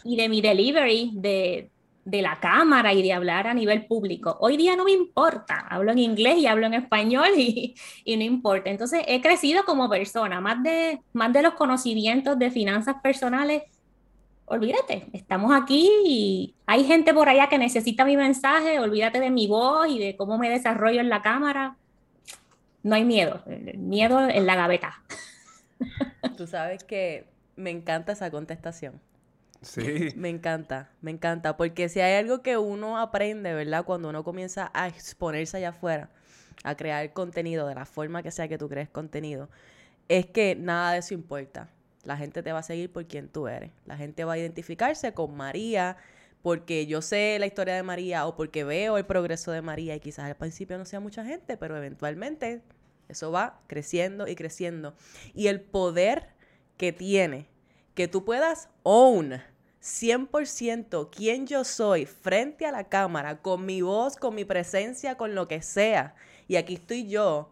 y 0.06 0.16
de 0.16 0.30
mi 0.30 0.40
delivery, 0.40 1.12
de, 1.14 1.70
de 2.06 2.22
la 2.22 2.40
cámara 2.40 2.94
y 2.94 3.04
de 3.04 3.12
hablar 3.12 3.46
a 3.46 3.54
nivel 3.54 3.88
público. 3.88 4.38
Hoy 4.40 4.56
día 4.56 4.78
no 4.78 4.86
me 4.86 4.94
importa, 4.94 5.68
hablo 5.70 5.92
en 5.92 6.00
inglés 6.00 6.38
y 6.38 6.48
hablo 6.48 6.66
en 6.66 6.76
español 6.76 7.32
y, 7.36 7.76
y 8.06 8.16
no 8.16 8.24
importa. 8.24 8.70
Entonces 8.70 9.04
he 9.06 9.20
crecido 9.20 9.66
como 9.66 9.90
persona, 9.90 10.40
más 10.40 10.64
de, 10.64 11.02
más 11.12 11.34
de 11.34 11.42
los 11.42 11.56
conocimientos 11.56 12.40
de 12.40 12.52
finanzas 12.52 12.96
personales. 13.04 13.64
Olvídate, 14.50 15.10
estamos 15.12 15.52
aquí 15.54 15.90
y 16.06 16.56
hay 16.66 16.86
gente 16.86 17.14
por 17.14 17.28
allá 17.28 17.50
que 17.50 17.58
necesita 17.58 18.06
mi 18.06 18.16
mensaje, 18.16 18.80
olvídate 18.80 19.20
de 19.20 19.30
mi 19.30 19.46
voz 19.46 19.90
y 19.90 20.00
de 20.00 20.16
cómo 20.16 20.38
me 20.38 20.50
desarrollo 20.50 21.02
en 21.02 21.10
la 21.10 21.22
cámara. 21.22 21.76
No 22.82 22.96
hay 22.96 23.04
miedo, 23.04 23.44
el 23.46 23.78
miedo 23.78 24.26
en 24.26 24.46
la 24.46 24.56
gaveta. 24.56 25.04
Tú 26.38 26.48
sabes 26.48 26.86
que 26.86 27.26
me 27.58 27.72
encanta 27.72 28.14
esa 28.14 28.32
contestación. 28.32 29.02
sí 29.62 30.14
Me 30.16 30.30
encanta, 30.30 30.92
me 31.02 31.12
encanta, 31.12 31.58
porque 31.58 31.90
si 31.90 32.00
hay 32.00 32.14
algo 32.14 32.42
que 32.42 32.58
uno 32.58 32.98
aprende, 32.98 33.54
¿verdad? 33.54 33.84
Cuando 33.84 34.08
uno 34.08 34.24
comienza 34.24 34.72
a 34.74 34.88
exponerse 34.88 35.58
allá 35.58 35.70
afuera, 35.70 36.10
a 36.64 36.76
crear 36.76 37.12
contenido 37.12 37.68
de 37.68 37.76
la 37.76 37.86
forma 37.86 38.24
que 38.24 38.32
sea 38.32 38.48
que 38.48 38.58
tú 38.58 38.70
crees 38.70 38.88
contenido, 38.88 39.50
es 40.08 40.26
que 40.26 40.56
nada 40.56 40.94
de 40.94 41.00
eso 41.00 41.14
importa. 41.14 41.68
La 42.08 42.16
gente 42.16 42.42
te 42.42 42.54
va 42.54 42.60
a 42.60 42.64
seguir 42.64 42.90
por 42.90 43.06
quien 43.06 43.28
tú 43.28 43.50
eres. 43.50 43.72
La 43.86 43.98
gente 43.98 44.24
va 44.24 44.34
a 44.34 44.38
identificarse 44.38 45.14
con 45.14 45.36
María 45.36 45.98
porque 46.42 46.88
yo 46.88 47.02
sé 47.02 47.36
la 47.38 47.48
historia 47.48 47.76
de 47.76 47.84
María 47.84 48.26
o 48.28 48.38
porque 48.38 48.64
veo 48.64 48.98
el 48.98 49.06
progreso 49.06 49.52
de 49.52 49.62
María 49.62 49.94
y 49.94 50.00
quizás 50.00 50.24
al 50.24 50.38
principio 50.38 50.78
no 50.78 50.86
sea 50.86 51.02
mucha 51.02 51.26
gente, 51.26 51.58
pero 51.58 51.76
eventualmente 51.76 52.62
eso 53.10 53.30
va 53.34 53.60
creciendo 53.68 54.26
y 54.26 54.36
creciendo. 54.36 54.96
Y 55.34 55.48
el 55.48 55.60
poder 55.60 56.30
que 56.78 56.94
tiene 56.94 57.50
que 57.94 58.08
tú 58.08 58.24
puedas 58.24 58.70
own 58.84 59.42
100% 59.82 61.10
quién 61.12 61.46
yo 61.46 61.66
soy 61.66 62.06
frente 62.06 62.66
a 62.66 62.72
la 62.72 62.86
cámara, 62.86 63.42
con 63.42 63.66
mi 63.66 63.82
voz, 63.82 64.16
con 64.16 64.34
mi 64.34 64.46
presencia, 64.46 65.16
con 65.16 65.36
lo 65.36 65.50
que 65.50 65.62
sea. 65.62 66.16
Y 66.48 66.56
aquí 66.56 66.76
estoy 66.76 67.10
yo. 67.10 67.50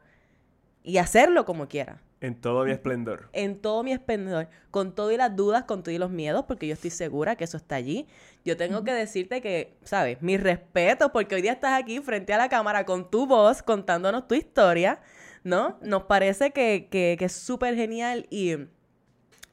Y 0.82 0.98
hacerlo 0.98 1.44
como 1.44 1.68
quiera. 1.68 2.05
En 2.26 2.36
todo 2.36 2.66
mi 2.66 2.72
esplendor. 2.72 3.30
En 3.34 3.62
todo 3.62 3.84
mi 3.84 3.94
esplendor. 3.94 4.48
Con 4.72 4.96
todas 4.96 5.16
las 5.18 5.36
dudas, 5.36 5.66
con 5.66 5.84
todos 5.84 6.00
los 6.00 6.10
miedos, 6.10 6.46
porque 6.48 6.66
yo 6.66 6.74
estoy 6.74 6.90
segura 6.90 7.36
que 7.36 7.44
eso 7.44 7.58
está 7.58 7.76
allí. 7.76 8.08
Yo 8.44 8.58
tengo 8.58 8.84
que 8.84 8.94
decirte 8.94 9.42
que, 9.42 9.78
¿sabes? 9.84 10.22
Mi 10.22 10.38
respeto, 10.38 11.12
porque 11.12 11.36
hoy 11.36 11.42
día 11.44 11.54
estás 11.54 11.80
aquí 11.80 12.00
frente 12.00 12.34
a 12.34 12.38
la 12.38 12.50
cámara 12.50 12.86
con 12.86 13.12
tu 13.12 13.28
voz, 13.28 13.62
contándonos 13.62 14.28
tu 14.28 14.34
historia, 14.34 15.00
¿no? 15.44 15.78
Nos 15.82 16.04
parece 16.04 16.50
que, 16.50 16.88
que, 16.90 17.16
que 17.20 17.26
es 17.26 17.34
súper 17.34 17.76
genial 17.76 18.26
y 18.32 18.56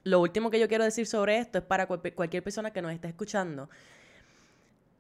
lo 0.05 0.21
último 0.21 0.51
que 0.51 0.59
yo 0.59 0.69
quiero 0.69 0.85
decir 0.85 1.07
sobre 1.07 1.39
esto 1.39 1.59
es 1.59 1.65
para 1.65 1.87
cualquier 1.87 2.43
persona 2.43 2.73
que 2.73 2.81
nos 2.81 2.93
esté 2.93 3.09
escuchando. 3.09 3.69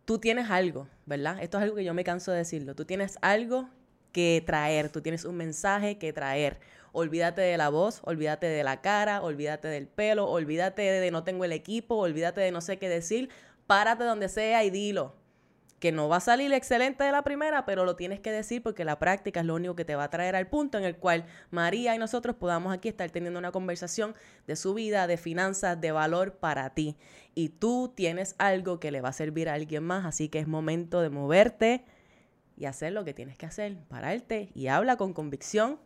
Tú 0.04 0.18
tienes 0.18 0.50
algo, 0.50 0.88
¿verdad? 1.06 1.42
Esto 1.42 1.56
es 1.56 1.64
algo 1.64 1.76
que 1.76 1.84
yo 1.84 1.94
me 1.94 2.04
canso 2.04 2.32
de 2.32 2.38
decirlo. 2.38 2.74
Tú 2.74 2.84
tienes 2.84 3.18
algo 3.22 3.68
que 4.12 4.42
traer, 4.44 4.90
tú 4.90 5.00
tienes 5.00 5.24
un 5.24 5.36
mensaje 5.36 5.98
que 5.98 6.12
traer. 6.12 6.58
Olvídate 6.92 7.40
de 7.40 7.56
la 7.56 7.68
voz, 7.68 8.00
olvídate 8.04 8.46
de 8.46 8.64
la 8.64 8.80
cara, 8.80 9.22
olvídate 9.22 9.68
del 9.68 9.88
pelo, 9.88 10.26
olvídate 10.26 10.82
de 10.82 11.10
no 11.10 11.24
tengo 11.24 11.44
el 11.44 11.52
equipo, 11.52 11.96
olvídate 11.96 12.40
de 12.40 12.52
no 12.52 12.60
sé 12.60 12.78
qué 12.78 12.88
decir. 12.88 13.30
Párate 13.66 14.04
donde 14.04 14.28
sea 14.28 14.64
y 14.64 14.70
dilo 14.70 15.14
que 15.82 15.90
no 15.90 16.08
va 16.08 16.18
a 16.18 16.20
salir 16.20 16.52
excelente 16.52 17.02
de 17.02 17.10
la 17.10 17.24
primera, 17.24 17.66
pero 17.66 17.84
lo 17.84 17.96
tienes 17.96 18.20
que 18.20 18.30
decir 18.30 18.62
porque 18.62 18.84
la 18.84 19.00
práctica 19.00 19.40
es 19.40 19.46
lo 19.46 19.56
único 19.56 19.74
que 19.74 19.84
te 19.84 19.96
va 19.96 20.04
a 20.04 20.10
traer 20.10 20.36
al 20.36 20.46
punto 20.46 20.78
en 20.78 20.84
el 20.84 20.96
cual 20.96 21.24
María 21.50 21.92
y 21.96 21.98
nosotros 21.98 22.36
podamos 22.36 22.72
aquí 22.72 22.88
estar 22.88 23.10
teniendo 23.10 23.40
una 23.40 23.50
conversación 23.50 24.14
de 24.46 24.54
su 24.54 24.74
vida, 24.74 25.08
de 25.08 25.16
finanzas, 25.16 25.80
de 25.80 25.90
valor 25.90 26.34
para 26.34 26.70
ti. 26.70 26.96
Y 27.34 27.48
tú 27.48 27.92
tienes 27.96 28.36
algo 28.38 28.78
que 28.78 28.92
le 28.92 29.00
va 29.00 29.08
a 29.08 29.12
servir 29.12 29.48
a 29.48 29.54
alguien 29.54 29.82
más, 29.82 30.06
así 30.06 30.28
que 30.28 30.38
es 30.38 30.46
momento 30.46 31.00
de 31.00 31.10
moverte 31.10 31.84
y 32.56 32.66
hacer 32.66 32.92
lo 32.92 33.04
que 33.04 33.12
tienes 33.12 33.36
que 33.36 33.46
hacer, 33.46 33.76
pararte 33.88 34.50
y 34.54 34.68
habla 34.68 34.96
con 34.96 35.12
convicción, 35.12 35.80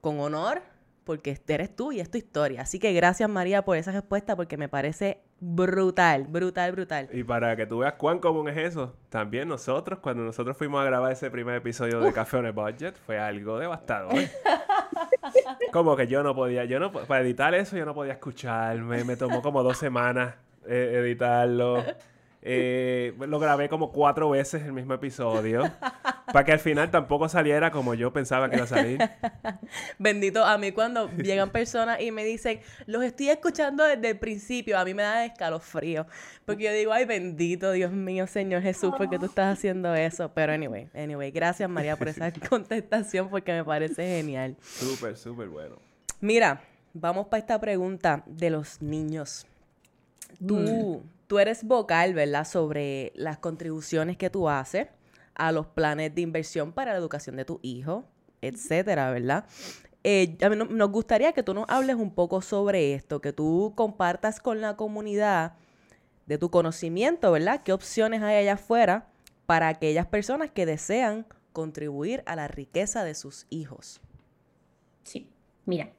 con 0.00 0.20
honor, 0.20 0.62
porque 1.04 1.38
eres 1.48 1.74
tú 1.74 1.92
y 1.92 2.00
es 2.00 2.10
tu 2.10 2.18
historia. 2.18 2.62
Así 2.62 2.78
que 2.78 2.92
gracias 2.92 3.28
María 3.28 3.64
por 3.64 3.76
esa 3.76 3.92
respuesta 3.92 4.36
porque 4.36 4.56
me 4.56 4.68
parece 4.68 5.22
brutal, 5.40 6.24
brutal, 6.28 6.72
brutal. 6.72 7.08
Y 7.12 7.24
para 7.24 7.56
que 7.56 7.66
tú 7.66 7.78
veas 7.78 7.94
cuán 7.94 8.18
común 8.18 8.48
es 8.48 8.56
eso, 8.56 8.94
también 9.08 9.48
nosotros, 9.48 9.98
cuando 10.00 10.22
nosotros 10.22 10.56
fuimos 10.56 10.80
a 10.80 10.84
grabar 10.84 11.10
ese 11.10 11.30
primer 11.30 11.56
episodio 11.56 12.00
de 12.00 12.12
Café 12.12 12.36
on 12.36 12.46
a 12.46 12.52
Budget, 12.52 12.94
fue 13.06 13.18
algo 13.18 13.58
devastador. 13.58 14.14
como 15.72 15.96
que 15.96 16.06
yo 16.06 16.22
no 16.22 16.34
podía, 16.34 16.64
yo 16.64 16.78
no, 16.78 16.92
para 16.92 17.22
editar 17.22 17.54
eso 17.54 17.76
yo 17.76 17.84
no 17.84 17.94
podía 17.94 18.12
escucharme, 18.12 19.04
me 19.04 19.16
tomó 19.16 19.42
como 19.42 19.62
dos 19.62 19.78
semanas 19.78 20.34
eh, 20.66 21.00
editarlo. 21.02 21.82
Eh, 22.42 23.14
lo 23.18 23.38
grabé 23.38 23.68
como 23.68 23.92
cuatro 23.92 24.30
veces 24.30 24.62
el 24.62 24.72
mismo 24.72 24.94
episodio. 24.94 25.62
Para 26.32 26.44
que 26.44 26.52
al 26.52 26.58
final 26.58 26.90
tampoco 26.90 27.28
saliera 27.28 27.70
como 27.70 27.94
yo 27.94 28.12
pensaba 28.12 28.48
que 28.48 28.56
iba 28.56 28.64
a 28.64 28.68
salir. 28.68 28.98
Bendito, 29.98 30.44
a 30.44 30.58
mí 30.58 30.72
cuando 30.72 31.10
llegan 31.10 31.50
personas 31.50 32.00
y 32.00 32.10
me 32.10 32.24
dicen, 32.24 32.60
los 32.86 33.02
estoy 33.02 33.30
escuchando 33.30 33.84
desde 33.84 34.10
el 34.10 34.18
principio, 34.18 34.78
a 34.78 34.84
mí 34.84 34.94
me 34.94 35.02
da 35.02 35.24
escalofrío. 35.24 36.06
Porque 36.44 36.64
yo 36.64 36.72
digo, 36.72 36.92
ay, 36.92 37.04
bendito, 37.04 37.72
Dios 37.72 37.92
mío, 37.92 38.26
Señor 38.26 38.62
Jesús, 38.62 38.92
porque 38.96 39.18
tú 39.18 39.26
estás 39.26 39.58
haciendo 39.58 39.94
eso. 39.94 40.32
Pero 40.34 40.52
anyway, 40.52 40.88
anyway, 40.94 41.30
gracias 41.30 41.68
María 41.68 41.96
por 41.96 42.08
esa 42.08 42.32
contestación 42.48 43.28
porque 43.28 43.52
me 43.52 43.64
parece 43.64 44.02
genial. 44.04 44.56
Súper, 44.62 45.16
súper 45.16 45.48
bueno. 45.48 45.76
Mira, 46.20 46.62
vamos 46.92 47.26
para 47.26 47.40
esta 47.40 47.60
pregunta 47.60 48.22
de 48.26 48.50
los 48.50 48.82
niños. 48.82 49.46
Tú, 50.46 50.56
mm 50.56 51.20
tú 51.30 51.38
eres 51.38 51.62
vocal, 51.62 52.12
¿verdad?, 52.12 52.44
sobre 52.44 53.12
las 53.14 53.38
contribuciones 53.38 54.16
que 54.16 54.30
tú 54.30 54.48
haces 54.48 54.88
a 55.34 55.52
los 55.52 55.66
planes 55.66 56.14
de 56.14 56.20
inversión 56.22 56.72
para 56.72 56.92
la 56.92 56.98
educación 56.98 57.36
de 57.36 57.44
tu 57.44 57.60
hijo, 57.62 58.04
etcétera, 58.42 59.10
¿verdad? 59.10 59.44
Eh, 60.02 60.36
a 60.42 60.48
mí 60.48 60.56
nos 60.56 60.90
gustaría 60.90 61.32
que 61.32 61.42
tú 61.42 61.52
nos 61.52 61.68
hables 61.68 61.96
un 61.96 62.14
poco 62.14 62.40
sobre 62.40 62.94
esto, 62.94 63.20
que 63.20 63.32
tú 63.32 63.74
compartas 63.76 64.40
con 64.40 64.60
la 64.60 64.76
comunidad 64.76 65.54
de 66.26 66.38
tu 66.38 66.50
conocimiento, 66.50 67.32
¿verdad? 67.32 67.62
¿Qué 67.64 67.72
opciones 67.72 68.22
hay 68.22 68.36
allá 68.36 68.54
afuera 68.54 69.08
para 69.46 69.68
aquellas 69.68 70.06
personas 70.06 70.50
que 70.50 70.64
desean 70.64 71.26
contribuir 71.52 72.22
a 72.26 72.36
la 72.36 72.48
riqueza 72.48 73.04
de 73.04 73.14
sus 73.14 73.46
hijos? 73.50 74.00
Sí, 75.02 75.28
mira, 75.66 75.90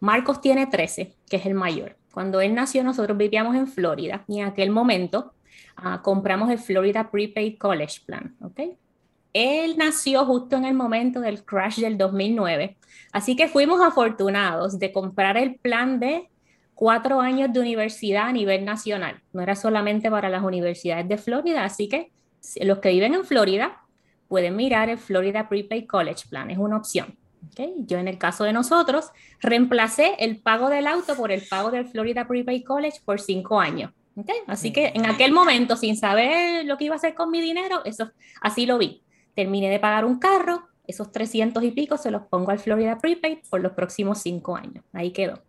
Marcos 0.00 0.40
tiene 0.40 0.66
13, 0.66 1.14
que 1.28 1.36
es 1.36 1.46
el 1.46 1.54
mayor. 1.54 1.96
Cuando 2.12 2.40
él 2.40 2.54
nació, 2.54 2.82
nosotros 2.82 3.16
vivíamos 3.16 3.56
en 3.56 3.68
Florida 3.68 4.24
y 4.26 4.40
en 4.40 4.46
aquel 4.46 4.70
momento 4.70 5.32
ah, 5.76 6.00
compramos 6.02 6.50
el 6.50 6.58
Florida 6.58 7.10
Prepaid 7.10 7.58
College 7.58 8.00
Plan, 8.04 8.36
¿ok? 8.40 8.60
Él 9.32 9.76
nació 9.76 10.24
justo 10.24 10.56
en 10.56 10.64
el 10.64 10.74
momento 10.74 11.20
del 11.20 11.44
crash 11.44 11.80
del 11.80 11.98
2009, 11.98 12.76
así 13.12 13.36
que 13.36 13.48
fuimos 13.48 13.80
afortunados 13.82 14.78
de 14.78 14.92
comprar 14.92 15.36
el 15.36 15.56
plan 15.56 16.00
de 16.00 16.28
cuatro 16.74 17.20
años 17.20 17.52
de 17.52 17.60
universidad 17.60 18.28
a 18.28 18.32
nivel 18.32 18.64
nacional. 18.64 19.20
No 19.32 19.42
era 19.42 19.54
solamente 19.54 20.10
para 20.10 20.30
las 20.30 20.42
universidades 20.42 21.08
de 21.08 21.18
Florida, 21.18 21.64
así 21.64 21.88
que 21.88 22.12
los 22.62 22.78
que 22.78 22.90
viven 22.90 23.14
en 23.14 23.24
Florida 23.24 23.82
pueden 24.28 24.56
mirar 24.56 24.88
el 24.88 24.98
Florida 24.98 25.48
Prepaid 25.48 25.86
College 25.86 26.28
Plan, 26.30 26.50
es 26.50 26.58
una 26.58 26.76
opción. 26.76 27.16
Yo 27.86 27.98
en 27.98 28.08
el 28.08 28.18
caso 28.18 28.44
de 28.44 28.52
nosotros, 28.52 29.10
reemplacé 29.40 30.14
el 30.18 30.38
pago 30.38 30.68
del 30.68 30.86
auto 30.86 31.14
por 31.16 31.32
el 31.32 31.42
pago 31.48 31.70
del 31.70 31.86
Florida 31.86 32.26
Prepaid 32.26 32.64
College 32.64 33.00
por 33.04 33.20
cinco 33.20 33.60
años. 33.60 33.92
Así 34.46 34.72
que 34.72 34.92
en 34.94 35.06
aquel 35.06 35.32
momento, 35.32 35.76
sin 35.76 35.96
saber 35.96 36.64
lo 36.64 36.76
que 36.76 36.84
iba 36.84 36.94
a 36.94 36.96
hacer 36.96 37.14
con 37.14 37.30
mi 37.30 37.40
dinero, 37.40 37.84
eso, 37.84 38.10
así 38.40 38.66
lo 38.66 38.78
vi. 38.78 39.02
Terminé 39.34 39.68
de 39.68 39.78
pagar 39.78 40.04
un 40.04 40.18
carro, 40.18 40.68
esos 40.86 41.12
300 41.12 41.62
y 41.64 41.72
pico 41.72 41.96
se 41.98 42.10
los 42.10 42.22
pongo 42.22 42.50
al 42.50 42.58
Florida 42.58 42.98
Prepaid 42.98 43.38
por 43.50 43.60
los 43.60 43.72
próximos 43.72 44.22
cinco 44.22 44.56
años. 44.56 44.84
Ahí 44.92 45.10
quedó. 45.10 45.42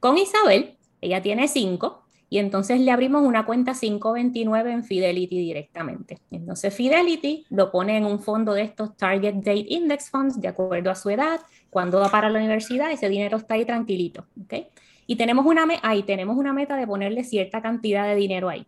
Con 0.00 0.16
Isabel, 0.16 0.78
ella 1.00 1.20
tiene 1.20 1.48
cinco, 1.48 2.06
y 2.28 2.38
entonces 2.38 2.80
le 2.80 2.90
abrimos 2.90 3.22
una 3.22 3.46
cuenta 3.46 3.72
529 3.72 4.72
en 4.72 4.84
Fidelity 4.84 5.38
directamente. 5.38 6.18
Entonces 6.30 6.74
Fidelity 6.74 7.46
lo 7.50 7.70
pone 7.70 7.96
en 7.96 8.04
un 8.04 8.20
fondo 8.20 8.52
de 8.52 8.62
estos 8.62 8.96
Target 8.96 9.34
Date 9.36 9.66
Index 9.68 10.10
Funds 10.10 10.40
de 10.40 10.48
acuerdo 10.48 10.90
a 10.90 10.96
su 10.96 11.10
edad, 11.10 11.40
cuando 11.70 12.00
va 12.00 12.10
para 12.10 12.28
la 12.28 12.38
universidad, 12.38 12.90
ese 12.90 13.08
dinero 13.08 13.36
está 13.38 13.54
ahí 13.54 13.64
tranquilito. 13.64 14.26
¿okay? 14.44 14.68
Y 15.06 15.16
tenemos 15.16 15.46
una, 15.46 15.66
ahí 15.82 16.02
tenemos 16.02 16.36
una 16.36 16.52
meta 16.52 16.76
de 16.76 16.86
ponerle 16.86 17.24
cierta 17.24 17.62
cantidad 17.62 18.06
de 18.06 18.16
dinero 18.16 18.48
ahí. 18.48 18.66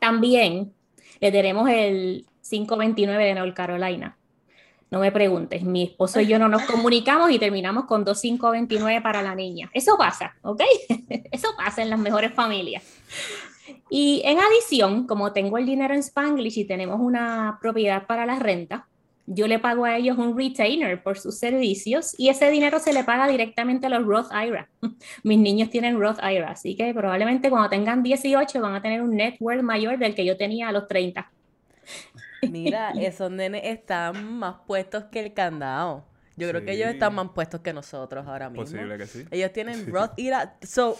También 0.00 0.72
le 1.20 1.32
tenemos 1.32 1.68
el 1.68 2.26
529 2.48 3.24
de 3.24 3.34
North 3.34 3.54
Carolina, 3.54 4.16
no 4.94 5.00
me 5.00 5.10
preguntes, 5.10 5.64
mi 5.64 5.82
esposo 5.82 6.20
y 6.20 6.26
yo 6.26 6.38
no 6.38 6.48
nos 6.48 6.62
comunicamos 6.70 7.30
y 7.32 7.38
terminamos 7.40 7.86
con 7.86 8.04
2.529 8.04 9.02
para 9.02 9.22
la 9.22 9.34
niña. 9.34 9.68
Eso 9.74 9.96
pasa, 9.98 10.36
¿ok? 10.42 10.62
Eso 11.32 11.48
pasa 11.56 11.82
en 11.82 11.90
las 11.90 11.98
mejores 11.98 12.32
familias. 12.32 12.84
Y 13.90 14.22
en 14.24 14.38
adición, 14.38 15.06
como 15.06 15.32
tengo 15.32 15.58
el 15.58 15.66
dinero 15.66 15.94
en 15.94 16.00
Spanglish 16.00 16.58
y 16.58 16.64
tenemos 16.64 17.00
una 17.00 17.58
propiedad 17.60 18.06
para 18.06 18.24
la 18.24 18.38
renta, 18.38 18.86
yo 19.26 19.46
le 19.46 19.58
pago 19.58 19.84
a 19.84 19.96
ellos 19.96 20.18
un 20.18 20.36
retainer 20.36 21.02
por 21.02 21.18
sus 21.18 21.38
servicios 21.38 22.14
y 22.18 22.28
ese 22.28 22.50
dinero 22.50 22.78
se 22.78 22.92
le 22.92 23.04
paga 23.04 23.26
directamente 23.26 23.86
a 23.86 23.90
los 23.90 24.04
Roth 24.04 24.30
IRA. 24.32 24.68
Mis 25.22 25.38
niños 25.38 25.70
tienen 25.70 25.98
Roth 25.98 26.18
IRA, 26.22 26.50
así 26.50 26.76
que 26.76 26.92
probablemente 26.92 27.50
cuando 27.50 27.68
tengan 27.68 28.02
18 28.02 28.60
van 28.60 28.74
a 28.74 28.82
tener 28.82 29.02
un 29.02 29.16
net 29.16 29.36
worth 29.40 29.62
mayor 29.62 29.98
del 29.98 30.14
que 30.14 30.24
yo 30.24 30.36
tenía 30.36 30.68
a 30.68 30.72
los 30.72 30.86
30. 30.88 31.30
Mira, 32.50 32.90
esos 33.00 33.30
nenes 33.30 33.62
están 33.64 34.38
más 34.38 34.56
puestos 34.66 35.04
que 35.04 35.20
el 35.20 35.32
candado. 35.32 36.04
Yo 36.36 36.48
creo 36.48 36.64
que 36.64 36.72
ellos 36.72 36.88
están 36.88 37.14
más 37.14 37.28
puestos 37.32 37.60
que 37.60 37.72
nosotros 37.72 38.26
ahora 38.26 38.50
mismo. 38.50 38.64
Posible 38.64 38.98
que 38.98 39.06
sí. 39.06 39.24
Ellos 39.30 39.52
tienen 39.52 39.86
Roth 39.86 40.18
IRA. 40.18 40.56
So, 40.62 40.96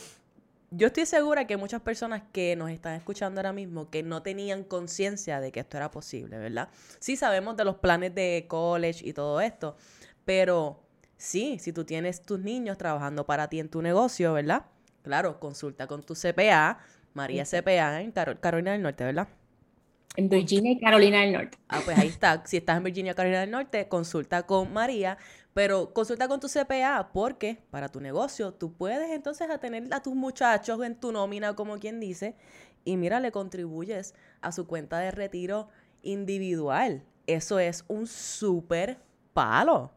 yo 0.76 0.88
estoy 0.88 1.06
segura 1.06 1.46
que 1.46 1.56
muchas 1.56 1.80
personas 1.82 2.22
que 2.32 2.56
nos 2.56 2.70
están 2.70 2.94
escuchando 2.94 3.40
ahora 3.40 3.52
mismo 3.52 3.90
que 3.90 4.02
no 4.02 4.22
tenían 4.22 4.64
conciencia 4.64 5.40
de 5.40 5.52
que 5.52 5.60
esto 5.60 5.76
era 5.76 5.90
posible, 5.90 6.38
¿verdad? 6.38 6.68
Sí 6.98 7.16
sabemos 7.16 7.56
de 7.56 7.64
los 7.64 7.76
planes 7.76 8.14
de 8.14 8.46
college 8.48 9.06
y 9.06 9.12
todo 9.12 9.40
esto, 9.40 9.76
pero 10.24 10.82
sí, 11.16 11.58
si 11.58 11.72
tú 11.72 11.84
tienes 11.84 12.22
tus 12.22 12.40
niños 12.40 12.78
trabajando 12.78 13.26
para 13.26 13.48
ti 13.48 13.60
en 13.60 13.68
tu 13.68 13.82
negocio, 13.82 14.32
¿verdad? 14.32 14.66
Claro, 15.02 15.38
consulta 15.38 15.86
con 15.86 16.02
tu 16.02 16.14
CPA, 16.14 16.78
María 17.12 17.44
CPA 17.44 18.00
en 18.00 18.12
Carolina 18.12 18.72
del 18.72 18.82
Norte, 18.82 19.04
¿verdad? 19.04 19.28
En 20.16 20.28
Virginia 20.28 20.72
y 20.72 20.78
Carolina 20.78 21.20
del 21.22 21.32
Norte. 21.32 21.58
Ah, 21.68 21.80
pues 21.84 21.98
ahí 21.98 22.06
está. 22.06 22.42
Si 22.46 22.56
estás 22.56 22.76
en 22.76 22.84
Virginia 22.84 23.12
y 23.12 23.14
Carolina 23.14 23.40
del 23.40 23.50
Norte, 23.50 23.88
consulta 23.88 24.44
con 24.44 24.72
María, 24.72 25.18
pero 25.54 25.94
consulta 25.94 26.28
con 26.28 26.40
tu 26.40 26.48
CPA 26.48 27.10
porque 27.12 27.62
para 27.70 27.88
tu 27.88 28.00
negocio 28.00 28.52
tú 28.52 28.72
puedes 28.74 29.10
entonces 29.10 29.48
tener 29.60 29.86
a 29.92 30.02
tus 30.02 30.14
muchachos 30.14 30.82
en 30.84 30.96
tu 30.96 31.12
nómina, 31.12 31.54
como 31.54 31.78
quien 31.78 32.00
dice, 32.00 32.36
y 32.84 32.96
mira, 32.96 33.20
le 33.20 33.32
contribuyes 33.32 34.14
a 34.40 34.52
su 34.52 34.66
cuenta 34.66 34.98
de 34.98 35.10
retiro 35.12 35.68
individual. 36.02 37.04
Eso 37.26 37.58
es 37.58 37.84
un 37.88 38.06
súper 38.06 38.98
palo. 39.32 39.92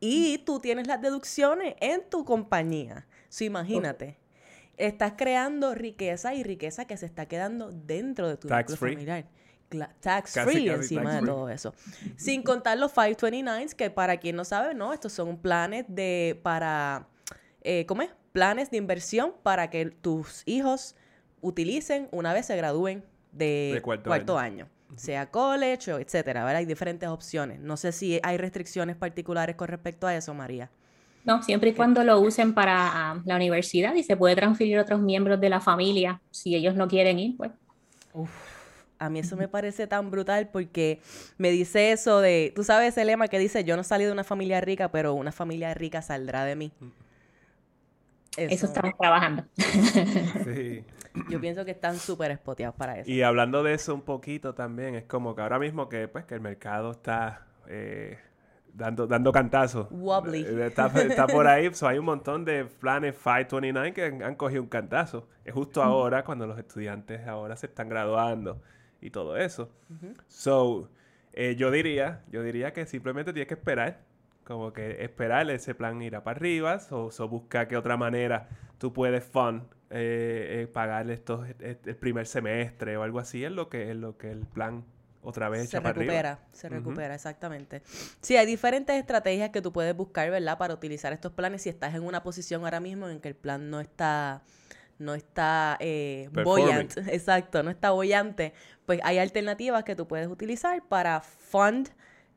Y 0.00 0.38
tú 0.38 0.60
tienes 0.60 0.86
las 0.86 1.02
deducciones 1.02 1.74
en 1.80 2.08
tu 2.08 2.24
compañía. 2.24 3.06
So, 3.28 3.44
imagínate. 3.44 4.18
estás 4.76 5.14
creando 5.16 5.74
riqueza 5.74 6.34
y 6.34 6.42
riqueza 6.42 6.86
que 6.86 6.96
se 6.96 7.06
está 7.06 7.26
quedando 7.26 7.70
dentro 7.72 8.28
de 8.28 8.36
tu 8.36 8.48
Tax 8.48 8.70
núcleo 8.70 8.76
free. 8.78 8.92
familiar. 8.94 9.28
Tax 10.00 10.32
Casi, 10.32 10.50
free 10.50 10.66
casi 10.66 10.76
encima 10.76 11.02
tax 11.02 11.14
de 11.14 11.20
free. 11.20 11.30
todo 11.30 11.48
eso. 11.48 11.74
Sin 12.16 12.42
contar 12.42 12.78
los 12.78 12.92
529s, 12.94 13.74
que 13.74 13.90
para 13.90 14.18
quien 14.18 14.36
no 14.36 14.44
sabe, 14.44 14.74
no, 14.74 14.92
estos 14.92 15.12
son 15.12 15.36
planes 15.38 15.84
de, 15.88 16.40
para, 16.42 17.08
eh, 17.62 17.86
¿cómo 17.86 18.02
es? 18.02 18.10
Planes 18.32 18.70
de 18.70 18.78
inversión 18.78 19.34
para 19.42 19.70
que 19.70 19.86
tus 19.86 20.42
hijos 20.46 20.96
utilicen 21.40 22.08
una 22.10 22.32
vez 22.32 22.46
se 22.46 22.56
gradúen 22.56 23.04
de, 23.32 23.72
De 23.74 23.82
cuarto 23.82 24.10
cuarto, 24.10 24.38
año. 24.38 24.68
Sea 24.96 25.30
college 25.30 25.92
o 25.92 25.98
etcétera, 25.98 26.44
¿verdad? 26.44 26.58
Hay 26.58 26.66
diferentes 26.66 27.08
opciones. 27.08 27.58
No 27.60 27.76
sé 27.76 27.92
si 27.92 28.20
hay 28.22 28.36
restricciones 28.36 28.96
particulares 28.96 29.56
con 29.56 29.68
respecto 29.68 30.06
a 30.06 30.14
eso, 30.14 30.32
María. 30.34 30.70
No, 31.24 31.42
siempre 31.42 31.70
y 31.70 31.72
cuando 31.72 32.04
lo 32.04 32.20
usen 32.20 32.52
para 32.52 32.76
ah, 33.12 33.22
la 33.24 33.36
universidad 33.36 33.94
y 33.94 34.02
se 34.02 34.16
puede 34.16 34.36
transferir 34.36 34.78
a 34.78 34.82
otros 34.82 35.00
miembros 35.00 35.40
de 35.40 35.48
la 35.48 35.60
familia, 35.60 36.20
si 36.30 36.54
ellos 36.54 36.74
no 36.74 36.86
quieren 36.86 37.18
ir, 37.18 37.36
pues. 37.36 37.50
A 38.98 39.10
mí 39.10 39.18
eso 39.18 39.36
me 39.36 39.48
parece 39.48 39.86
tan 39.86 40.10
brutal 40.10 40.48
porque 40.52 41.00
me 41.36 41.50
dice 41.50 41.92
eso 41.92 42.20
de, 42.20 42.52
tú 42.54 42.62
sabes 42.62 42.88
ese 42.88 43.04
lema 43.04 43.28
que 43.28 43.38
dice, 43.38 43.64
yo 43.64 43.76
no 43.76 43.82
salí 43.82 44.04
de 44.04 44.12
una 44.12 44.24
familia 44.24 44.60
rica, 44.60 44.90
pero 44.90 45.14
una 45.14 45.32
familia 45.32 45.74
rica 45.74 46.00
saldrá 46.00 46.44
de 46.44 46.56
mí. 46.56 46.72
Eso 48.36 48.66
estamos 48.66 48.92
trabajando. 48.98 49.44
Sí. 50.44 50.84
Yo 51.30 51.40
pienso 51.40 51.64
que 51.64 51.70
están 51.70 51.96
súper 51.96 52.32
espoteados 52.32 52.74
para 52.74 52.98
eso. 52.98 53.10
Y 53.10 53.22
hablando 53.22 53.62
de 53.62 53.74
eso 53.74 53.94
un 53.94 54.02
poquito 54.02 54.54
también, 54.54 54.96
es 54.96 55.04
como 55.04 55.34
que 55.34 55.42
ahora 55.42 55.58
mismo 55.58 55.88
que 55.88 56.08
pues 56.08 56.24
que 56.24 56.34
el 56.34 56.40
mercado 56.40 56.90
está 56.90 57.46
eh, 57.68 58.18
dando, 58.72 59.06
dando 59.06 59.30
cantazos. 59.30 59.86
Wobbly. 59.90 60.44
Eh, 60.44 60.66
Está, 60.66 60.86
está 60.86 61.26
por 61.28 61.46
ahí, 61.46 61.72
so 61.72 61.86
hay 61.86 61.98
un 61.98 62.06
montón 62.06 62.44
de 62.44 62.64
planes 62.64 63.14
529 63.14 63.92
que 63.92 64.04
han, 64.04 64.22
han 64.22 64.34
cogido 64.34 64.62
un 64.62 64.68
cantazo. 64.68 65.28
Es 65.44 65.54
justo 65.54 65.82
ahora 65.82 66.24
cuando 66.24 66.46
los 66.46 66.58
estudiantes 66.58 67.26
ahora 67.28 67.54
se 67.54 67.66
están 67.66 67.88
graduando 67.88 68.60
y 69.04 69.10
todo 69.10 69.36
eso. 69.36 69.70
So, 70.26 70.88
eh, 71.34 71.56
yo 71.56 71.70
diría, 71.70 72.22
yo 72.32 72.42
diría 72.42 72.72
que 72.72 72.86
simplemente 72.86 73.32
tienes 73.32 73.48
que 73.48 73.54
esperar. 73.54 74.00
Como 74.44 74.72
que 74.72 75.02
esperar 75.04 75.48
ese 75.50 75.74
plan 75.74 76.02
irá 76.02 76.22
para 76.22 76.36
arriba, 76.36 76.80
o 76.90 77.10
so, 77.10 77.28
busca 77.28 77.66
qué 77.68 77.76
otra 77.76 77.96
manera 77.96 78.48
tú 78.78 78.92
puedes 78.92 79.24
fund 79.24 79.62
eh, 79.88 80.62
eh, 80.62 80.66
pagar 80.66 81.10
estos 81.10 81.46
el 81.60 81.96
primer 81.96 82.26
semestre 82.26 82.96
o 82.98 83.02
algo 83.02 83.20
así 83.20 83.44
es 83.44 83.52
lo 83.52 83.70
que 83.70 83.90
es 83.90 83.96
lo 83.96 84.18
que 84.18 84.30
el 84.30 84.44
plan 84.44 84.84
otra 85.22 85.48
vez 85.48 85.70
se 85.70 85.80
recupera, 85.80 86.40
se 86.52 86.68
recupera, 86.68 87.14
exactamente. 87.14 87.82
Sí, 88.20 88.36
hay 88.36 88.44
diferentes 88.44 88.94
estrategias 88.96 89.48
que 89.50 89.62
tú 89.62 89.72
puedes 89.72 89.96
buscar, 89.96 90.30
¿verdad? 90.30 90.58
Para 90.58 90.74
utilizar 90.74 91.14
estos 91.14 91.32
planes 91.32 91.62
si 91.62 91.70
estás 91.70 91.94
en 91.94 92.02
una 92.02 92.22
posición 92.22 92.64
ahora 92.64 92.80
mismo 92.80 93.08
en 93.08 93.20
que 93.20 93.28
el 93.28 93.34
plan 93.34 93.70
no 93.70 93.80
está, 93.80 94.42
no 94.98 95.14
está 95.14 95.76
eh, 95.80 96.28
buoyant, 96.32 96.96
exacto, 97.08 97.62
no 97.62 97.70
está 97.70 97.90
bollante, 97.90 98.52
pues 98.86 99.00
hay 99.02 99.18
alternativas 99.18 99.84
que 99.84 99.96
tú 99.96 100.06
puedes 100.06 100.28
utilizar 100.28 100.82
para 100.86 101.20
fund 101.20 101.88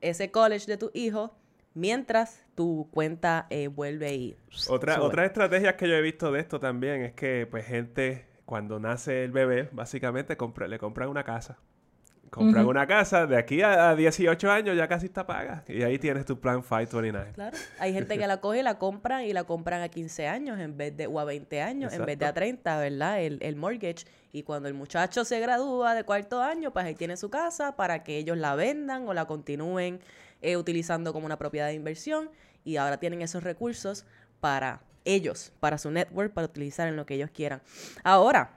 ese 0.01 0.32
college 0.32 0.66
de 0.68 0.78
tu 0.78 0.91
hijo 0.93 1.36
mientras 1.74 2.45
tu 2.55 2.89
cuenta 2.91 3.45
eh, 3.49 3.68
vuelve 3.68 4.16
y 4.16 4.38
Otra, 4.68 4.95
sube. 4.95 5.05
otra 5.05 5.26
estrategia 5.26 5.78
que 5.78 5.88
yo 5.88 5.95
he 5.95 6.01
visto 6.01 6.32
de 6.32 6.39
esto 6.39 6.60
también 6.60 7.03
es 7.03 7.14
que, 7.14 7.47
pues, 7.49 7.66
gente, 7.66 8.26
cuando 8.45 8.80
nace 8.80 9.24
el 9.24 9.32
bebé, 9.32 9.70
básicamente 9.72 10.38
compra, 10.38 10.68
le 10.68 10.80
compran 10.80 11.10
una 11.10 11.24
casa. 11.24 11.60
Compran 12.30 12.63
Ujú. 12.63 12.71
una 12.71 12.86
casa, 12.88 13.25
de 13.25 13.38
aquí 13.38 13.61
a, 13.61 13.89
a 13.89 13.95
18 13.95 14.51
años 14.51 14.75
ya 14.75 14.88
casi 14.88 15.05
está 15.05 15.25
paga. 15.25 15.63
Y 15.67 15.84
ahí 15.84 15.97
tienes 15.97 16.25
tu 16.25 16.39
plan 16.39 16.61
529. 16.61 17.32
Claro, 17.34 17.57
hay 17.80 17.93
gente 17.93 18.17
que 18.17 18.28
la 18.28 18.38
coge 18.41 18.59
y 18.59 18.63
la 18.63 18.78
compran 18.78 19.23
y 19.23 19.34
la 19.34 19.45
compran 19.45 19.82
a 19.82 19.89
15 19.89 20.28
años 20.28 20.59
en 20.59 20.75
vez 20.78 20.95
de, 20.97 21.07
o 21.07 21.19
a 21.19 21.23
20 21.25 21.61
años 21.61 21.93
en 21.93 22.05
vez 22.05 22.19
de 22.19 22.25
a 22.25 22.30
Exacto. 22.30 22.39
30, 22.39 22.78
¿verdad? 22.80 23.21
El, 23.21 23.38
el 23.41 23.55
mortgage. 23.55 24.05
Y 24.34 24.43
cuando 24.43 24.67
el 24.67 24.73
muchacho 24.73 25.23
se 25.25 25.39
gradúa 25.39 25.95
de 25.95 26.03
cuarto 26.03 26.41
año, 26.43 26.71
pues 26.71 26.86
ahí 26.86 26.95
tiene 26.95 27.15
su 27.17 27.30
casa 27.30 27.75
para 27.75 28.03
que 28.03 28.17
ellos 28.17 28.38
la 28.38 28.55
vendan 28.55 29.07
o 29.07 29.13
la 29.13 29.25
continúen 29.25 29.99
eh, 30.41 30.57
utilizando 30.57 31.13
como 31.13 31.25
una 31.25 31.38
propiedad 31.38 31.67
de 31.67 31.73
inversión. 31.73 32.30
Y 32.63 32.75
ahora 32.78 32.97
tienen 32.97 33.21
esos 33.21 33.43
recursos 33.43 34.05
para 34.41 34.82
ellos, 35.05 35.53
para 35.61 35.78
su 35.78 35.89
network, 35.89 36.34
para 36.34 36.45
utilizar 36.45 36.88
en 36.89 36.97
lo 36.97 37.05
que 37.05 37.15
ellos 37.15 37.30
quieran. 37.32 37.61
Ahora, 38.03 38.51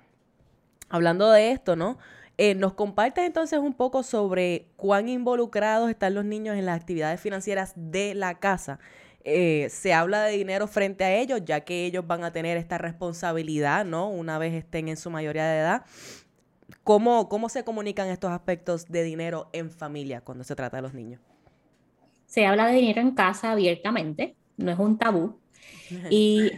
hablando 0.89 1.31
de 1.31 1.53
esto, 1.53 1.77
¿no? 1.77 1.99
Eh, 2.43 2.55
¿Nos 2.55 2.73
compartes 2.73 3.27
entonces 3.27 3.59
un 3.59 3.75
poco 3.75 4.03
sobre 4.03 4.65
cuán 4.77 5.11
involucrados 5.11 5.91
están 5.91 6.15
los 6.15 6.25
niños 6.25 6.57
en 6.57 6.65
las 6.65 6.81
actividades 6.81 7.21
financieras 7.21 7.75
de 7.77 8.15
la 8.15 8.39
casa? 8.39 8.79
Eh, 9.25 9.69
se 9.69 9.93
habla 9.93 10.23
de 10.23 10.39
dinero 10.39 10.67
frente 10.67 11.05
a 11.05 11.15
ellos, 11.15 11.43
ya 11.45 11.61
que 11.61 11.85
ellos 11.85 12.07
van 12.07 12.25
a 12.25 12.33
tener 12.33 12.57
esta 12.57 12.79
responsabilidad, 12.79 13.85
¿no? 13.85 14.09
Una 14.09 14.39
vez 14.39 14.55
estén 14.55 14.89
en 14.89 14.97
su 14.97 15.11
mayoría 15.11 15.45
de 15.45 15.59
edad. 15.59 15.85
¿Cómo, 16.83 17.29
cómo 17.29 17.51
se 17.51 17.63
comunican 17.63 18.09
estos 18.09 18.31
aspectos 18.31 18.89
de 18.89 19.03
dinero 19.03 19.51
en 19.53 19.71
familia 19.71 20.23
cuando 20.23 20.43
se 20.43 20.57
trata 20.57 20.79
de 20.79 20.83
los 20.83 20.95
niños? 20.95 21.21
Se 22.25 22.47
habla 22.47 22.69
de 22.69 22.77
dinero 22.77 23.03
en 23.03 23.11
casa 23.11 23.51
abiertamente, 23.51 24.35
no 24.57 24.71
es 24.71 24.79
un 24.79 24.97
tabú. 24.97 25.39
Y 26.09 26.53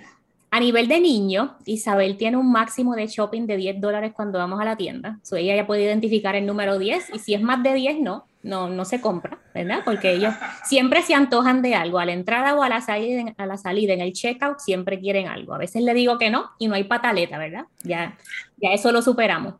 a 0.55 0.61
nivel 0.61 0.86
de 0.86 1.00
niño, 1.00 1.57
Isabel 1.64 2.18
tiene 2.18 2.36
un 2.36 2.53
máximo 2.53 2.94
de 2.94 3.07
shopping 3.07 3.46
de 3.46 3.57
10 3.57 3.80
dólares 3.80 4.12
cuando 4.14 4.38
vamos 4.38 4.61
a 4.61 4.66
la 4.66 4.76
tienda. 4.76 5.18
So, 5.22 5.36
ella 5.36 5.57
ya 5.57 5.66
puede 5.66 5.84
identificar 5.84 6.36
el 6.36 6.44
número 6.44 6.78
10 6.78 7.14
y 7.14 7.18
si 7.20 7.32
es 7.32 7.40
más 7.40 7.62
de 7.62 7.72
10, 7.72 8.00
no, 8.00 8.26
no, 8.42 8.68
no 8.68 8.84
se 8.84 9.00
compra, 9.00 9.38
¿verdad? 9.55 9.80
Porque 9.82 10.12
ellos 10.12 10.34
siempre 10.64 11.00
se 11.00 11.14
antojan 11.14 11.62
de 11.62 11.74
algo. 11.74 11.98
A 11.98 12.05
la 12.05 12.12
entrada 12.12 12.55
o 12.55 12.62
a 12.62 12.68
la 12.68 12.82
salida, 12.82 13.32
a 13.38 13.46
la 13.46 13.57
salida 13.57 13.94
en 13.94 14.03
el 14.03 14.12
checkout 14.12 14.59
siempre 14.59 15.00
quieren 15.00 15.26
algo. 15.26 15.55
A 15.55 15.59
veces 15.59 15.82
le 15.84 15.94
digo 15.94 16.18
que 16.18 16.28
no 16.28 16.50
y 16.59 16.68
no 16.68 16.74
hay 16.74 16.84
pataleta, 16.84 17.38
¿verdad? 17.38 17.64
Ya, 17.82 18.18
ya 18.59 18.72
eso 18.74 18.92
lo 18.92 19.00
superamos. 19.00 19.55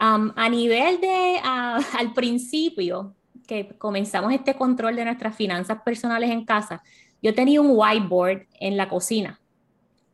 Um, 0.00 0.32
a 0.34 0.48
nivel 0.48 0.98
de, 1.02 1.40
ah, 1.44 1.78
al 1.98 2.14
principio, 2.14 3.14
que 3.46 3.68
comenzamos 3.76 4.32
este 4.32 4.54
control 4.54 4.96
de 4.96 5.04
nuestras 5.04 5.36
finanzas 5.36 5.82
personales 5.84 6.30
en 6.30 6.46
casa, 6.46 6.82
yo 7.20 7.34
tenía 7.34 7.60
un 7.60 7.72
whiteboard 7.72 8.46
en 8.58 8.78
la 8.78 8.88
cocina. 8.88 9.38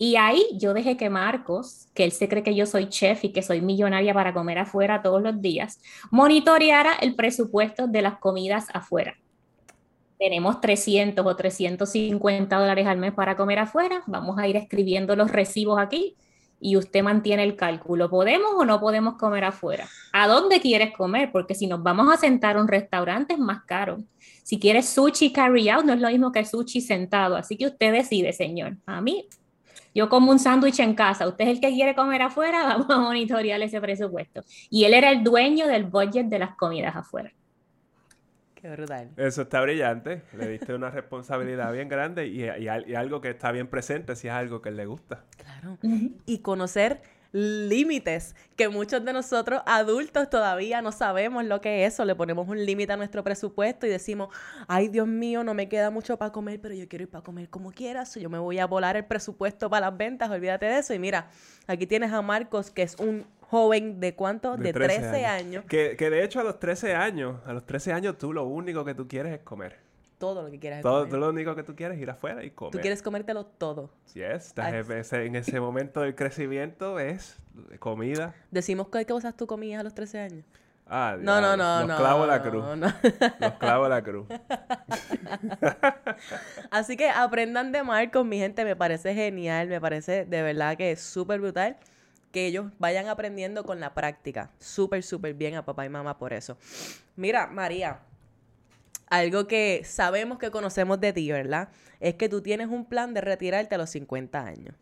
Y 0.00 0.14
ahí 0.14 0.46
yo 0.54 0.74
dejé 0.74 0.96
que 0.96 1.10
Marcos, 1.10 1.88
que 1.92 2.04
él 2.04 2.12
se 2.12 2.28
cree 2.28 2.44
que 2.44 2.54
yo 2.54 2.66
soy 2.66 2.88
chef 2.88 3.24
y 3.24 3.32
que 3.32 3.42
soy 3.42 3.60
millonaria 3.60 4.14
para 4.14 4.32
comer 4.32 4.58
afuera 4.58 5.02
todos 5.02 5.20
los 5.20 5.42
días, 5.42 5.80
monitoreara 6.12 6.94
el 6.94 7.16
presupuesto 7.16 7.88
de 7.88 8.02
las 8.02 8.18
comidas 8.18 8.68
afuera. 8.72 9.16
Tenemos 10.16 10.60
300 10.60 11.26
o 11.26 11.36
350 11.36 12.56
dólares 12.56 12.86
al 12.86 12.98
mes 12.98 13.12
para 13.12 13.36
comer 13.36 13.58
afuera. 13.58 14.02
Vamos 14.06 14.38
a 14.38 14.46
ir 14.46 14.56
escribiendo 14.56 15.16
los 15.16 15.30
recibos 15.30 15.80
aquí 15.80 16.16
y 16.60 16.76
usted 16.76 17.02
mantiene 17.02 17.42
el 17.42 17.56
cálculo. 17.56 18.08
¿Podemos 18.08 18.50
o 18.56 18.64
no 18.64 18.80
podemos 18.80 19.14
comer 19.14 19.44
afuera? 19.44 19.88
¿A 20.12 20.28
dónde 20.28 20.60
quieres 20.60 20.92
comer? 20.96 21.30
Porque 21.32 21.54
si 21.54 21.66
nos 21.66 21.82
vamos 21.82 22.12
a 22.12 22.16
sentar 22.16 22.56
a 22.56 22.60
un 22.60 22.68
restaurante 22.68 23.34
es 23.34 23.40
más 23.40 23.64
caro. 23.64 23.98
Si 24.44 24.58
quieres 24.58 24.88
sushi 24.88 25.32
carry 25.32 25.68
out, 25.68 25.84
no 25.84 25.92
es 25.92 26.00
lo 26.00 26.08
mismo 26.08 26.32
que 26.32 26.44
sushi 26.44 26.80
sentado. 26.80 27.36
Así 27.36 27.56
que 27.56 27.66
usted 27.66 27.92
decide, 27.92 28.32
señor. 28.32 28.76
A 28.86 29.00
mí, 29.00 29.28
yo 29.94 30.08
como 30.08 30.30
un 30.30 30.38
sándwich 30.38 30.80
en 30.80 30.94
casa. 30.94 31.26
Usted 31.28 31.44
es 31.46 31.50
el 31.52 31.60
que 31.60 31.70
quiere 31.70 31.94
comer 31.94 32.22
afuera, 32.22 32.62
vamos 32.78 32.90
a 32.90 32.98
monitorear 32.98 33.60
ese 33.62 33.80
presupuesto. 33.80 34.42
Y 34.70 34.84
él 34.84 34.94
era 34.94 35.10
el 35.10 35.22
dueño 35.24 35.66
del 35.66 35.84
budget 35.84 36.26
de 36.26 36.38
las 36.38 36.54
comidas 36.56 36.94
afuera. 36.96 37.32
Qué 38.54 38.68
brutal. 38.70 39.10
Eso 39.16 39.42
está 39.42 39.60
brillante. 39.60 40.22
Le 40.32 40.48
diste 40.48 40.74
una 40.74 40.90
responsabilidad 40.90 41.72
bien 41.72 41.88
grande 41.88 42.26
y, 42.26 42.42
y 42.42 42.68
al- 42.68 42.88
y 42.88 42.94
algo 42.96 43.20
que 43.20 43.30
está 43.30 43.52
bien 43.52 43.68
presente 43.68 44.16
si 44.16 44.26
es 44.26 44.34
algo 44.34 44.60
que 44.60 44.72
le 44.72 44.84
gusta. 44.86 45.24
Claro. 45.36 45.78
Y 46.26 46.38
conocer 46.40 47.00
límites, 47.32 48.34
que 48.56 48.68
muchos 48.68 49.04
de 49.04 49.12
nosotros 49.12 49.60
adultos 49.66 50.30
todavía 50.30 50.80
no 50.82 50.92
sabemos 50.92 51.44
lo 51.44 51.60
que 51.60 51.84
es 51.84 51.94
eso. 51.94 52.04
Le 52.04 52.14
ponemos 52.14 52.48
un 52.48 52.64
límite 52.64 52.92
a 52.92 52.96
nuestro 52.96 53.22
presupuesto 53.22 53.86
y 53.86 53.90
decimos, 53.90 54.34
ay 54.66 54.88
Dios 54.88 55.06
mío, 55.06 55.44
no 55.44 55.54
me 55.54 55.68
queda 55.68 55.90
mucho 55.90 56.16
para 56.16 56.32
comer, 56.32 56.60
pero 56.60 56.74
yo 56.74 56.88
quiero 56.88 57.04
ir 57.04 57.10
para 57.10 57.22
comer 57.22 57.48
como 57.48 57.70
quieras. 57.70 58.14
Yo 58.14 58.30
me 58.30 58.38
voy 58.38 58.58
a 58.58 58.66
volar 58.66 58.96
el 58.96 59.04
presupuesto 59.04 59.68
para 59.68 59.90
las 59.90 59.98
ventas, 59.98 60.30
olvídate 60.30 60.66
de 60.66 60.78
eso. 60.78 60.94
Y 60.94 60.98
mira, 60.98 61.30
aquí 61.66 61.86
tienes 61.86 62.12
a 62.12 62.22
Marcos, 62.22 62.70
que 62.70 62.82
es 62.82 62.96
un 62.96 63.26
joven 63.40 64.00
de 64.00 64.14
cuánto? 64.14 64.56
De, 64.56 64.72
13, 64.72 65.24
años. 65.24 65.64
Que, 65.68 65.96
que 65.96 66.10
de 66.10 66.24
hecho 66.24 66.40
a 66.40 66.44
los 66.44 66.58
13 66.58 66.94
años, 66.94 67.40
a 67.46 67.52
los 67.52 67.64
13 67.66 67.92
años 67.92 68.18
tú 68.18 68.32
lo 68.32 68.44
único 68.44 68.84
que 68.84 68.94
tú 68.94 69.08
quieres 69.08 69.32
es 69.32 69.40
comer. 69.40 69.87
Todo 70.18 70.42
lo 70.42 70.50
que 70.50 70.58
quieras 70.58 70.82
Todo, 70.82 71.00
comer. 71.00 71.10
tú 71.10 71.16
lo 71.18 71.28
único 71.30 71.54
que 71.54 71.62
tú 71.62 71.76
quieres 71.76 71.96
es 71.96 72.02
ir 72.02 72.10
afuera 72.10 72.42
y 72.44 72.50
comer. 72.50 72.72
Tú 72.72 72.80
quieres 72.80 73.02
comértelo 73.02 73.46
todo. 73.46 73.90
Yes, 74.14 74.52
ese, 74.90 75.24
en 75.24 75.36
ese 75.36 75.60
momento 75.60 76.00
del 76.00 76.14
crecimiento 76.14 76.98
es 76.98 77.38
comida. 77.78 78.34
Decimos 78.50 78.88
qué 78.88 79.06
cosas 79.06 79.36
tú 79.36 79.46
comías 79.46 79.80
a 79.80 79.84
los 79.84 79.94
13 79.94 80.18
años. 80.20 80.44
Ah, 80.90 81.16
No, 81.20 81.40
no, 81.40 81.56
no, 81.56 81.80
Los 81.86 81.98
no. 82.00 82.22
a 82.22 82.26
la 82.26 82.42
cruz. 82.42 82.64
no. 82.76 82.86
Los 83.40 83.52
clavos 83.58 83.86
a 83.86 83.88
la 83.90 84.02
cruz. 84.02 84.26
Así 86.70 86.96
que 86.96 87.10
aprendan 87.10 87.72
de 87.72 87.82
Marcos, 87.82 88.24
mi 88.24 88.38
gente, 88.38 88.64
me 88.64 88.74
parece 88.74 89.14
genial, 89.14 89.68
me 89.68 89.80
parece 89.80 90.24
de 90.24 90.42
verdad 90.42 90.76
que 90.76 90.92
es 90.92 91.00
súper 91.00 91.40
brutal 91.40 91.76
que 92.32 92.46
ellos 92.46 92.66
vayan 92.78 93.08
aprendiendo 93.08 93.64
con 93.64 93.80
la 93.80 93.94
práctica. 93.94 94.50
Súper, 94.58 95.02
súper 95.02 95.34
bien 95.34 95.54
a 95.56 95.64
papá 95.64 95.84
y 95.86 95.88
mamá 95.88 96.18
por 96.18 96.32
eso. 96.32 96.56
Mira, 97.16 97.46
María, 97.46 98.00
algo 99.10 99.46
que 99.46 99.82
sabemos 99.84 100.38
que 100.38 100.50
conocemos 100.50 101.00
de 101.00 101.12
ti, 101.12 101.30
¿verdad? 101.30 101.68
Es 102.00 102.14
que 102.14 102.28
tú 102.28 102.42
tienes 102.42 102.68
un 102.68 102.84
plan 102.84 103.14
de 103.14 103.20
retirarte 103.20 103.74
a 103.74 103.78
los 103.78 103.90
50 103.90 104.44
años. 104.44 104.74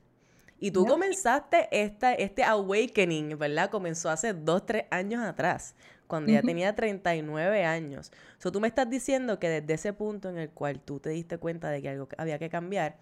Y 0.59 0.70
tú 0.70 0.87
comenzaste 0.87 1.68
esta, 1.70 2.14
este 2.14 2.43
awakening, 2.43 3.39
¿verdad? 3.39 3.70
Comenzó 3.70 4.09
hace 4.09 4.33
dos, 4.33 4.64
tres 4.64 4.85
años 4.91 5.22
atrás, 5.22 5.74
cuando 6.07 6.33
ya 6.33 6.41
tenía 6.41 6.74
39 6.74 7.64
años. 7.64 8.11
O 8.39 8.41
sea, 8.41 8.51
tú 8.51 8.61
me 8.61 8.68
estás 8.68 8.89
diciendo 8.89 9.39
que 9.39 9.49
desde 9.49 9.74
ese 9.74 9.93
punto 9.93 10.31
en 10.31 10.39
el 10.39 10.51
cual 10.51 10.81
tú 10.81 10.99
te 10.99 11.11
diste 11.11 11.37
cuenta 11.37 11.68
de 11.68 11.83
que 11.83 11.91
algo 11.91 12.09
había 12.16 12.39
que 12.39 12.49
cambiar, 12.49 12.97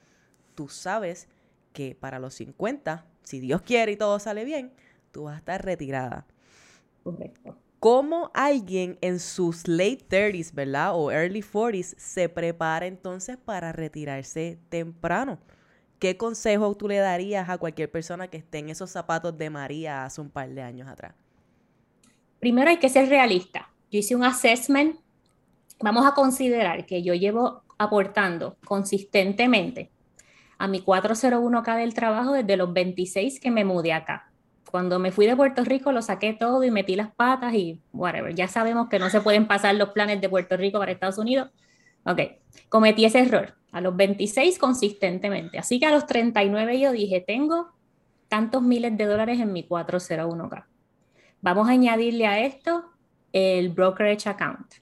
tú 0.56 0.68
sabes 0.68 1.28
que 1.72 1.94
para 1.94 2.18
los 2.18 2.34
50, 2.34 3.06
si 3.22 3.38
Dios 3.38 3.62
quiere 3.62 3.92
y 3.92 3.96
todo 3.96 4.18
sale 4.18 4.44
bien, 4.44 4.72
tú 5.12 5.24
vas 5.24 5.34
a 5.34 5.38
estar 5.38 5.64
retirada. 5.64 6.26
Correcto. 7.04 7.56
¿Cómo 7.84 8.30
alguien 8.32 8.96
en 9.02 9.20
sus 9.20 9.68
late 9.68 10.08
30s, 10.08 10.54
¿verdad? 10.54 10.92
O 10.94 11.12
early 11.12 11.42
40s 11.42 11.94
se 11.98 12.30
prepara 12.30 12.86
entonces 12.86 13.36
para 13.36 13.72
retirarse 13.72 14.58
temprano? 14.70 15.38
¿Qué 15.98 16.16
consejo 16.16 16.74
tú 16.78 16.88
le 16.88 16.96
darías 16.96 17.50
a 17.50 17.58
cualquier 17.58 17.90
persona 17.90 18.28
que 18.28 18.38
esté 18.38 18.60
en 18.60 18.70
esos 18.70 18.88
zapatos 18.88 19.36
de 19.36 19.50
María 19.50 20.06
hace 20.06 20.22
un 20.22 20.30
par 20.30 20.48
de 20.48 20.62
años 20.62 20.88
atrás? 20.88 21.14
Primero 22.40 22.70
hay 22.70 22.78
que 22.78 22.88
ser 22.88 23.10
realista. 23.10 23.68
Yo 23.90 23.98
hice 23.98 24.16
un 24.16 24.24
assessment. 24.24 24.96
Vamos 25.78 26.06
a 26.06 26.14
considerar 26.14 26.86
que 26.86 27.02
yo 27.02 27.12
llevo 27.12 27.64
aportando 27.76 28.56
consistentemente 28.64 29.90
a 30.56 30.68
mi 30.68 30.80
401k 30.80 31.76
del 31.76 31.92
trabajo 31.92 32.32
desde 32.32 32.56
los 32.56 32.72
26 32.72 33.40
que 33.40 33.50
me 33.50 33.66
mudé 33.66 33.92
acá. 33.92 34.32
Cuando 34.74 34.98
me 34.98 35.12
fui 35.12 35.26
de 35.26 35.36
Puerto 35.36 35.62
Rico 35.62 35.92
lo 35.92 36.02
saqué 36.02 36.32
todo 36.32 36.64
y 36.64 36.70
metí 36.72 36.96
las 36.96 37.14
patas 37.14 37.54
y 37.54 37.80
whatever. 37.92 38.34
Ya 38.34 38.48
sabemos 38.48 38.88
que 38.88 38.98
no 38.98 39.08
se 39.08 39.20
pueden 39.20 39.46
pasar 39.46 39.76
los 39.76 39.90
planes 39.90 40.20
de 40.20 40.28
Puerto 40.28 40.56
Rico 40.56 40.80
para 40.80 40.90
Estados 40.90 41.16
Unidos. 41.16 41.48
Ok, 42.04 42.20
cometí 42.68 43.04
ese 43.04 43.20
error 43.20 43.54
a 43.70 43.80
los 43.80 43.94
26 43.94 44.58
consistentemente. 44.58 45.60
Así 45.60 45.78
que 45.78 45.86
a 45.86 45.92
los 45.92 46.06
39 46.06 46.80
yo 46.80 46.90
dije, 46.90 47.20
tengo 47.24 47.68
tantos 48.26 48.62
miles 48.62 48.96
de 48.96 49.04
dólares 49.04 49.38
en 49.38 49.52
mi 49.52 49.64
401k. 49.64 50.64
Vamos 51.40 51.68
a 51.68 51.70
añadirle 51.70 52.26
a 52.26 52.40
esto 52.40 52.84
el 53.32 53.68
brokerage 53.68 54.28
account. 54.28 54.74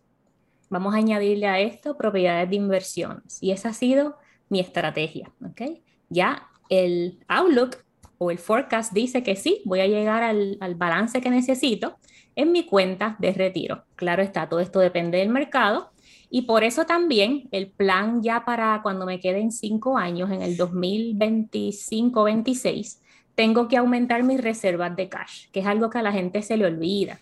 Vamos 0.71 0.95
a 0.95 0.97
añadirle 0.97 1.49
a 1.49 1.61
esto 1.61 1.99
propiedades 1.99 2.49
de 2.49 2.57
inversiones. 2.57 3.43
Y 3.43 3.51
esa 3.51 3.69
ha 3.69 3.75
sido 3.75 4.17
mi 4.49 4.59
estrategia. 4.59 5.31
¿ok? 5.45 5.83
Ya 6.09 6.49
el 6.71 7.23
Outlook 7.29 7.77
o 8.23 8.31
el 8.31 8.39
forecast 8.39 8.93
dice 8.93 9.23
que 9.23 9.37
sí, 9.37 9.63
voy 9.65 9.81
a 9.81 9.87
llegar 9.87 10.23
al, 10.23 10.59
al 10.61 10.75
balance 10.75 11.21
que 11.21 11.31
necesito 11.31 11.97
en 12.37 12.53
mi 12.53 12.65
cuenta 12.65 13.17
de 13.19 13.33
retiro. 13.33 13.85
Claro 13.97 14.23
está, 14.23 14.49
todo 14.49 14.61
esto 14.61 14.79
depende 14.81 15.19
del 15.19 15.29
mercado. 15.29 15.91
Y 16.31 16.43
por 16.43 16.63
eso 16.65 16.85
también 16.87 17.49
el 17.51 17.71
plan 17.71 18.23
ya 18.23 18.45
para 18.47 18.81
cuando 18.83 19.05
me 19.05 19.21
queden 19.21 19.53
cinco 19.53 19.99
años, 19.99 20.31
en 20.31 20.41
el 20.41 20.57
2025-26, 20.57 23.01
tengo 23.35 23.69
que 23.69 23.77
aumentar 23.77 24.23
mis 24.23 24.41
reservas 24.41 24.97
de 24.97 25.11
cash, 25.11 25.51
que 25.53 25.61
es 25.61 25.67
algo 25.67 25.91
que 25.91 25.99
a 25.99 26.03
la 26.03 26.13
gente 26.13 26.41
se 26.41 26.57
le 26.57 26.65
olvida. 26.65 27.21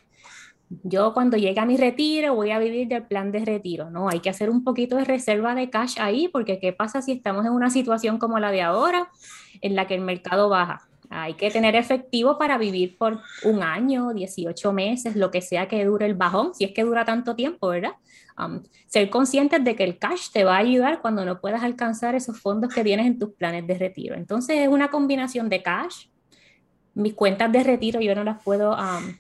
Yo 0.85 1.13
cuando 1.13 1.37
llegue 1.37 1.59
a 1.59 1.67
mi 1.67 1.77
retiro 1.77 2.37
voy 2.37 2.53
a 2.53 2.61
vivir 2.61 2.87
del 2.87 3.03
plan 3.03 3.33
de 3.33 3.45
retiro, 3.45 3.91
¿no? 3.91 4.09
Hay 4.09 4.21
que 4.21 4.31
hacer 4.31 4.49
un 4.49 4.63
poquito 4.63 4.95
de 4.95 5.05
reserva 5.05 5.57
de 5.57 5.71
cash 5.71 5.97
ahí, 5.99 6.29
porque 6.29 6.61
¿qué 6.61 6.73
pasa 6.73 7.03
si 7.03 7.11
estamos 7.11 7.45
en 7.45 7.51
una 7.53 7.71
situación 7.71 8.19
como 8.19 8.39
la 8.39 8.53
de 8.53 8.63
ahora, 8.63 9.11
en 9.61 9.75
la 9.75 9.89
que 9.89 9.97
el 9.97 10.03
mercado 10.03 10.49
baja? 10.49 10.90
Hay 11.13 11.35
que 11.35 11.51
tener 11.51 11.75
efectivo 11.75 12.39
para 12.39 12.57
vivir 12.57 12.97
por 12.97 13.21
un 13.43 13.65
año, 13.65 14.15
18 14.15 14.73
meses, 14.73 15.17
lo 15.17 15.33
que 15.33 15.43
sea 15.43 15.67
que 15.67 15.85
dure 15.85 16.07
el 16.07 16.15
bajón, 16.15 16.55
si 16.55 16.63
es 16.63 16.71
que 16.71 16.85
dura 16.85 17.05
tanto 17.05 17.35
tiempo, 17.35 17.67
¿verdad? 17.67 17.95
Um, 18.39 18.63
ser 18.87 19.11
conscientes 19.11 19.63
de 19.65 19.75
que 19.75 19.83
el 19.83 19.99
cash 19.99 20.31
te 20.33 20.45
va 20.45 20.55
a 20.55 20.59
ayudar 20.59 21.01
cuando 21.01 21.25
no 21.25 21.41
puedas 21.41 21.65
alcanzar 21.65 22.15
esos 22.15 22.41
fondos 22.41 22.73
que 22.73 22.85
tienes 22.85 23.07
en 23.07 23.19
tus 23.19 23.31
planes 23.33 23.67
de 23.67 23.77
retiro. 23.77 24.15
Entonces 24.15 24.59
es 24.59 24.69
una 24.69 24.89
combinación 24.89 25.49
de 25.49 25.65
cash. 25.65 26.07
Mis 26.95 27.15
cuentas 27.15 27.51
de 27.51 27.65
retiro 27.65 28.01
yo 28.01 28.15
no 28.15 28.23
las 28.23 28.41
puedo 28.45 28.77
um, 28.77 29.17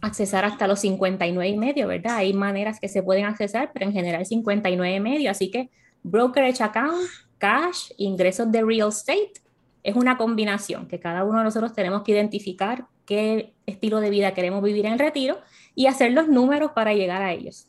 accesar 0.00 0.44
hasta 0.44 0.66
los 0.66 0.80
59 0.80 1.48
y 1.48 1.56
medio, 1.56 1.86
¿verdad? 1.86 2.16
Hay 2.16 2.32
maneras 2.32 2.80
que 2.80 2.88
se 2.88 3.00
pueden 3.00 3.26
accesar, 3.26 3.70
pero 3.72 3.86
en 3.86 3.92
general 3.92 4.26
59 4.26 4.96
y 4.96 5.00
medio. 5.00 5.30
Así 5.30 5.52
que 5.52 5.70
brokerage 6.02 6.64
account, 6.64 7.06
cash, 7.38 7.92
ingresos 7.96 8.50
de 8.50 8.62
real 8.62 8.88
estate 8.88 9.34
es 9.82 9.96
una 9.96 10.16
combinación 10.16 10.86
que 10.86 11.00
cada 11.00 11.24
uno 11.24 11.38
de 11.38 11.44
nosotros 11.44 11.72
tenemos 11.72 12.02
que 12.02 12.12
identificar 12.12 12.86
qué 13.04 13.54
estilo 13.66 14.00
de 14.00 14.10
vida 14.10 14.34
queremos 14.34 14.62
vivir 14.62 14.86
en 14.86 14.92
el 14.92 14.98
retiro 14.98 15.40
y 15.74 15.86
hacer 15.86 16.12
los 16.12 16.28
números 16.28 16.72
para 16.72 16.94
llegar 16.94 17.22
a 17.22 17.32
ellos. 17.32 17.68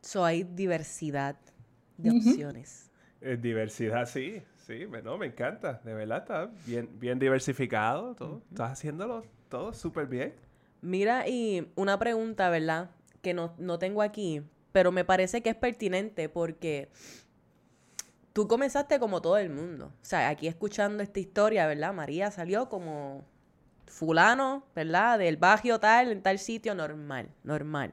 So 0.00 0.24
hay 0.24 0.44
diversidad 0.44 1.36
de 1.96 2.10
opciones. 2.10 2.90
Eh, 3.20 3.36
diversidad, 3.40 4.06
sí, 4.06 4.42
sí, 4.66 4.86
me, 4.86 5.02
no, 5.02 5.18
me 5.18 5.26
encanta, 5.26 5.80
de 5.84 5.92
verdad 5.92 6.18
está 6.18 6.50
bien, 6.66 6.88
bien 6.98 7.18
diversificado, 7.18 8.14
todo, 8.14 8.42
estás 8.50 8.72
haciéndolo 8.72 9.24
todo 9.48 9.74
súper 9.74 10.06
bien. 10.06 10.34
Mira, 10.80 11.28
y 11.28 11.70
una 11.74 11.98
pregunta, 11.98 12.48
¿verdad? 12.48 12.90
Que 13.20 13.34
no, 13.34 13.54
no 13.58 13.78
tengo 13.78 14.00
aquí, 14.00 14.42
pero 14.72 14.90
me 14.92 15.04
parece 15.04 15.42
que 15.42 15.50
es 15.50 15.56
pertinente 15.56 16.30
porque 16.30 16.88
tú 18.32 18.46
comenzaste 18.48 18.98
como 18.98 19.20
todo 19.20 19.38
el 19.38 19.50
mundo. 19.50 19.86
O 19.86 20.04
sea, 20.04 20.28
aquí 20.28 20.46
escuchando 20.46 21.02
esta 21.02 21.20
historia, 21.20 21.66
¿verdad? 21.66 21.92
María 21.92 22.30
salió 22.30 22.68
como 22.68 23.24
fulano, 23.86 24.64
¿verdad? 24.74 25.18
Del 25.18 25.36
barrio 25.36 25.80
tal, 25.80 26.12
en 26.12 26.22
tal 26.22 26.38
sitio, 26.38 26.74
normal, 26.74 27.28
normal. 27.42 27.92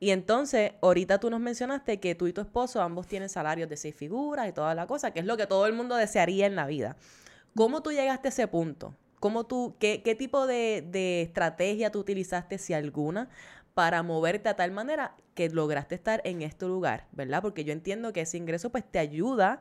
Y 0.00 0.10
entonces, 0.10 0.72
ahorita 0.82 1.20
tú 1.20 1.30
nos 1.30 1.40
mencionaste 1.40 2.00
que 2.00 2.16
tú 2.16 2.26
y 2.26 2.32
tu 2.32 2.40
esposo 2.40 2.82
ambos 2.82 3.06
tienen 3.06 3.28
salarios 3.28 3.68
de 3.68 3.76
seis 3.76 3.94
figuras 3.94 4.48
y 4.48 4.52
toda 4.52 4.74
la 4.74 4.86
cosa, 4.88 5.12
que 5.12 5.20
es 5.20 5.26
lo 5.26 5.36
que 5.36 5.46
todo 5.46 5.66
el 5.66 5.74
mundo 5.74 5.94
desearía 5.94 6.46
en 6.46 6.56
la 6.56 6.66
vida. 6.66 6.96
¿Cómo 7.54 7.82
tú 7.82 7.92
llegaste 7.92 8.28
a 8.28 8.30
ese 8.30 8.48
punto? 8.48 8.96
¿Cómo 9.20 9.44
tú, 9.44 9.76
qué, 9.78 10.02
qué 10.02 10.16
tipo 10.16 10.48
de, 10.48 10.84
de 10.90 11.22
estrategia 11.22 11.92
tú 11.92 12.00
utilizaste, 12.00 12.58
si 12.58 12.74
alguna, 12.74 13.28
para 13.74 14.02
moverte 14.02 14.48
a 14.48 14.56
tal 14.56 14.70
manera 14.70 15.16
que 15.34 15.48
lograste 15.48 15.94
estar 15.94 16.20
en 16.24 16.42
este 16.42 16.66
lugar, 16.66 17.06
¿verdad? 17.12 17.42
Porque 17.42 17.64
yo 17.64 17.72
entiendo 17.72 18.12
que 18.12 18.20
ese 18.20 18.36
ingreso 18.36 18.70
pues 18.70 18.84
te 18.84 18.98
ayuda 18.98 19.60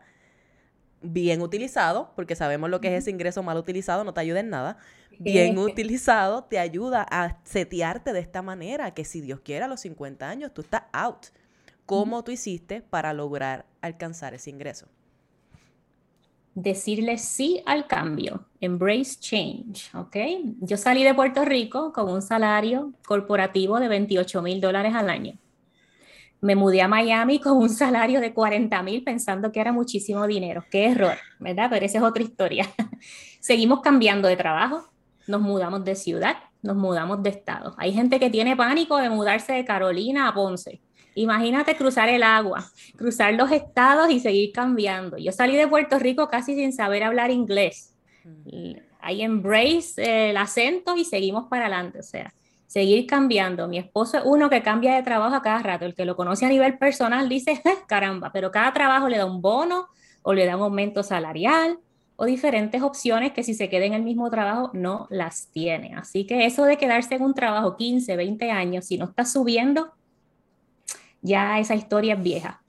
bien 1.02 1.42
utilizado, 1.42 2.12
porque 2.16 2.36
sabemos 2.36 2.70
lo 2.70 2.82
que 2.82 2.90
es 2.90 3.04
ese 3.04 3.12
ingreso 3.12 3.42
mal 3.42 3.58
utilizado, 3.58 4.04
no 4.04 4.14
te 4.14 4.22
ayuda 4.22 4.40
en 4.40 4.50
nada. 4.50 4.78
Bien 5.20 5.58
utilizado 5.58 6.44
te 6.44 6.60
ayuda 6.60 7.06
a 7.10 7.40
setearte 7.44 8.14
de 8.14 8.20
esta 8.20 8.42
manera, 8.42 8.94
que 8.94 9.06
si 9.06 9.22
Dios 9.22 9.40
quiere 9.42 9.66
a 9.66 9.68
los 9.68 9.82
50 9.82 10.28
años 10.28 10.54
tú 10.54 10.62
estás 10.62 10.84
out. 10.94 11.28
¿Cómo 11.86 12.24
tú 12.24 12.32
hiciste 12.32 12.82
para 12.82 13.14
lograr 13.14 13.66
alcanzar 13.82 14.34
ese 14.34 14.50
ingreso? 14.50 14.88
Decirle 16.54 17.18
sí 17.18 17.62
al 17.66 17.88
cambio, 17.88 18.46
embrace 18.60 19.18
change, 19.20 19.90
¿ok? 19.96 20.16
Yo 20.60 20.78
salí 20.78 21.04
de 21.04 21.14
Puerto 21.14 21.46
Rico 21.46 21.94
con 21.94 22.10
un 22.10 22.22
salario 22.22 22.94
corporativo 23.06 23.80
de 23.80 23.88
28 23.88 24.42
mil 24.42 24.60
dólares 24.60 24.94
al 24.94 25.10
año. 25.10 25.38
Me 26.42 26.56
mudé 26.56 26.82
a 26.82 26.88
Miami 26.88 27.40
con 27.40 27.58
un 27.58 27.70
salario 27.70 28.20
de 28.20 28.34
40 28.34 28.82
mil 28.84 29.04
pensando 29.04 29.52
que 29.52 29.60
era 29.60 29.72
muchísimo 29.72 30.26
dinero. 30.26 30.66
Qué 30.72 30.86
error, 30.88 31.16
¿verdad? 31.40 31.68
Pero 31.70 31.86
esa 31.86 32.00
es 32.00 32.04
otra 32.04 32.24
historia. 32.24 32.68
Seguimos 33.40 33.82
cambiando 33.82 34.28
de 34.28 34.36
trabajo, 34.36 34.90
nos 35.28 35.42
mudamos 35.42 35.86
de 35.86 35.96
ciudad, 35.96 36.38
nos 36.64 36.76
mudamos 36.76 37.22
de 37.24 37.30
estado. 37.30 37.76
Hay 37.78 37.94
gente 37.94 38.20
que 38.20 38.30
tiene 38.30 38.56
pánico 38.56 38.98
de 38.98 39.10
mudarse 39.10 39.54
de 39.54 39.66
Carolina 39.66 40.28
a 40.28 40.34
Ponce 40.34 40.82
Imagínate 41.16 41.76
cruzar 41.76 42.10
el 42.10 42.24
agua, 42.24 42.66
cruzar 42.98 43.34
los 43.34 43.52
estados 43.52 44.10
y 44.12 44.20
seguir 44.20 44.52
cambiando. 44.52 45.18
Yo 45.18 45.32
salí 45.32 45.56
de 45.58 45.68
Puerto 45.68 46.00
Rico 46.00 46.30
casi 46.30 46.56
sin 46.56 46.72
saber 46.72 47.04
hablar 47.04 47.32
inglés. 47.32 47.96
Ahí 49.02 49.22
embrace 49.22 50.30
el 50.30 50.38
acento 50.38 50.96
y 50.96 51.06
seguimos 51.06 51.48
para 51.48 51.66
adelante. 51.66 52.00
O 52.00 52.04
sea, 52.04 52.34
seguir 52.68 53.06
cambiando. 53.06 53.68
Mi 53.68 53.78
esposo 53.78 54.18
es 54.18 54.24
uno 54.26 54.50
que 54.50 54.64
cambia 54.64 54.96
de 54.96 55.04
trabajo 55.04 55.36
a 55.36 55.42
cada 55.42 55.60
rato. 55.60 55.86
El 55.86 55.94
que 55.94 56.06
lo 56.06 56.16
conoce 56.16 56.46
a 56.46 56.50
nivel 56.50 56.78
personal 56.78 57.28
dice, 57.28 57.62
caramba, 57.88 58.32
pero 58.32 58.50
cada 58.50 58.72
trabajo 58.72 59.10
le 59.10 59.18
da 59.18 59.26
un 59.26 59.42
bono 59.42 59.88
o 60.22 60.34
le 60.34 60.46
da 60.46 60.56
un 60.56 60.64
aumento 60.64 61.04
salarial 61.04 61.80
o 62.16 62.26
diferentes 62.26 62.82
opciones 62.82 63.34
que 63.34 63.44
si 63.44 63.56
se 63.56 63.68
queda 63.68 63.86
en 63.86 63.94
el 63.94 64.04
mismo 64.04 64.30
trabajo 64.30 64.70
no 64.74 65.08
las 65.10 65.48
tiene. 65.52 65.96
Así 65.96 66.26
que 66.26 66.46
eso 66.46 66.64
de 66.64 66.78
quedarse 66.78 67.16
en 67.16 67.24
un 67.24 67.34
trabajo 67.34 67.76
15, 67.76 68.16
20 68.16 68.52
años, 68.52 68.86
si 68.86 68.98
no 68.98 69.06
está 69.06 69.26
subiendo, 69.26 69.92
ya 71.22 71.60
esa 71.60 71.76
historia 71.76 72.16
es 72.16 72.24
vieja. 72.24 72.62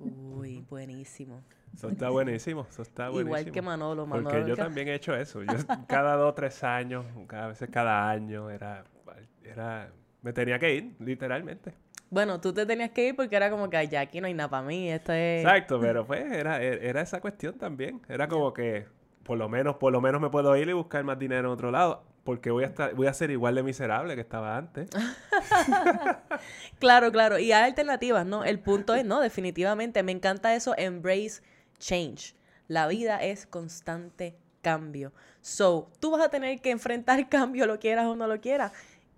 Uy, 0.00 0.64
buenísimo. 0.68 1.42
Eso 1.74 1.88
está 1.88 2.08
buenísimo, 2.08 2.66
eso 2.68 2.82
está 2.82 3.10
buenísimo. 3.10 3.36
Igual 3.36 3.52
que 3.52 3.62
Manolo, 3.62 4.06
Manolo. 4.06 4.30
Porque 4.30 4.48
yo 4.48 4.56
también 4.56 4.88
he 4.88 4.94
hecho 4.94 5.14
eso. 5.14 5.42
Yo 5.42 5.52
cada 5.88 6.16
dos, 6.16 6.34
tres 6.34 6.64
años, 6.64 7.04
cada 7.26 7.48
vez 7.48 7.62
cada 7.70 8.08
año, 8.08 8.48
era, 8.48 8.84
era, 9.44 9.90
me 10.22 10.32
tenía 10.32 10.58
que 10.58 10.74
ir, 10.74 10.96
literalmente. 11.00 11.74
Bueno, 12.08 12.40
tú 12.40 12.54
te 12.54 12.64
tenías 12.64 12.90
que 12.92 13.08
ir 13.08 13.16
porque 13.16 13.36
era 13.36 13.50
como 13.50 13.68
que 13.68 13.86
ya 13.88 14.00
aquí 14.00 14.20
no 14.20 14.26
hay 14.26 14.34
nada 14.34 14.48
para 14.48 14.66
mí, 14.66 14.90
esto 14.90 15.12
es... 15.12 15.44
Exacto, 15.44 15.78
pero 15.80 16.06
pues 16.06 16.32
era, 16.32 16.62
era 16.62 17.02
esa 17.02 17.20
cuestión 17.20 17.58
también. 17.58 18.00
Era 18.08 18.26
como 18.26 18.54
que 18.54 18.86
por 19.22 19.36
lo 19.36 19.48
menos, 19.48 19.76
por 19.76 19.92
lo 19.92 20.00
menos 20.00 20.20
me 20.20 20.30
puedo 20.30 20.56
ir 20.56 20.68
y 20.68 20.72
buscar 20.72 21.04
más 21.04 21.18
dinero 21.18 21.48
en 21.48 21.52
otro 21.52 21.70
lado 21.70 22.04
porque 22.26 22.50
voy 22.50 22.64
a 22.64 22.66
estar, 22.66 22.94
voy 22.94 23.06
a 23.06 23.14
ser 23.14 23.30
igual 23.30 23.54
de 23.54 23.62
miserable 23.62 24.16
que 24.16 24.20
estaba 24.20 24.56
antes. 24.56 24.90
claro, 26.80 27.12
claro. 27.12 27.38
Y 27.38 27.52
hay 27.52 27.62
alternativas, 27.62 28.26
¿no? 28.26 28.44
El 28.44 28.58
punto 28.58 28.96
es, 28.96 29.04
no, 29.04 29.20
definitivamente. 29.20 30.02
Me 30.02 30.10
encanta 30.10 30.54
eso, 30.54 30.74
embrace 30.76 31.40
change. 31.78 32.34
La 32.66 32.88
vida 32.88 33.22
es 33.22 33.46
constante 33.46 34.36
cambio. 34.60 35.12
So, 35.40 35.88
tú 36.00 36.10
vas 36.10 36.20
a 36.20 36.28
tener 36.28 36.60
que 36.60 36.72
enfrentar 36.72 37.28
cambio, 37.30 37.66
lo 37.66 37.78
quieras 37.78 38.06
o 38.06 38.16
no 38.16 38.26
lo 38.26 38.40
quieras. 38.40 38.72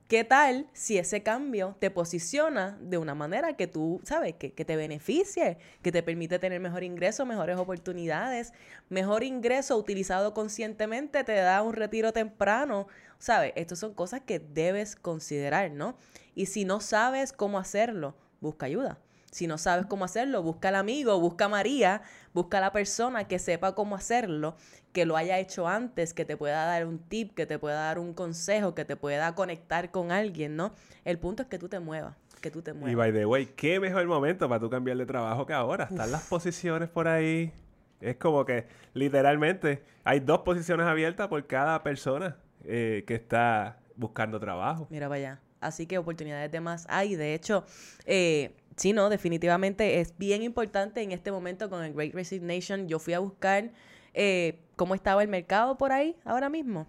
¿Qué 0.09 0.24
tal 0.24 0.70
si 0.72 0.96
ese 0.96 1.22
cambio 1.22 1.76
te 1.80 1.90
posiciona 1.90 2.78
de 2.80 2.96
una 2.96 3.14
manera 3.14 3.59
que 3.59 3.66
tú, 3.66 4.00
sabes, 4.04 4.36
que, 4.36 4.54
que, 4.54 4.64
te 4.64 4.74
beneficie, 4.74 5.59
que 5.82 5.92
te 5.92 6.02
permite 6.02 6.38
tener 6.38 6.61
mejor 6.61 6.82
ingreso, 6.82 7.26
mejores 7.26 7.59
oportunidades? 7.59 8.54
Mejor 8.88 9.22
ingreso 9.22 9.76
utilizado 9.76 10.32
conscientemente 10.32 11.24
te 11.24 11.34
da 11.34 11.62
un 11.62 11.74
retiro 11.74 12.14
temprano. 12.14 12.88
¿Sabes? 13.18 13.52
Estas 13.54 13.80
son 13.80 13.92
cosas 13.92 14.22
que 14.22 14.38
debes 14.38 14.96
considerar, 14.96 15.72
¿no? 15.72 15.94
Y 16.34 16.46
si 16.46 16.64
no 16.64 16.80
sabes 16.80 17.34
cómo 17.34 17.59
hacerlo, 17.59 18.16
busca 18.40 18.64
ayuda. 18.64 18.98
Si 19.31 19.47
no 19.47 19.59
sabes 19.59 19.87
cómo 19.87 20.05
hacerlo, 20.05 20.43
busca 20.43 20.68
al 20.68 20.76
amigo, 20.76 21.20
busca 21.20 21.47
a 21.47 21.49
María, 21.49 22.03
busca 22.33 22.59
a 22.59 22.61
la 22.61 22.72
persona 22.72 23.24
que 23.24 23.39
sepa 23.39 23.74
cómo 23.74 23.95
hacerlo, 23.95 24.57
que 24.93 25.05
lo 25.05 25.16
haya 25.16 25.39
hecho 25.39 25.68
antes, 25.68 26.14
que 26.14 26.24
te 26.24 26.37
pueda 26.37 26.64
dar 26.64 26.87
un 26.87 26.99
tip, 26.99 27.35
que 27.35 27.45
te 27.45 27.59
pueda 27.59 27.76
dar 27.76 27.99
un 27.99 28.14
consejo, 28.14 28.74
que 28.74 28.85
te 28.85 28.97
pueda 28.97 29.35
conectar 29.35 29.91
con 29.91 30.12
alguien, 30.12 30.57
¿no? 30.57 30.72
El 31.05 31.18
punto 31.18 31.43
es 31.43 31.49
que 31.49 31.59
tú 31.59 31.68
te 31.68 31.79
muevas, 31.79 32.16
que 32.41 32.51
tú 32.51 32.62
te 32.62 32.72
muevas. 32.72 32.93
Y 32.93 32.95
by 32.95 33.12
the 33.12 33.26
way, 33.26 33.47
qué 33.47 33.79
mejor 33.81 34.07
momento 34.07 34.49
para 34.49 34.61
tú 34.61 34.70
cambiar 34.70 34.97
de 34.97 35.05
trabajo 35.05 35.45
que 35.45 35.53
ahora. 35.53 35.85
Están 35.85 36.11
las 36.11 36.26
posiciones 36.26 36.89
por 36.89 37.07
ahí. 37.07 37.53
Es 38.01 38.16
como 38.16 38.45
que 38.45 38.66
literalmente 38.95 39.83
hay 40.05 40.20
dos 40.20 40.41
posiciones 40.41 40.87
abiertas 40.87 41.29
por 41.29 41.47
cada 41.47 41.83
persona 41.83 42.37
eh, 42.64 43.05
que 43.07 43.14
está 43.14 43.79
buscando 43.97 44.41
trabajo. 44.41 44.87
Mira, 44.91 45.09
vaya. 45.09 45.41
Así 45.61 45.87
que 45.87 45.99
oportunidades 45.99 46.51
de 46.51 46.61
más 46.61 46.87
hay. 46.89 47.16
De 47.16 47.35
hecho, 47.35 47.64
eh, 48.07 48.55
sí, 48.79 48.93
no, 48.93 49.11
definitivamente 49.11 50.01
es 50.01 50.16
bien 50.16 50.43
importante 50.43 51.03
en 51.03 51.12
este 51.12 51.31
momento 51.31 51.68
con 51.68 51.85
el 51.85 51.93
Great 51.93 52.14
Resignation. 52.14 52.89
Yo 52.89 52.99
fui 52.99 53.12
a 53.12 53.18
buscar 53.18 53.72
eh, 54.14 54.61
cómo 54.76 54.95
estaba 54.95 55.22
el 55.22 55.29
mercado 55.29 55.76
por 55.76 55.93
ahí 55.93 56.16
ahora 56.24 56.49
mismo. 56.49 56.89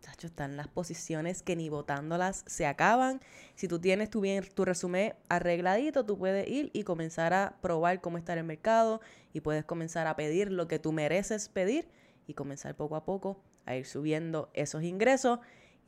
Tacho, 0.00 0.28
están 0.28 0.56
las 0.56 0.68
posiciones 0.68 1.42
que 1.42 1.56
ni 1.56 1.68
votándolas 1.68 2.42
se 2.46 2.66
acaban. 2.66 3.20
Si 3.54 3.68
tú 3.68 3.78
tienes 3.78 4.08
tu, 4.08 4.20
bien, 4.20 4.42
tu 4.54 4.64
resumen 4.64 5.14
arregladito, 5.28 6.06
tú 6.06 6.16
puedes 6.16 6.48
ir 6.48 6.70
y 6.72 6.84
comenzar 6.84 7.34
a 7.34 7.58
probar 7.60 8.00
cómo 8.00 8.16
está 8.16 8.32
el 8.32 8.44
mercado 8.44 9.00
y 9.34 9.40
puedes 9.40 9.64
comenzar 9.64 10.06
a 10.06 10.16
pedir 10.16 10.50
lo 10.50 10.68
que 10.68 10.78
tú 10.78 10.92
mereces 10.92 11.48
pedir 11.50 11.88
y 12.26 12.34
comenzar 12.34 12.76
poco 12.76 12.96
a 12.96 13.04
poco 13.04 13.42
a 13.66 13.76
ir 13.76 13.84
subiendo 13.84 14.50
esos 14.54 14.82
ingresos 14.84 15.40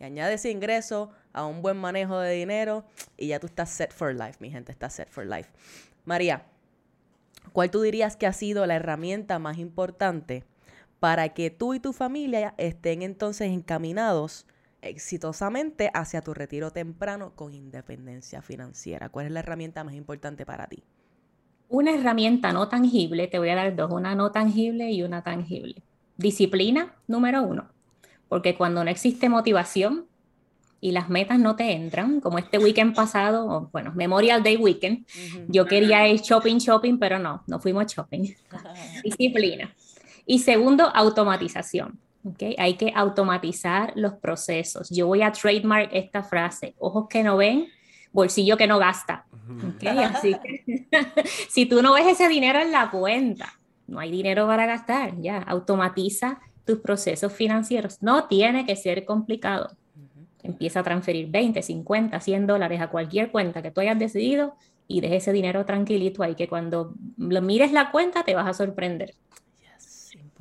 añade 0.05 0.35
ese 0.35 0.51
ingreso 0.51 1.11
a 1.33 1.47
un 1.47 1.63
buen 1.63 1.77
manejo 1.77 2.19
de 2.19 2.33
dinero 2.33 2.85
y 3.17 3.29
ya 3.29 3.41
tú 3.41 3.47
estás 3.47 3.71
set 3.71 3.93
for 3.93 4.15
life, 4.15 4.37
mi 4.41 4.51
gente, 4.51 4.73
estás 4.73 4.95
set 4.95 5.09
for 5.09 5.27
life. 5.27 5.51
María, 6.05 6.47
¿cuál 7.53 7.71
tú 7.71 7.83
dirías 7.83 8.17
que 8.17 8.27
ha 8.27 8.33
sido 8.33 8.67
la 8.67 8.77
herramienta 8.77 9.39
más 9.39 9.59
importante 9.59 10.45
para 11.01 11.31
que 11.31 11.51
tú 11.51 11.75
y 11.75 11.81
tu 11.81 11.93
familia 11.93 12.55
estén 12.59 13.03
entonces 13.03 13.51
encaminados 13.51 14.47
exitosamente 14.83 15.91
hacia 15.95 16.23
tu 16.23 16.35
retiro 16.35 16.71
temprano 16.71 17.35
con 17.35 17.55
independencia 17.55 18.43
financiera? 18.43 19.09
¿Cuál 19.09 19.27
es 19.27 19.33
la 19.33 19.41
herramienta 19.41 19.85
más 19.85 19.95
importante 19.95 20.45
para 20.45 20.67
ti? 20.67 20.83
Una 21.69 21.95
herramienta 21.95 22.53
no 22.53 22.69
tangible, 22.69 23.29
te 23.29 23.39
voy 23.39 23.49
a 23.49 23.55
dar 23.55 23.75
dos, 23.75 23.91
una 23.91 24.15
no 24.15 24.31
tangible 24.31 24.91
y 24.91 25.03
una 25.03 25.23
tangible. 25.23 25.83
Disciplina, 26.19 26.95
número 27.07 27.43
uno, 27.43 27.71
porque 28.33 28.55
cuando 28.55 28.83
no 28.83 28.89
existe 28.89 29.29
motivación 29.29 30.07
y 30.81 30.93
las 30.93 31.11
metas 31.11 31.39
no 31.39 31.55
te 31.55 31.73
entran, 31.73 32.19
como 32.19 32.39
este 32.39 32.57
weekend 32.57 32.95
pasado, 32.95 33.69
bueno, 33.75 33.93
Memorial 33.95 34.43
Day 34.43 34.57
Weekend, 34.57 35.05
yo 35.49 35.67
quería 35.67 36.09
ir 36.09 36.23
shopping, 36.23 36.57
shopping, 36.57 36.97
pero 36.97 37.19
no, 37.19 37.43
no 37.47 37.61
fuimos 37.61 37.93
shopping. 37.93 38.33
Disciplina. 39.05 39.77
Y 40.25 40.39
segundo, 40.39 40.91
automatización. 40.95 42.01
¿okay? 42.25 42.57
Hay 42.59 42.79
que 42.79 42.91
automatizar 42.97 43.93
los 43.97 44.15
procesos. 44.15 44.89
Yo 44.89 45.09
voy 45.09 45.21
a 45.21 45.31
trademark 45.31 45.91
esta 45.93 46.23
frase, 46.23 46.75
ojos 46.79 47.09
que 47.11 47.23
no 47.23 47.37
ven, 47.37 47.67
bolsillo 48.13 48.57
que 48.57 48.67
no 48.67 48.79
gasta. 48.79 49.27
¿okay? 49.75 49.99
Así 49.99 50.35
que 50.43 50.87
si 51.51 51.67
tú 51.67 51.83
no 51.83 51.93
ves 51.93 52.07
ese 52.07 52.31
dinero 52.31 52.61
en 52.61 52.73
la 52.73 52.91
cuenta, 52.91 53.53
no 53.87 54.01
hay 54.01 54.11
dinero 54.11 54.47
para 54.47 54.65
gastar, 54.65 55.21
ya, 55.21 55.37
automatiza 55.37 56.41
tus 56.65 56.79
procesos 56.79 57.33
financieros. 57.33 58.03
No 58.03 58.27
tiene 58.29 58.67
que 58.67 58.77
ser 58.77 59.05
complicado. 59.05 59.71
Empieza 60.43 60.81
a 60.81 60.83
transferir 60.83 61.29
20, 61.31 61.63
50, 61.63 62.21
100 62.21 62.47
dólares 62.47 62.81
a 62.81 62.91
cualquier 62.91 63.31
cuenta 63.31 63.63
que 63.63 63.71
tú 63.71 63.81
hayas 63.81 63.99
decidido 63.99 64.55
y 64.89 65.01
deje 65.01 65.17
ese 65.17 65.33
dinero 65.33 65.65
tranquilito 65.65 66.23
ahí, 66.23 66.35
que 66.35 66.49
cuando 66.49 66.95
lo 67.17 67.43
mires 67.43 67.73
la 67.73 67.91
cuenta 67.93 68.25
te 68.25 68.35
vas 68.35 68.49
a 68.49 68.53
sorprender 68.53 69.15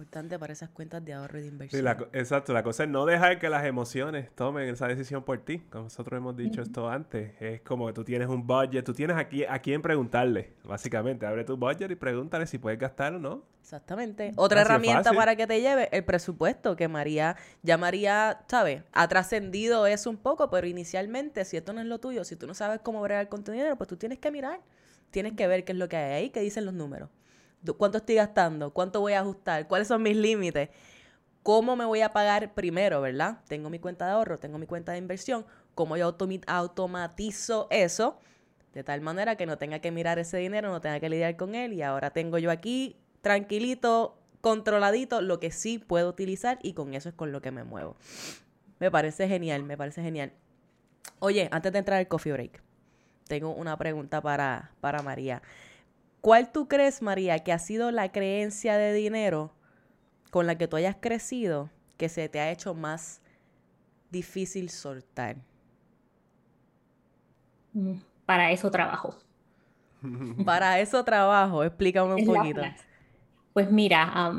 importante 0.01 0.39
para 0.39 0.51
esas 0.51 0.69
cuentas 0.69 1.05
de 1.05 1.13
ahorro 1.13 1.37
y 1.37 1.41
de 1.43 1.47
inversión. 1.47 1.87
exacto, 2.13 2.53
la 2.53 2.63
cosa 2.63 2.85
es 2.85 2.89
no 2.89 3.05
dejar 3.05 3.37
que 3.37 3.49
las 3.49 3.65
emociones 3.65 4.33
tomen 4.33 4.67
esa 4.67 4.87
decisión 4.87 5.23
por 5.23 5.45
ti. 5.45 5.59
Como 5.69 5.83
nosotros 5.83 6.17
hemos 6.17 6.35
dicho 6.35 6.61
esto 6.61 6.89
antes, 6.89 7.33
es 7.39 7.61
como 7.61 7.85
que 7.85 7.93
tú 7.93 8.03
tienes 8.03 8.27
un 8.27 8.47
budget, 8.47 8.83
tú 8.83 8.93
tienes 8.93 9.15
aquí 9.17 9.43
a 9.43 9.59
quién 9.59 9.83
preguntarle, 9.83 10.53
básicamente. 10.63 11.27
Abre 11.27 11.43
tu 11.43 11.55
budget 11.55 11.91
y 11.91 11.95
pregúntale 11.95 12.47
si 12.47 12.57
puedes 12.57 12.79
gastar 12.79 13.13
o 13.13 13.19
no. 13.19 13.45
Exactamente. 13.61 14.33
Otra 14.37 14.61
herramienta 14.61 15.13
para 15.13 15.35
que 15.35 15.45
te 15.45 15.61
lleve 15.61 15.87
el 15.91 16.03
presupuesto, 16.03 16.75
que 16.75 16.87
María, 16.87 17.37
ya 17.61 17.77
María, 17.77 18.41
¿sabes? 18.47 18.81
Ha 18.93 19.07
trascendido 19.07 19.85
eso 19.85 20.09
un 20.09 20.17
poco, 20.17 20.49
pero 20.49 20.65
inicialmente, 20.65 21.45
si 21.45 21.57
esto 21.57 21.73
no 21.73 21.79
es 21.79 21.85
lo 21.85 21.99
tuyo, 21.99 22.23
si 22.23 22.35
tú 22.35 22.47
no 22.47 22.55
sabes 22.55 22.79
cómo 22.81 23.01
bregar 23.03 23.29
con 23.29 23.43
tu 23.43 23.51
dinero, 23.51 23.77
pues 23.77 23.87
tú 23.87 23.97
tienes 23.97 24.17
que 24.17 24.31
mirar, 24.31 24.61
tienes 25.11 25.33
que 25.33 25.45
ver 25.45 25.63
qué 25.63 25.73
es 25.73 25.77
lo 25.77 25.87
que 25.87 25.97
hay 25.97 26.13
ahí, 26.13 26.29
qué 26.31 26.39
dicen 26.39 26.65
los 26.65 26.73
números 26.73 27.09
cuánto 27.77 27.97
estoy 27.97 28.15
gastando, 28.15 28.71
cuánto 28.71 28.99
voy 29.01 29.13
a 29.13 29.21
ajustar, 29.21 29.67
cuáles 29.67 29.87
son 29.87 30.03
mis 30.03 30.15
límites, 30.15 30.69
cómo 31.43 31.75
me 31.75 31.85
voy 31.85 32.01
a 32.01 32.13
pagar 32.13 32.53
primero, 32.53 33.01
¿verdad? 33.01 33.39
Tengo 33.47 33.69
mi 33.69 33.79
cuenta 33.79 34.05
de 34.05 34.11
ahorro, 34.11 34.39
tengo 34.39 34.57
mi 34.57 34.67
cuenta 34.67 34.91
de 34.91 34.97
inversión, 34.97 35.45
cómo 35.75 35.97
yo 35.97 36.15
automatizo 36.47 37.67
eso 37.69 38.19
de 38.73 38.83
tal 38.83 39.01
manera 39.01 39.35
que 39.35 39.45
no 39.45 39.57
tenga 39.57 39.79
que 39.79 39.91
mirar 39.91 40.19
ese 40.19 40.37
dinero, 40.37 40.69
no 40.69 40.81
tenga 40.81 40.99
que 40.99 41.09
lidiar 41.09 41.35
con 41.35 41.55
él 41.55 41.73
y 41.73 41.81
ahora 41.81 42.11
tengo 42.11 42.37
yo 42.37 42.51
aquí 42.51 42.97
tranquilito, 43.21 44.17
controladito 44.39 45.21
lo 45.21 45.39
que 45.39 45.51
sí 45.51 45.77
puedo 45.77 46.09
utilizar 46.09 46.57
y 46.63 46.73
con 46.73 46.93
eso 46.93 47.09
es 47.09 47.15
con 47.15 47.31
lo 47.31 47.41
que 47.41 47.51
me 47.51 47.63
muevo. 47.63 47.95
Me 48.79 48.89
parece 48.89 49.27
genial, 49.27 49.63
me 49.63 49.77
parece 49.77 50.01
genial. 50.01 50.31
Oye, 51.19 51.49
antes 51.51 51.71
de 51.71 51.79
entrar 51.79 51.99
al 51.99 52.07
coffee 52.07 52.31
break, 52.31 52.63
tengo 53.27 53.53
una 53.53 53.77
pregunta 53.77 54.21
para, 54.21 54.71
para 54.79 55.01
María. 55.01 55.41
¿Cuál 56.21 56.51
tú 56.51 56.67
crees, 56.67 57.01
María, 57.01 57.39
que 57.39 57.51
ha 57.51 57.59
sido 57.59 57.91
la 57.91 58.11
creencia 58.11 58.77
de 58.77 58.93
dinero 58.93 59.51
con 60.29 60.45
la 60.45 60.55
que 60.55 60.67
tú 60.67 60.75
hayas 60.77 60.95
crecido 60.99 61.69
que 61.97 62.09
se 62.09 62.29
te 62.29 62.39
ha 62.39 62.51
hecho 62.51 62.75
más 62.75 63.21
difícil 64.11 64.69
soltar? 64.69 65.37
Mm, 67.73 67.95
para 68.25 68.51
eso 68.51 68.69
trabajo. 68.69 69.15
Para 70.45 70.79
eso 70.79 71.03
trabajo, 71.03 71.63
explícame 71.63 72.15
un 72.15 72.25
poquito. 72.25 72.61
Pues 73.53 73.69
mira, 73.69 74.33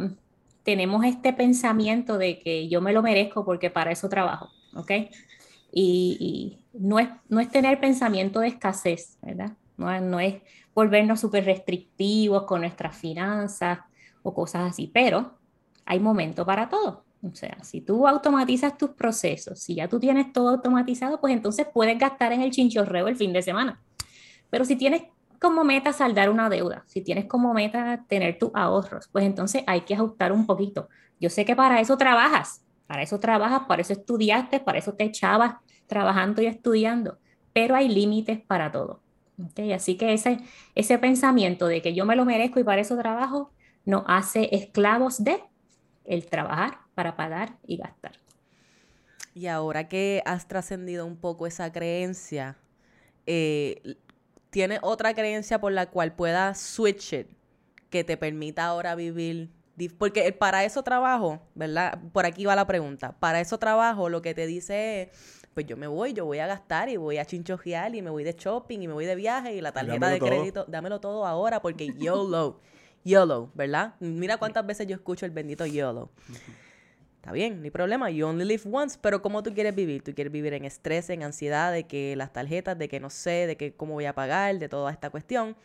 tenemos 0.64 1.04
este 1.04 1.32
pensamiento 1.32 2.18
de 2.18 2.40
que 2.40 2.68
yo 2.68 2.80
me 2.80 2.92
lo 2.92 3.00
merezco 3.00 3.44
porque 3.44 3.70
para 3.70 3.92
eso 3.92 4.08
trabajo, 4.08 4.50
¿ok? 4.74 4.90
Y, 5.70 6.64
no, 6.72 6.98
es, 6.98 7.08
no 7.28 7.38
es 7.38 7.48
tener 7.48 7.78
pensamiento 7.78 8.40
de 8.40 8.48
escasez, 8.48 9.18
¿verdad? 9.22 9.52
No, 9.76 10.00
no 10.00 10.18
es 10.18 10.42
volvernos 10.74 11.20
súper 11.20 11.44
restrictivos 11.44 12.44
con 12.44 12.60
nuestras 12.60 12.96
finanzas 12.96 13.80
o 14.22 14.34
cosas 14.34 14.70
así, 14.70 14.90
pero 14.92 15.38
hay 15.84 16.00
momento 16.00 16.46
para 16.46 16.68
todo. 16.68 17.04
O 17.22 17.34
sea, 17.34 17.56
si 17.62 17.80
tú 17.80 18.08
automatizas 18.08 18.76
tus 18.76 18.90
procesos, 18.90 19.60
si 19.60 19.76
ya 19.76 19.88
tú 19.88 20.00
tienes 20.00 20.32
todo 20.32 20.48
automatizado, 20.48 21.20
pues 21.20 21.32
entonces 21.32 21.66
puedes 21.72 21.96
gastar 21.98 22.32
en 22.32 22.42
el 22.42 22.50
chinchorreo 22.50 23.06
el 23.06 23.16
fin 23.16 23.32
de 23.32 23.42
semana. 23.42 23.80
Pero 24.50 24.64
si 24.64 24.74
tienes 24.74 25.02
como 25.40 25.64
meta 25.64 25.92
saldar 25.92 26.30
una 26.30 26.48
deuda, 26.48 26.84
si 26.86 27.00
tienes 27.00 27.26
como 27.26 27.54
meta 27.54 28.04
tener 28.08 28.38
tus 28.38 28.50
ahorros, 28.54 29.08
pues 29.12 29.24
entonces 29.24 29.62
hay 29.66 29.82
que 29.82 29.94
ajustar 29.94 30.32
un 30.32 30.46
poquito. 30.46 30.88
Yo 31.20 31.30
sé 31.30 31.44
que 31.44 31.54
para 31.54 31.80
eso 31.80 31.96
trabajas, 31.96 32.64
para 32.86 33.02
eso 33.02 33.18
trabajas, 33.20 33.62
para 33.68 33.82
eso 33.82 33.92
estudiaste, 33.92 34.60
para 34.60 34.78
eso 34.78 34.94
te 34.94 35.04
echabas 35.04 35.54
trabajando 35.86 36.42
y 36.42 36.46
estudiando, 36.46 37.18
pero 37.52 37.76
hay 37.76 37.88
límites 37.88 38.40
para 38.40 38.72
todo. 38.72 39.01
Así 39.74 39.96
que 39.96 40.12
ese, 40.12 40.38
ese 40.74 40.98
pensamiento 40.98 41.66
de 41.66 41.82
que 41.82 41.94
yo 41.94 42.04
me 42.04 42.16
lo 42.16 42.24
merezco 42.24 42.60
y 42.60 42.64
para 42.64 42.80
eso 42.80 42.96
trabajo 42.96 43.50
nos 43.84 44.04
hace 44.06 44.54
esclavos 44.54 45.24
de 45.24 45.42
el 46.04 46.26
trabajar 46.26 46.78
para 46.94 47.16
pagar 47.16 47.56
y 47.66 47.76
gastar. 47.76 48.12
Y 49.34 49.46
ahora 49.46 49.88
que 49.88 50.22
has 50.26 50.46
trascendido 50.46 51.06
un 51.06 51.16
poco 51.16 51.46
esa 51.46 51.72
creencia, 51.72 52.56
eh, 53.26 53.96
¿tienes 54.50 54.80
otra 54.82 55.14
creencia 55.14 55.60
por 55.60 55.72
la 55.72 55.86
cual 55.86 56.14
puedas 56.14 56.60
switch 56.60 57.12
it 57.14 57.28
que 57.88 58.04
te 58.04 58.16
permita 58.16 58.66
ahora 58.66 58.94
vivir? 58.94 59.50
Porque 59.98 60.32
para 60.32 60.64
eso 60.64 60.82
trabajo, 60.82 61.40
¿verdad? 61.54 61.98
Por 62.12 62.26
aquí 62.26 62.44
va 62.44 62.54
la 62.54 62.66
pregunta. 62.66 63.16
Para 63.18 63.40
eso 63.40 63.58
trabajo 63.58 64.10
lo 64.10 64.20
que 64.20 64.34
te 64.34 64.46
dice 64.46 65.02
es 65.02 65.41
pues 65.54 65.66
yo 65.66 65.76
me 65.76 65.86
voy, 65.86 66.12
yo 66.12 66.24
voy 66.24 66.38
a 66.38 66.46
gastar 66.46 66.88
y 66.88 66.96
voy 66.96 67.18
a 67.18 67.24
chinchojear 67.24 67.94
y 67.94 68.02
me 68.02 68.10
voy 68.10 68.24
de 68.24 68.32
shopping 68.32 68.80
y 68.80 68.88
me 68.88 68.94
voy 68.94 69.04
de 69.04 69.14
viaje 69.14 69.54
y 69.54 69.60
la 69.60 69.72
tarjeta 69.72 70.08
de 70.08 70.18
crédito, 70.18 70.64
dámelo 70.66 71.00
todo 71.00 71.26
ahora 71.26 71.60
porque 71.60 71.92
YOLO. 71.98 72.60
YOLO, 73.04 73.50
¿verdad? 73.54 73.94
Mira 74.00 74.36
cuántas 74.36 74.64
veces 74.64 74.86
yo 74.86 74.94
escucho 74.94 75.26
el 75.26 75.32
bendito 75.32 75.66
YOLO. 75.66 76.10
Está 77.16 77.32
bien, 77.32 77.62
ni 77.62 77.70
problema, 77.70 78.10
you 78.10 78.26
only 78.26 78.44
live 78.44 78.62
once, 78.70 78.98
pero 79.00 79.22
¿cómo 79.22 79.42
tú 79.42 79.52
quieres 79.54 79.74
vivir? 79.74 80.02
¿Tú 80.02 80.14
quieres 80.14 80.32
vivir 80.32 80.54
en 80.54 80.64
estrés, 80.64 81.08
en 81.10 81.22
ansiedad, 81.22 81.72
de 81.72 81.86
que 81.86 82.16
las 82.16 82.32
tarjetas, 82.32 82.78
de 82.78 82.88
que 82.88 82.98
no 82.98 83.10
sé, 83.10 83.46
de 83.46 83.56
que 83.56 83.74
cómo 83.74 83.94
voy 83.94 84.06
a 84.06 84.14
pagar, 84.14 84.58
de 84.58 84.68
toda 84.68 84.90
esta 84.90 85.10
cuestión? 85.10 85.56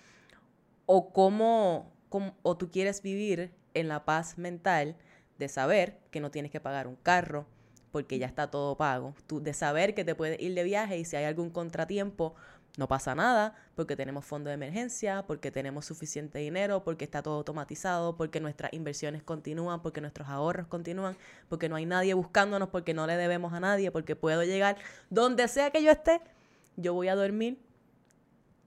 ¿O 0.85 1.11
cómo, 1.11 1.91
cómo 2.09 2.35
o 2.43 2.57
tú 2.57 2.69
quieres 2.69 3.01
vivir 3.01 3.51
en 3.73 3.87
la 3.87 4.05
paz 4.05 4.37
mental 4.37 4.97
de 5.37 5.47
saber 5.47 5.99
que 6.11 6.19
no 6.19 6.31
tienes 6.31 6.51
que 6.51 6.59
pagar 6.59 6.87
un 6.87 6.95
carro 6.95 7.47
porque 7.91 8.19
ya 8.19 8.27
está 8.27 8.49
todo 8.49 8.75
pago, 8.75 9.13
tú, 9.27 9.41
de 9.41 9.53
saber 9.53 9.95
que 9.95 10.03
te 10.03 10.15
puedes 10.15 10.39
ir 10.41 10.53
de 10.53 10.63
viaje 10.63 10.97
y 10.97 11.05
si 11.05 11.15
hay 11.15 11.25
algún 11.25 11.49
contratiempo, 11.49 12.35
no 12.77 12.87
pasa 12.87 13.15
nada 13.15 13.55
porque 13.75 13.95
tenemos 13.95 14.23
fondo 14.23 14.49
de 14.49 14.53
emergencia, 14.53 15.23
porque 15.25 15.51
tenemos 15.51 15.85
suficiente 15.85 16.39
dinero, 16.39 16.83
porque 16.83 17.05
está 17.05 17.23
todo 17.23 17.35
automatizado, 17.35 18.15
porque 18.15 18.39
nuestras 18.39 18.71
inversiones 18.71 19.23
continúan, 19.23 19.81
porque 19.81 19.99
nuestros 19.99 20.27
ahorros 20.29 20.67
continúan, 20.67 21.17
porque 21.49 21.69
no 21.69 21.75
hay 21.75 21.85
nadie 21.87 22.13
buscándonos, 22.13 22.69
porque 22.69 22.93
no 22.93 23.07
le 23.07 23.17
debemos 23.17 23.51
a 23.53 23.59
nadie, 23.59 23.91
porque 23.91 24.15
puedo 24.15 24.43
llegar 24.43 24.77
donde 25.09 25.47
sea 25.47 25.71
que 25.71 25.83
yo 25.83 25.89
esté, 25.89 26.21
yo 26.75 26.93
voy 26.93 27.07
a 27.07 27.15
dormir 27.15 27.59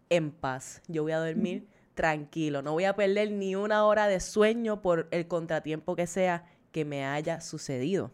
en 0.08 0.32
paz, 0.32 0.82
yo 0.88 1.04
voy 1.04 1.12
a 1.12 1.20
dormir 1.20 1.68
tranquilo, 1.94 2.62
no 2.62 2.72
voy 2.72 2.84
a 2.84 2.96
perder 2.96 3.30
ni 3.30 3.54
una 3.54 3.84
hora 3.84 4.08
de 4.08 4.18
sueño 4.18 4.82
por 4.82 5.06
el 5.12 5.28
contratiempo 5.28 5.94
que 5.94 6.08
sea 6.08 6.44
que 6.72 6.84
me 6.84 7.04
haya 7.04 7.40
sucedido. 7.40 8.10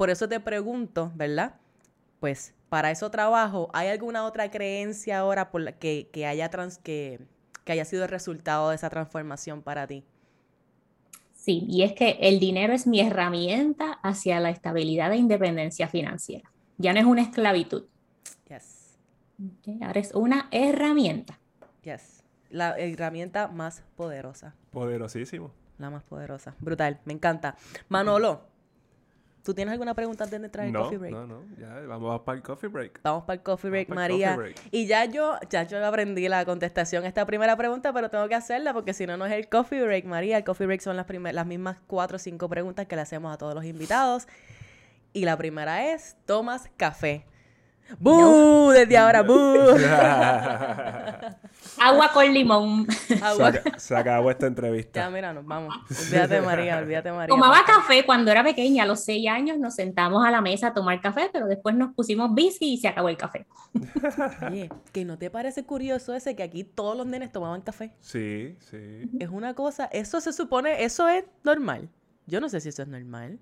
Por 0.00 0.08
eso 0.08 0.30
te 0.30 0.40
pregunto, 0.40 1.12
¿verdad? 1.14 1.56
Pues 2.20 2.54
para 2.70 2.90
eso 2.90 3.10
trabajo, 3.10 3.68
¿hay 3.74 3.88
alguna 3.88 4.24
otra 4.24 4.50
creencia 4.50 5.18
ahora 5.18 5.50
por 5.50 5.60
la 5.60 5.72
que, 5.72 6.08
haya 6.26 6.48
trans, 6.48 6.78
que, 6.78 7.20
que 7.66 7.72
haya 7.72 7.84
sido 7.84 8.04
el 8.04 8.08
resultado 8.08 8.70
de 8.70 8.76
esa 8.76 8.88
transformación 8.88 9.60
para 9.60 9.86
ti? 9.86 10.02
Sí, 11.34 11.66
y 11.68 11.82
es 11.82 11.92
que 11.92 12.16
el 12.22 12.40
dinero 12.40 12.72
es 12.72 12.86
mi 12.86 13.00
herramienta 13.00 13.92
hacia 14.02 14.40
la 14.40 14.48
estabilidad 14.48 15.12
e 15.12 15.18
independencia 15.18 15.86
financiera. 15.86 16.50
Ya 16.78 16.94
no 16.94 17.00
es 17.00 17.04
una 17.04 17.20
esclavitud. 17.20 17.84
Yes. 18.48 18.96
ahora 19.82 20.00
es 20.00 20.14
una 20.14 20.48
herramienta. 20.50 21.38
Yes. 21.82 22.24
La 22.48 22.70
herramienta 22.78 23.48
más 23.48 23.82
poderosa. 23.96 24.54
Poderosísimo. 24.70 25.52
La 25.76 25.90
más 25.90 26.04
poderosa. 26.04 26.54
Brutal. 26.58 27.00
Me 27.04 27.12
encanta. 27.12 27.56
Manolo, 27.90 28.49
¿Tú 29.42 29.54
tienes 29.54 29.72
alguna 29.72 29.94
pregunta 29.94 30.24
antes 30.24 30.38
de 30.38 30.46
entrar 30.46 30.66
el 30.66 30.74
coffee 30.74 30.98
break? 30.98 31.12
No, 31.14 31.26
no, 31.26 31.42
ya 31.58 31.80
vamos 31.86 32.20
para 32.22 32.36
el 32.36 32.42
coffee 32.42 32.68
break. 32.68 33.00
Vamos 33.02 33.24
para 33.24 33.34
el 33.34 33.42
coffee 33.42 33.70
break, 33.70 33.88
María. 33.88 34.38
Y 34.70 34.86
ya 34.86 35.06
yo, 35.06 35.38
ya 35.48 35.62
yo 35.62 35.84
aprendí 35.84 36.28
la 36.28 36.44
contestación 36.44 37.04
a 37.04 37.08
esta 37.08 37.24
primera 37.24 37.56
pregunta, 37.56 37.92
pero 37.92 38.10
tengo 38.10 38.28
que 38.28 38.34
hacerla 38.34 38.74
porque 38.74 38.92
si 38.92 39.06
no, 39.06 39.16
no 39.16 39.24
es 39.24 39.32
el 39.32 39.48
coffee 39.48 39.82
break, 39.82 40.04
María. 40.04 40.36
El 40.36 40.44
coffee 40.44 40.66
break 40.66 40.80
son 40.82 40.96
las, 40.96 41.06
las 41.08 41.46
mismas 41.46 41.78
cuatro 41.86 42.16
o 42.16 42.18
cinco 42.18 42.48
preguntas 42.48 42.86
que 42.86 42.96
le 42.96 43.02
hacemos 43.02 43.32
a 43.32 43.38
todos 43.38 43.54
los 43.54 43.64
invitados. 43.64 44.28
Y 45.12 45.24
la 45.24 45.36
primera 45.36 45.92
es, 45.92 46.16
¿tomas 46.26 46.70
café? 46.76 47.24
¡Bú! 47.98 48.70
Desde 48.72 48.96
ahora, 48.96 49.22
¡bú! 49.22 49.34
Agua 51.78 52.10
con 52.12 52.32
limón. 52.32 52.86
Se, 53.78 53.96
acabó 53.96 54.30
esta 54.30 54.46
entrevista. 54.46 55.00
Ya, 55.00 55.10
mira, 55.10 55.32
nos 55.32 55.46
vamos. 55.46 55.74
Olvídate, 55.88 56.40
María, 56.40 56.78
olvídate, 56.78 57.10
María. 57.10 57.28
Tomaba 57.28 57.64
café 57.64 58.04
cuando 58.04 58.30
era 58.30 58.44
pequeña, 58.44 58.84
a 58.84 58.86
los 58.86 59.02
seis 59.04 59.28
años 59.28 59.58
nos 59.58 59.74
sentamos 59.74 60.24
a 60.24 60.30
la 60.30 60.40
mesa 60.40 60.68
a 60.68 60.74
tomar 60.74 61.00
café, 61.00 61.30
pero 61.32 61.46
después 61.46 61.74
nos 61.74 61.94
pusimos 61.94 62.34
bici 62.34 62.74
y 62.74 62.76
se 62.78 62.88
acabó 62.88 63.08
el 63.08 63.16
café. 63.16 63.46
Oye, 64.50 64.70
¿que 64.92 65.04
no 65.04 65.18
te 65.18 65.30
parece 65.30 65.64
curioso 65.64 66.14
ese 66.14 66.36
que 66.36 66.42
aquí 66.42 66.64
todos 66.64 66.96
los 66.96 67.06
nenes 67.06 67.32
tomaban 67.32 67.62
café? 67.62 67.92
Sí, 68.00 68.56
sí. 68.58 69.10
Es 69.18 69.30
una 69.30 69.54
cosa, 69.54 69.86
eso 69.86 70.20
se 70.20 70.32
supone, 70.32 70.84
eso 70.84 71.08
es 71.08 71.24
normal. 71.44 71.88
Yo 72.26 72.40
no 72.40 72.48
sé 72.48 72.60
si 72.60 72.68
eso 72.68 72.82
es 72.82 72.88
normal. 72.88 73.38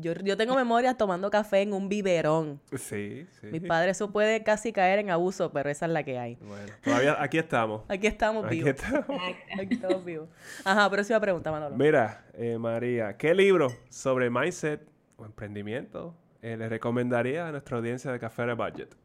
Yo, 0.00 0.14
yo 0.14 0.36
tengo 0.36 0.54
memoria 0.54 0.94
tomando 0.94 1.30
café 1.30 1.62
en 1.62 1.72
un 1.72 1.88
biberón. 1.88 2.60
Sí, 2.76 3.26
sí. 3.40 3.46
Mi 3.48 3.60
padre, 3.60 3.90
eso 3.90 4.10
puede 4.10 4.42
casi 4.42 4.72
caer 4.72 4.98
en 4.98 5.10
abuso, 5.10 5.52
pero 5.52 5.68
esa 5.70 5.86
es 5.86 5.92
la 5.92 6.02
que 6.02 6.18
hay. 6.18 6.36
Bueno, 6.36 6.72
todavía 6.82 7.22
aquí 7.22 7.38
estamos. 7.38 7.82
Aquí 7.88 8.06
estamos 8.06 8.48
vivos. 8.48 8.76
Aquí 9.60 9.74
estamos. 9.74 10.04
vivos. 10.04 10.28
Ajá, 10.64 10.88
próxima 10.90 11.20
pregunta, 11.20 11.50
Manolo. 11.50 11.76
Mira, 11.76 12.24
eh, 12.34 12.56
María, 12.58 13.16
¿qué 13.16 13.34
libro 13.34 13.68
sobre 13.88 14.30
mindset 14.30 14.80
o 15.16 15.24
emprendimiento 15.24 16.14
eh, 16.42 16.56
le 16.56 16.68
recomendaría 16.68 17.48
a 17.48 17.50
nuestra 17.50 17.76
audiencia 17.76 18.10
de 18.10 18.18
Café 18.18 18.46
de 18.46 18.54
Budget? 18.54 18.96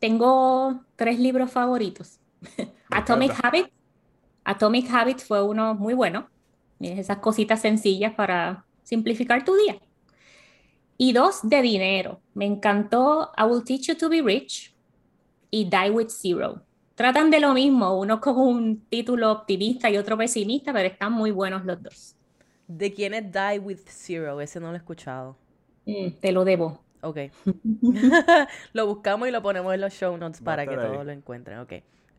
Tengo 0.00 0.80
tres 0.96 1.18
libros 1.18 1.50
favoritos. 1.50 2.20
Atomic 2.90 3.32
Habits. 3.42 3.70
Atomic 4.44 4.90
Habits 4.90 5.24
fue 5.24 5.42
uno 5.42 5.74
muy 5.74 5.94
bueno. 5.94 6.28
Esas 6.80 7.18
cositas 7.18 7.60
sencillas 7.60 8.14
para 8.14 8.64
simplificar 8.88 9.44
tu 9.44 9.54
día. 9.54 9.78
Y 10.96 11.12
dos, 11.12 11.40
de 11.42 11.60
dinero. 11.60 12.20
Me 12.34 12.46
encantó 12.46 13.30
I 13.36 13.42
Will 13.42 13.62
Teach 13.62 13.88
You 13.88 13.94
to 13.96 14.08
Be 14.08 14.22
Rich 14.22 14.74
y 15.50 15.68
Die 15.68 15.90
with 15.90 16.08
Zero. 16.08 16.62
Tratan 16.94 17.30
de 17.30 17.38
lo 17.38 17.52
mismo, 17.52 17.98
uno 17.98 18.20
con 18.20 18.38
un 18.38 18.80
título 18.88 19.30
optimista 19.30 19.90
y 19.90 19.98
otro 19.98 20.16
pesimista, 20.16 20.72
pero 20.72 20.88
están 20.88 21.12
muy 21.12 21.30
buenos 21.30 21.64
los 21.64 21.80
dos. 21.82 22.16
¿De 22.66 22.92
quién 22.92 23.14
es 23.14 23.30
Die 23.30 23.58
with 23.60 23.80
Zero? 23.86 24.40
Ese 24.40 24.58
no 24.58 24.68
lo 24.68 24.74
he 24.74 24.78
escuchado. 24.78 25.36
Mm, 25.84 26.08
te 26.20 26.32
lo 26.32 26.44
debo. 26.44 26.80
Ok. 27.02 27.18
lo 28.72 28.86
buscamos 28.86 29.28
y 29.28 29.30
lo 29.30 29.42
ponemos 29.42 29.72
en 29.74 29.82
los 29.82 29.92
show 29.92 30.16
notes 30.16 30.40
para 30.40 30.66
que 30.66 30.74
todos 30.74 31.04
lo 31.04 31.12
encuentren. 31.12 31.58
Ok. 31.58 31.74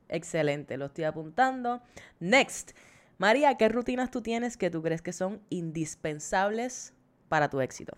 Excelente, 0.07 0.78
lo 0.78 0.86
estoy 0.86 1.05
apuntando. 1.05 1.82
Next. 2.20 2.72
María, 3.20 3.55
¿qué 3.57 3.67
rutinas 3.67 4.11
tú 4.11 4.22
tienes 4.22 4.55
que 4.55 4.70
tú 4.70 4.82
crees 4.82 5.01
que 5.01 5.11
son 5.11 5.41
indispensables 5.49 6.93
para 7.28 7.49
tu 7.49 7.59
éxito? 7.59 7.97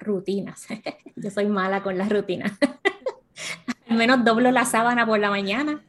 Rutinas. 0.00 0.66
Yo 1.16 1.30
soy 1.30 1.46
mala 1.48 1.82
con 1.82 1.98
las 1.98 2.08
rutinas. 2.08 2.52
Al 3.90 3.98
menos 3.98 4.24
doblo 4.24 4.50
la 4.52 4.64
sábana 4.64 5.04
por 5.04 5.18
la 5.18 5.28
mañana. 5.28 5.84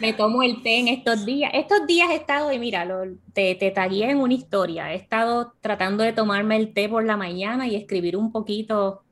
Me 0.00 0.14
tomo 0.14 0.42
el 0.42 0.62
té 0.62 0.78
en 0.78 0.88
estos 0.88 1.26
días. 1.26 1.50
Estos 1.52 1.86
días 1.86 2.08
he 2.10 2.14
estado, 2.14 2.50
y 2.50 2.58
mira, 2.58 2.88
te, 3.34 3.56
te 3.56 3.70
tagué 3.70 4.10
en 4.10 4.18
una 4.18 4.32
historia. 4.32 4.90
He 4.94 4.96
estado 4.96 5.52
tratando 5.60 6.02
de 6.02 6.14
tomarme 6.14 6.56
el 6.56 6.72
té 6.72 6.88
por 6.88 7.04
la 7.04 7.18
mañana 7.18 7.66
y 7.66 7.76
escribir 7.76 8.16
un 8.16 8.32
poquito 8.32 9.04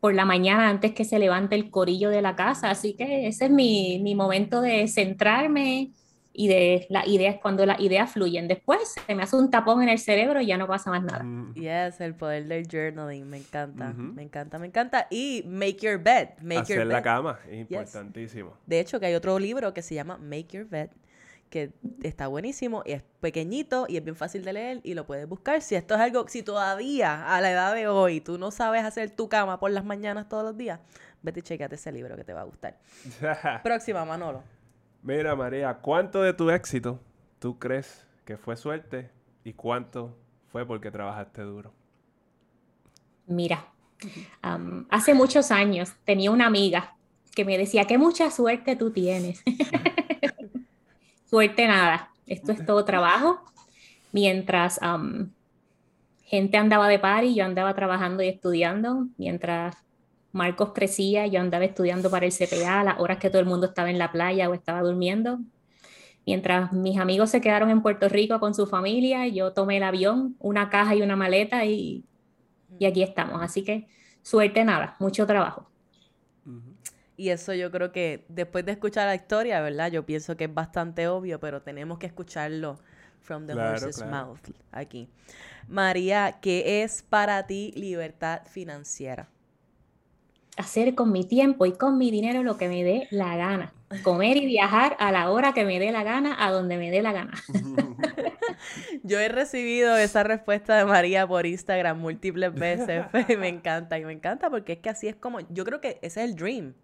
por 0.00 0.14
la 0.14 0.24
mañana 0.24 0.70
antes 0.70 0.92
que 0.92 1.04
se 1.04 1.18
levante 1.18 1.54
el 1.54 1.70
corillo 1.70 2.08
de 2.08 2.22
la 2.22 2.34
casa. 2.34 2.70
Así 2.70 2.94
que 2.94 3.26
ese 3.26 3.46
es 3.46 3.50
mi, 3.50 3.98
mi 3.98 4.14
momento 4.14 4.62
de 4.62 4.88
centrarme, 4.88 5.92
y 6.36 6.48
de 6.48 6.86
las 6.90 7.06
ideas, 7.06 7.36
cuando 7.40 7.64
las 7.64 7.78
ideas 7.78 8.10
fluyen. 8.10 8.48
Después 8.48 8.96
se 9.06 9.14
me 9.14 9.22
hace 9.22 9.36
un 9.36 9.50
tapón 9.50 9.82
en 9.82 9.88
el 9.88 10.00
cerebro 10.00 10.40
y 10.40 10.46
ya 10.46 10.58
no 10.58 10.66
pasa 10.66 10.90
más 10.90 11.02
nada. 11.02 11.22
Mm. 11.22 11.54
Yes, 11.54 12.00
el 12.00 12.16
poder 12.16 12.46
del 12.46 12.66
journaling, 12.66 13.24
me 13.24 13.38
encanta, 13.38 13.92
me 13.92 14.22
encanta, 14.22 14.58
me 14.58 14.66
encanta. 14.66 15.06
Y 15.10 15.44
make 15.46 15.76
your 15.76 15.96
bed, 15.96 16.30
make 16.42 16.62
Hacer 16.62 16.78
your 16.78 16.86
la 16.86 17.02
cama, 17.02 17.38
es 17.48 17.60
importantísimo. 17.60 18.58
De 18.66 18.80
hecho, 18.80 18.98
que 18.98 19.06
hay 19.06 19.14
otro 19.14 19.38
libro 19.38 19.72
que 19.72 19.80
se 19.80 19.94
llama 19.94 20.18
Make 20.18 20.48
Your 20.50 20.66
Bed, 20.66 20.90
que 21.50 21.70
está 22.02 22.26
buenísimo 22.26 22.82
y 22.84 22.92
es 22.92 23.04
pequeñito 23.20 23.86
y 23.88 23.96
es 23.96 24.02
bien 24.02 24.16
fácil 24.16 24.44
de 24.44 24.54
leer 24.54 24.80
y 24.82 24.94
lo 24.94 25.06
puedes 25.06 25.28
buscar. 25.28 25.62
Si 25.62 25.76
esto 25.76 25.94
es 25.94 26.00
algo, 26.00 26.26
si 26.26 26.42
todavía 26.42 27.32
a 27.32 27.40
la 27.40 27.52
edad 27.52 27.74
de 27.76 27.86
hoy 27.86 28.20
tú 28.20 28.38
no 28.38 28.50
sabes 28.50 28.82
hacer 28.82 29.10
tu 29.10 29.28
cama 29.28 29.60
por 29.60 29.70
las 29.70 29.84
mañanas 29.84 30.28
todos 30.28 30.42
los 30.42 30.56
días, 30.56 30.80
vete 31.22 31.40
y 31.40 31.42
checate 31.42 31.76
ese 31.76 31.92
libro 31.92 32.16
que 32.16 32.24
te 32.24 32.32
va 32.32 32.40
a 32.40 32.44
gustar. 32.44 32.76
Próxima, 33.62 34.04
Manolo. 34.04 34.42
Mira, 35.04 35.36
María, 35.36 35.74
¿cuánto 35.82 36.22
de 36.22 36.32
tu 36.32 36.48
éxito 36.48 36.98
tú 37.38 37.58
crees 37.58 38.06
que 38.24 38.38
fue 38.38 38.56
suerte 38.56 39.10
y 39.44 39.52
cuánto 39.52 40.16
fue 40.50 40.64
porque 40.64 40.90
trabajaste 40.90 41.42
duro? 41.42 41.74
Mira, 43.26 43.66
hace 44.88 45.12
muchos 45.12 45.50
años 45.50 45.92
tenía 46.06 46.30
una 46.30 46.46
amiga 46.46 46.96
que 47.34 47.44
me 47.44 47.58
decía, 47.58 47.84
qué 47.84 47.98
mucha 47.98 48.30
suerte 48.30 48.76
tú 48.76 48.92
tienes. 48.92 49.42
suerte 51.28 51.68
nada, 51.68 52.10
esto 52.26 52.52
es 52.52 52.64
todo 52.64 52.86
trabajo. 52.86 53.44
Mientras 54.10 54.80
gente 56.24 56.56
andaba 56.56 56.88
de 56.88 56.98
par 56.98 57.24
y 57.24 57.34
yo 57.34 57.44
andaba 57.44 57.74
trabajando 57.74 58.22
y 58.22 58.28
estudiando, 58.28 59.08
mientras 59.18 59.76
Marcos 60.34 60.72
crecía, 60.74 61.28
yo 61.28 61.40
andaba 61.40 61.64
estudiando 61.64 62.10
para 62.10 62.26
el 62.26 62.32
CPA 62.32 62.80
a 62.80 62.84
las 62.84 62.98
horas 62.98 63.18
que 63.18 63.30
todo 63.30 63.38
el 63.38 63.46
mundo 63.46 63.68
estaba 63.68 63.88
en 63.88 63.98
la 63.98 64.10
playa 64.10 64.50
o 64.50 64.54
estaba 64.54 64.80
durmiendo. 64.80 65.38
Mientras 66.26 66.72
mis 66.72 66.98
amigos 66.98 67.30
se 67.30 67.40
quedaron 67.40 67.70
en 67.70 67.82
Puerto 67.82 68.08
Rico 68.08 68.40
con 68.40 68.52
su 68.52 68.66
familia, 68.66 69.28
yo 69.28 69.52
tomé 69.52 69.76
el 69.76 69.84
avión, 69.84 70.34
una 70.40 70.70
caja 70.70 70.96
y 70.96 71.02
una 71.02 71.14
maleta 71.14 71.64
y, 71.64 72.02
y 72.80 72.84
aquí 72.84 73.04
estamos. 73.04 73.40
Así 73.42 73.62
que 73.62 73.86
suerte 74.22 74.64
nada, 74.64 74.96
mucho 74.98 75.24
trabajo. 75.24 75.70
Y 77.16 77.28
eso 77.28 77.54
yo 77.54 77.70
creo 77.70 77.92
que 77.92 78.24
después 78.28 78.66
de 78.66 78.72
escuchar 78.72 79.06
la 79.06 79.14
historia, 79.14 79.60
¿verdad? 79.60 79.92
Yo 79.92 80.04
pienso 80.04 80.36
que 80.36 80.44
es 80.44 80.52
bastante 80.52 81.06
obvio, 81.06 81.38
pero 81.38 81.62
tenemos 81.62 82.00
que 82.00 82.06
escucharlo 82.06 82.80
from 83.20 83.46
the 83.46 83.54
horse's 83.54 84.04
mouth 84.04 84.40
aquí. 84.72 85.08
María, 85.68 86.40
¿qué 86.42 86.82
es 86.82 87.04
para 87.04 87.46
ti 87.46 87.72
libertad 87.76 88.42
financiera? 88.46 89.28
Hacer 90.56 90.94
con 90.94 91.12
mi 91.12 91.24
tiempo 91.24 91.66
y 91.66 91.72
con 91.72 91.98
mi 91.98 92.10
dinero 92.10 92.42
lo 92.42 92.56
que 92.56 92.68
me 92.68 92.84
dé 92.84 93.08
la 93.10 93.36
gana. 93.36 93.72
Comer 94.02 94.36
y 94.36 94.46
viajar 94.46 94.96
a 94.98 95.12
la 95.12 95.30
hora 95.30 95.52
que 95.52 95.64
me 95.64 95.78
dé 95.78 95.92
la 95.92 96.02
gana, 96.02 96.36
a 96.44 96.50
donde 96.50 96.76
me 96.78 96.90
dé 96.90 97.02
la 97.02 97.12
gana. 97.12 97.32
Yo 99.02 99.20
he 99.20 99.28
recibido 99.28 99.96
esa 99.96 100.22
respuesta 100.22 100.76
de 100.76 100.84
María 100.84 101.26
por 101.26 101.46
Instagram 101.46 101.98
múltiples 101.98 102.52
veces. 102.54 103.04
me 103.38 103.48
encanta, 103.48 103.98
y 103.98 104.04
me 104.04 104.12
encanta 104.12 104.50
porque 104.50 104.74
es 104.74 104.78
que 104.78 104.90
así 104.90 105.08
es 105.08 105.16
como, 105.16 105.40
yo 105.50 105.64
creo 105.64 105.80
que 105.80 105.98
ese 106.02 106.22
es 106.22 106.30
el 106.30 106.34
dream. 106.34 106.74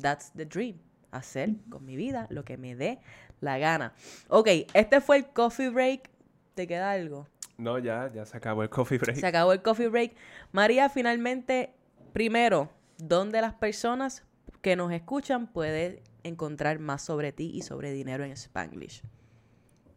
That's 0.00 0.32
the 0.32 0.44
dream. 0.44 0.76
Hacer 1.10 1.50
con 1.68 1.84
mi 1.84 1.96
vida 1.96 2.26
lo 2.30 2.44
que 2.44 2.56
me 2.56 2.74
dé 2.74 3.00
la 3.40 3.58
gana. 3.58 3.92
Ok, 4.28 4.48
este 4.72 5.00
fue 5.00 5.18
el 5.18 5.26
coffee 5.26 5.68
break. 5.68 6.08
¿Te 6.54 6.66
queda 6.66 6.92
algo? 6.92 7.26
No, 7.58 7.78
ya, 7.78 8.10
ya 8.14 8.24
se 8.24 8.36
acabó 8.36 8.62
el 8.62 8.70
coffee 8.70 8.98
break. 8.98 9.18
Se 9.18 9.26
acabó 9.26 9.52
el 9.52 9.62
coffee 9.62 9.88
break. 9.88 10.12
María, 10.52 10.88
finalmente, 10.88 11.74
primero, 12.12 12.68
¿dónde 12.98 13.40
las 13.40 13.54
personas 13.54 14.24
que 14.60 14.76
nos 14.76 14.92
escuchan 14.92 15.46
pueden 15.46 16.00
encontrar 16.22 16.78
más 16.78 17.02
sobre 17.02 17.32
ti 17.32 17.50
y 17.54 17.62
sobre 17.62 17.92
dinero 17.92 18.24
en 18.24 18.32
Spanglish? 18.32 19.02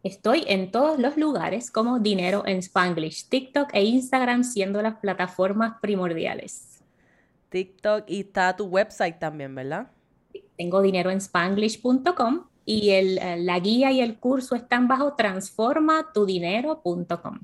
Estoy 0.02 0.44
en 0.46 0.70
todos 0.70 0.98
los 1.00 1.16
lugares 1.16 1.72
como 1.72 1.98
Dinero 1.98 2.44
en 2.46 2.58
Spanglish, 2.58 3.28
TikTok 3.28 3.70
e 3.72 3.82
Instagram 3.84 4.44
siendo 4.44 4.80
las 4.80 4.98
plataformas 4.98 5.80
primordiales. 5.80 6.80
TikTok 7.48 8.04
y 8.08 8.20
está 8.20 8.54
tu 8.54 8.66
website 8.66 9.18
también, 9.18 9.52
¿verdad? 9.54 9.90
Tengo 10.56 10.80
dineroenspanglish.com 10.80 12.44
y 12.64 12.90
el, 12.90 13.18
eh, 13.18 13.36
la 13.38 13.58
guía 13.58 13.90
y 13.90 14.00
el 14.00 14.18
curso 14.18 14.54
están 14.54 14.86
bajo 14.86 15.14
transformatudinero.com. 15.14 17.40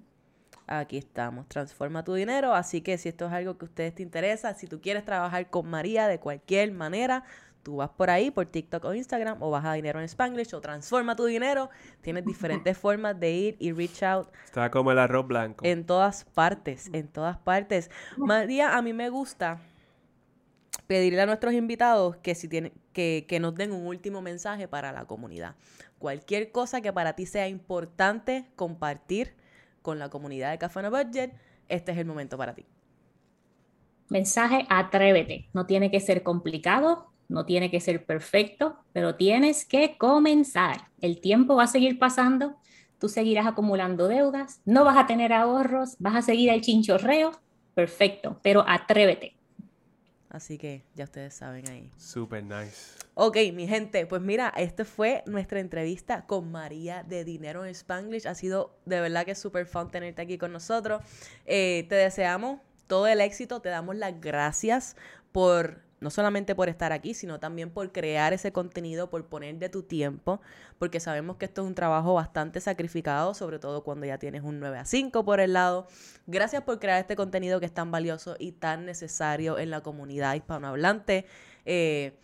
Aquí 0.78 0.96
estamos, 0.96 1.46
transforma 1.48 2.02
tu 2.02 2.14
dinero. 2.14 2.54
Así 2.54 2.80
que 2.80 2.96
si 2.96 3.10
esto 3.10 3.26
es 3.26 3.32
algo 3.32 3.58
que 3.58 3.66
a 3.66 3.68
ustedes 3.68 3.94
te 3.94 4.02
interesa, 4.02 4.54
si 4.54 4.66
tú 4.66 4.80
quieres 4.80 5.04
trabajar 5.04 5.50
con 5.50 5.68
María 5.68 6.08
de 6.08 6.18
cualquier 6.18 6.72
manera, 6.72 7.24
tú 7.62 7.76
vas 7.76 7.90
por 7.90 8.08
ahí, 8.08 8.30
por 8.30 8.46
TikTok 8.46 8.82
o 8.86 8.94
Instagram, 8.94 9.42
o 9.42 9.50
vas 9.50 9.66
a 9.66 9.74
Dinero 9.74 10.00
en 10.00 10.06
Spanglish, 10.06 10.54
o 10.54 10.62
transforma 10.62 11.14
tu 11.14 11.26
dinero. 11.26 11.68
Tienes 12.00 12.24
diferentes 12.24 12.78
formas 12.78 13.20
de 13.20 13.32
ir 13.32 13.56
y 13.58 13.72
reach 13.72 14.02
out. 14.02 14.28
Está 14.46 14.70
como 14.70 14.92
el 14.92 14.98
arroz 14.98 15.26
blanco. 15.26 15.62
En 15.62 15.84
todas 15.84 16.24
partes, 16.24 16.88
en 16.94 17.06
todas 17.06 17.36
partes. 17.36 17.90
María, 18.16 18.74
a 18.74 18.80
mí 18.80 18.94
me 18.94 19.10
gusta 19.10 19.60
pedirle 20.86 21.20
a 21.20 21.26
nuestros 21.26 21.52
invitados 21.52 22.16
que, 22.16 22.34
si 22.34 22.48
tienen, 22.48 22.72
que, 22.94 23.26
que 23.28 23.40
nos 23.40 23.54
den 23.54 23.72
un 23.72 23.86
último 23.86 24.22
mensaje 24.22 24.68
para 24.68 24.90
la 24.90 25.04
comunidad. 25.04 25.54
Cualquier 25.98 26.50
cosa 26.50 26.80
que 26.80 26.94
para 26.94 27.12
ti 27.12 27.26
sea 27.26 27.46
importante 27.46 28.46
compartir 28.56 29.34
con 29.82 29.98
la 29.98 30.08
comunidad 30.08 30.50
de 30.50 30.58
Café 30.58 30.82
No 30.82 30.90
Budget, 30.90 31.34
este 31.68 31.92
es 31.92 31.98
el 31.98 32.06
momento 32.06 32.38
para 32.38 32.54
ti. 32.54 32.64
Mensaje, 34.08 34.66
atrévete. 34.68 35.48
No 35.52 35.66
tiene 35.66 35.90
que 35.90 36.00
ser 36.00 36.22
complicado, 36.22 37.12
no 37.28 37.46
tiene 37.46 37.70
que 37.70 37.80
ser 37.80 38.04
perfecto, 38.04 38.76
pero 38.92 39.16
tienes 39.16 39.64
que 39.64 39.96
comenzar. 39.96 40.88
El 41.00 41.20
tiempo 41.20 41.56
va 41.56 41.64
a 41.64 41.68
seguir 41.68 41.98
pasando, 41.98 42.56
tú 42.98 43.08
seguirás 43.08 43.46
acumulando 43.46 44.08
deudas, 44.08 44.60
no 44.64 44.84
vas 44.84 44.96
a 44.96 45.06
tener 45.06 45.32
ahorros, 45.32 45.96
vas 45.98 46.14
a 46.14 46.22
seguir 46.22 46.50
el 46.50 46.60
chinchorreo, 46.60 47.32
perfecto, 47.74 48.38
pero 48.42 48.64
atrévete. 48.68 49.36
Así 50.32 50.56
que 50.56 50.82
ya 50.94 51.04
ustedes 51.04 51.34
saben 51.34 51.68
ahí. 51.68 51.90
Super 51.98 52.42
nice. 52.42 52.96
Ok, 53.12 53.36
mi 53.52 53.68
gente, 53.68 54.06
pues 54.06 54.22
mira, 54.22 54.48
esta 54.56 54.86
fue 54.86 55.22
nuestra 55.26 55.60
entrevista 55.60 56.24
con 56.24 56.50
María 56.50 57.02
de 57.02 57.22
Dinero 57.22 57.66
en 57.66 57.70
Spanglish. 57.72 58.26
Ha 58.26 58.34
sido 58.34 58.74
de 58.86 59.02
verdad 59.02 59.26
que 59.26 59.34
súper 59.34 59.66
fun 59.66 59.90
tenerte 59.90 60.22
aquí 60.22 60.38
con 60.38 60.50
nosotros. 60.50 61.02
Eh, 61.44 61.84
te 61.90 61.96
deseamos 61.96 62.60
todo 62.86 63.06
el 63.06 63.20
éxito, 63.20 63.60
te 63.60 63.68
damos 63.68 63.94
las 63.96 64.18
gracias 64.22 64.96
por 65.32 65.82
no 66.02 66.10
solamente 66.10 66.54
por 66.54 66.68
estar 66.68 66.92
aquí, 66.92 67.14
sino 67.14 67.40
también 67.40 67.70
por 67.70 67.92
crear 67.92 68.32
ese 68.32 68.52
contenido, 68.52 69.08
por 69.08 69.24
poner 69.26 69.56
de 69.58 69.68
tu 69.68 69.82
tiempo, 69.82 70.40
porque 70.78 71.00
sabemos 71.00 71.36
que 71.36 71.46
esto 71.46 71.62
es 71.62 71.68
un 71.68 71.74
trabajo 71.74 72.14
bastante 72.14 72.60
sacrificado, 72.60 73.34
sobre 73.34 73.58
todo 73.58 73.84
cuando 73.84 74.04
ya 74.04 74.18
tienes 74.18 74.42
un 74.42 74.60
9 74.60 74.78
a 74.78 74.84
5 74.84 75.24
por 75.24 75.40
el 75.40 75.52
lado. 75.54 75.86
Gracias 76.26 76.62
por 76.62 76.78
crear 76.78 77.00
este 77.00 77.16
contenido 77.16 77.60
que 77.60 77.66
es 77.66 77.72
tan 77.72 77.90
valioso 77.90 78.36
y 78.38 78.52
tan 78.52 78.84
necesario 78.84 79.58
en 79.58 79.70
la 79.70 79.80
comunidad 79.80 80.34
hispanohablante. 80.34 81.26
Eh, 81.64 82.18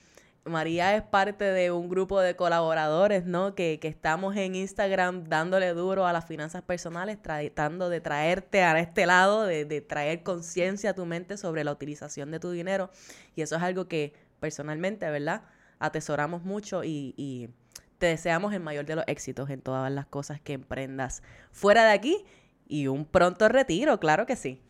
María 0.45 0.97
es 0.97 1.03
parte 1.03 1.45
de 1.45 1.71
un 1.71 1.89
grupo 1.89 2.21
de 2.21 2.37
colaboradores, 2.37 3.27
¿no? 3.27 3.55
Que, 3.55 3.79
que, 3.81 3.89
estamos 3.89 4.37
en 4.37 4.55
Instagram 4.55 5.25
dándole 5.25 5.75
duro 5.75 6.07
a 6.07 6.13
las 6.13 6.27
finanzas 6.27 6.63
personales, 6.63 7.21
tratando 7.21 7.89
de 7.89 8.01
traerte 8.01 8.63
a 8.63 8.79
este 8.79 9.07
lado, 9.07 9.45
de, 9.45 9.65
de 9.65 9.81
traer 9.81 10.23
conciencia 10.23 10.91
a 10.91 10.95
tu 10.95 11.05
mente 11.07 11.37
sobre 11.37 11.65
la 11.65 11.73
utilización 11.73 12.31
de 12.31 12.41
tu 12.41 12.51
dinero. 12.51 12.91
Y 13.37 13.43
eso 13.43 13.57
es 13.57 13.63
algo 13.63 13.89
que 13.89 14.15
personalmente, 14.41 15.09
¿verdad? 15.11 15.43
Atesoramos 15.79 16.43
mucho 16.43 16.85
y, 16.85 17.15
y 17.17 17.51
te 17.99 18.07
deseamos 18.07 18.53
el 18.55 18.61
mayor 18.61 18.87
de 18.87 18.97
los 18.97 19.05
éxitos 19.07 19.51
en 19.51 19.61
todas 19.61 19.93
las 19.93 20.07
cosas 20.07 20.41
que 20.41 20.55
emprendas 20.55 21.23
fuera 21.53 21.85
de 21.85 21.93
aquí 21.93 22.25
y 22.67 22.87
un 22.87 23.05
pronto 23.05 23.49
retiro, 23.49 23.99
claro 24.01 24.27
que 24.27 24.37
sí 24.37 24.63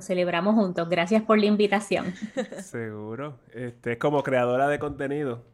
celebramos 0.00 0.54
juntos. 0.54 0.88
Gracias 0.88 1.22
por 1.22 1.38
la 1.38 1.46
invitación. 1.46 2.12
Seguro. 2.62 3.38
Este, 3.52 3.98
como 3.98 4.22
creadora 4.22 4.68
de 4.68 4.78
contenido, 4.78 5.44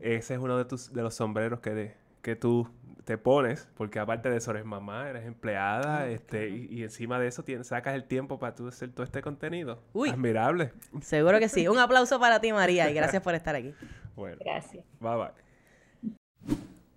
ese 0.00 0.34
es 0.34 0.40
uno 0.40 0.58
de, 0.58 0.64
tus, 0.64 0.92
de 0.92 1.02
los 1.02 1.14
sombreros 1.14 1.60
que, 1.60 1.94
que 2.22 2.36
tú 2.36 2.68
te 3.04 3.18
pones, 3.18 3.68
porque 3.76 3.98
aparte 3.98 4.30
de 4.30 4.38
eso 4.38 4.50
eres 4.50 4.64
mamá, 4.64 5.08
eres 5.08 5.26
empleada, 5.26 6.08
este, 6.08 6.48
y, 6.48 6.82
encima 6.82 7.18
de 7.18 7.28
eso 7.28 7.44
tienes, 7.44 7.68
sacas 7.68 7.94
el 7.94 8.04
tiempo 8.04 8.38
para 8.38 8.54
tú 8.54 8.66
hacer 8.66 8.90
todo 8.90 9.04
este 9.04 9.20
contenido. 9.22 9.82
Uy. 9.92 10.10
Admirable. 10.10 10.72
Seguro 11.02 11.38
que 11.38 11.48
sí. 11.48 11.68
Un 11.68 11.78
aplauso 11.78 12.18
para 12.18 12.40
ti, 12.40 12.52
María, 12.52 12.90
y 12.90 12.94
gracias 12.94 13.22
por 13.24 13.34
estar 13.34 13.54
aquí. 13.54 13.74
Bueno. 14.16 14.38
Gracias. 14.40 14.84
Bye 15.00 15.16
bye. 15.16 15.43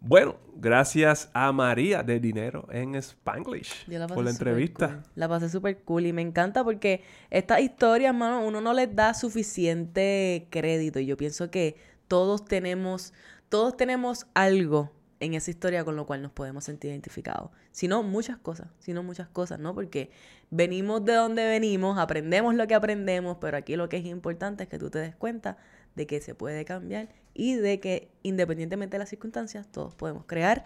Bueno, 0.07 0.37
gracias 0.55 1.29
a 1.33 1.51
María 1.51 2.01
de 2.01 2.21
Dinero 2.21 2.65
en 2.71 2.95
Spanglish 2.95 3.85
por 4.07 4.23
la 4.23 4.29
entrevista. 4.29 5.03
La 5.15 5.27
pasé 5.27 5.49
súper 5.49 5.83
cool 5.83 6.05
y 6.05 6.13
me 6.13 6.21
encanta 6.21 6.63
porque 6.63 7.03
estas 7.29 7.59
historias, 7.59 8.15
mano, 8.15 8.39
uno 8.47 8.61
no 8.61 8.71
les 8.71 8.95
da 8.95 9.13
suficiente 9.13 10.47
crédito. 10.49 11.01
Y 11.01 11.07
yo 11.07 11.17
pienso 11.17 11.51
que 11.51 11.75
todos 12.07 12.45
tenemos, 12.45 13.11
todos 13.49 13.75
tenemos 13.75 14.27
algo 14.33 14.93
en 15.19 15.33
esa 15.33 15.51
historia 15.51 15.83
con 15.83 15.97
lo 15.97 16.05
cual 16.05 16.21
nos 16.21 16.31
podemos 16.31 16.63
sentir 16.63 16.91
identificados. 16.91 17.51
Si 17.71 17.89
no, 17.89 18.01
muchas 18.01 18.37
cosas, 18.37 18.69
si 18.79 18.93
no 18.93 19.03
muchas 19.03 19.27
cosas, 19.27 19.59
¿no? 19.59 19.73
Porque 19.73 20.09
venimos 20.51 21.03
de 21.03 21.15
donde 21.15 21.45
venimos, 21.45 21.97
aprendemos 21.97 22.55
lo 22.55 22.65
que 22.65 22.75
aprendemos, 22.75 23.39
pero 23.41 23.57
aquí 23.57 23.75
lo 23.75 23.89
que 23.89 23.97
es 23.97 24.05
importante 24.05 24.63
es 24.63 24.69
que 24.69 24.79
tú 24.79 24.89
te 24.89 24.99
des 24.99 25.17
cuenta 25.17 25.57
de 25.97 26.07
que 26.07 26.21
se 26.21 26.35
puede 26.35 26.63
cambiar 26.63 27.09
y 27.33 27.55
de 27.55 27.81
que 27.81 28.09
independientemente 28.23 28.95
de 28.95 28.99
las 28.99 29.09
circunstancias, 29.09 29.67
todos 29.69 29.95
podemos 29.95 30.25
crear 30.25 30.63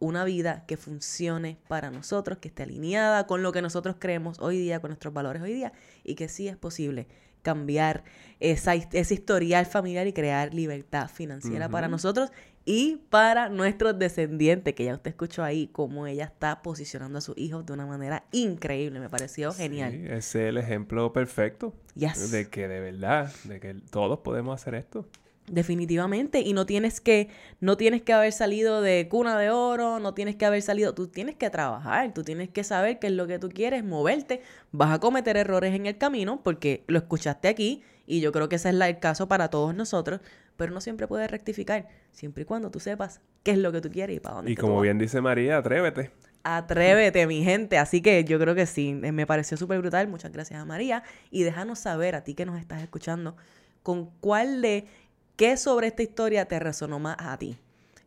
una 0.00 0.24
vida 0.24 0.64
que 0.66 0.76
funcione 0.76 1.58
para 1.68 1.90
nosotros, 1.90 2.38
que 2.38 2.48
esté 2.48 2.64
alineada 2.64 3.28
con 3.28 3.42
lo 3.42 3.52
que 3.52 3.62
nosotros 3.62 3.96
creemos 4.00 4.40
hoy 4.40 4.58
día, 4.58 4.80
con 4.80 4.88
nuestros 4.88 5.14
valores 5.14 5.42
hoy 5.42 5.52
día, 5.52 5.72
y 6.02 6.16
que 6.16 6.26
sí 6.26 6.48
es 6.48 6.56
posible 6.56 7.06
cambiar 7.42 8.02
esa, 8.40 8.74
ese 8.74 9.14
historial 9.14 9.66
familiar 9.66 10.06
y 10.06 10.12
crear 10.12 10.54
libertad 10.54 11.08
financiera 11.08 11.68
para 11.68 11.88
nosotros 11.88 12.30
y 12.64 13.00
para 13.10 13.48
nuestros 13.48 13.98
descendientes, 13.98 14.74
que 14.74 14.84
ya 14.84 14.94
usted 14.94 15.10
escuchó 15.10 15.42
ahí 15.42 15.68
cómo 15.72 16.06
ella 16.06 16.24
está 16.24 16.62
posicionando 16.62 17.18
a 17.18 17.20
sus 17.20 17.36
hijos 17.36 17.66
de 17.66 17.72
una 17.72 17.86
manera 17.86 18.24
increíble, 18.30 19.00
me 19.00 19.08
pareció 19.08 19.52
genial. 19.52 19.94
ese 19.94 20.14
es 20.14 20.34
el 20.34 20.58
ejemplo 20.58 21.12
perfecto 21.12 21.74
de 21.94 22.48
que 22.48 22.68
de 22.68 22.80
verdad, 22.80 23.32
de 23.44 23.60
que 23.60 23.74
todos 23.90 24.20
podemos 24.20 24.60
hacer 24.60 24.74
esto. 24.74 25.06
Definitivamente, 25.48 26.40
y 26.40 26.52
no 26.52 26.66
tienes 26.66 27.00
que 27.00 27.28
no 27.58 27.76
tienes 27.76 28.02
que 28.02 28.12
haber 28.12 28.32
salido 28.32 28.80
de 28.80 29.08
cuna 29.08 29.36
de 29.36 29.50
oro, 29.50 29.98
no 29.98 30.14
tienes 30.14 30.36
que 30.36 30.46
haber 30.46 30.62
salido, 30.62 30.94
tú 30.94 31.08
tienes 31.08 31.34
que 31.34 31.50
trabajar, 31.50 32.14
tú 32.14 32.22
tienes 32.22 32.48
que 32.48 32.62
saber 32.62 33.00
qué 33.00 33.08
es 33.08 33.12
lo 33.12 33.26
que 33.26 33.40
tú 33.40 33.48
quieres, 33.48 33.82
moverte, 33.82 34.40
vas 34.70 34.94
a 34.94 35.00
cometer 35.00 35.36
errores 35.36 35.74
en 35.74 35.86
el 35.86 35.98
camino 35.98 36.40
porque 36.44 36.84
lo 36.86 36.96
escuchaste 36.96 37.48
aquí 37.48 37.82
y 38.06 38.20
yo 38.20 38.30
creo 38.30 38.48
que 38.48 38.56
ese 38.56 38.68
es 38.68 38.74
el 38.80 38.98
caso 39.00 39.26
para 39.26 39.48
todos 39.48 39.74
nosotros, 39.74 40.20
pero 40.56 40.72
no 40.72 40.80
siempre 40.80 41.06
puedes 41.06 41.30
rectificar, 41.30 41.88
siempre 42.12 42.42
y 42.42 42.46
cuando 42.46 42.70
tú 42.70 42.80
sepas 42.80 43.20
qué 43.42 43.52
es 43.52 43.58
lo 43.58 43.72
que 43.72 43.80
tú 43.80 43.90
quieres 43.90 44.16
y 44.16 44.20
para 44.20 44.36
dónde. 44.36 44.52
Y 44.52 44.56
como 44.56 44.80
bien 44.80 44.98
dice 44.98 45.20
María, 45.20 45.58
atrévete. 45.58 46.10
Atrévete, 46.44 47.26
mi 47.26 47.44
gente. 47.44 47.78
Así 47.78 48.02
que 48.02 48.24
yo 48.24 48.38
creo 48.38 48.54
que 48.54 48.66
sí, 48.66 48.98
eh, 49.02 49.12
me 49.12 49.26
pareció 49.26 49.56
súper 49.56 49.78
brutal. 49.78 50.08
Muchas 50.08 50.32
gracias 50.32 50.60
a 50.60 50.64
María. 50.64 51.02
Y 51.30 51.44
déjanos 51.44 51.78
saber 51.78 52.14
a 52.14 52.24
ti 52.24 52.34
que 52.34 52.44
nos 52.46 52.58
estás 52.58 52.82
escuchando 52.82 53.36
con 53.82 54.10
cuál 54.20 54.60
de 54.60 54.86
qué 55.36 55.56
sobre 55.56 55.86
esta 55.88 56.02
historia 56.02 56.46
te 56.46 56.58
resonó 56.58 56.98
más 56.98 57.16
a 57.18 57.36
ti. 57.38 57.58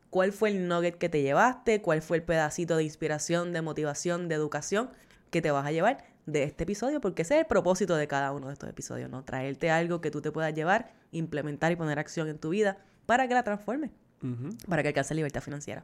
¿Cuál 0.10 0.32
fue 0.32 0.50
el 0.50 0.68
nugget 0.68 0.98
que 0.98 1.10
te 1.10 1.22
llevaste? 1.22 1.82
¿Cuál 1.82 2.02
fue 2.02 2.18
el 2.18 2.24
pedacito 2.24 2.78
de 2.78 2.84
inspiración, 2.84 3.54
de 3.54 3.62
motivación, 3.62 4.28
de 4.28 4.36
educación 4.36 4.90
que 5.30 5.42
te 5.42 5.52
vas 5.52 5.66
a 5.66 5.72
llevar 5.72 6.15
de 6.26 6.44
este 6.44 6.64
episodio? 6.64 7.02
Porque 7.02 7.24
ese 7.24 7.36
es 7.36 7.40
el 7.42 7.48
propósito 7.48 7.96
de 7.96 8.08
cada 8.08 8.32
uno 8.32 8.48
de 8.48 8.54
estos 8.54 8.70
episodios, 8.70 9.10
¿no? 9.10 9.24
Traerte 9.24 9.70
algo 9.70 10.02
que 10.02 10.12
tú 10.12 10.22
te 10.22 10.32
puedas 10.32 10.54
llevar, 10.54 10.94
implementar 11.12 11.72
y 11.72 11.76
poner 11.76 12.00
acción 12.00 12.28
en 12.28 12.38
tu 12.38 12.50
vida 12.50 12.78
para 13.06 13.28
que 13.28 13.34
la 13.34 13.44
transforme, 13.44 13.92
para 14.68 14.82
que 14.82 14.90
alcance 14.90 15.14
libertad 15.14 15.42
financiera. 15.42 15.84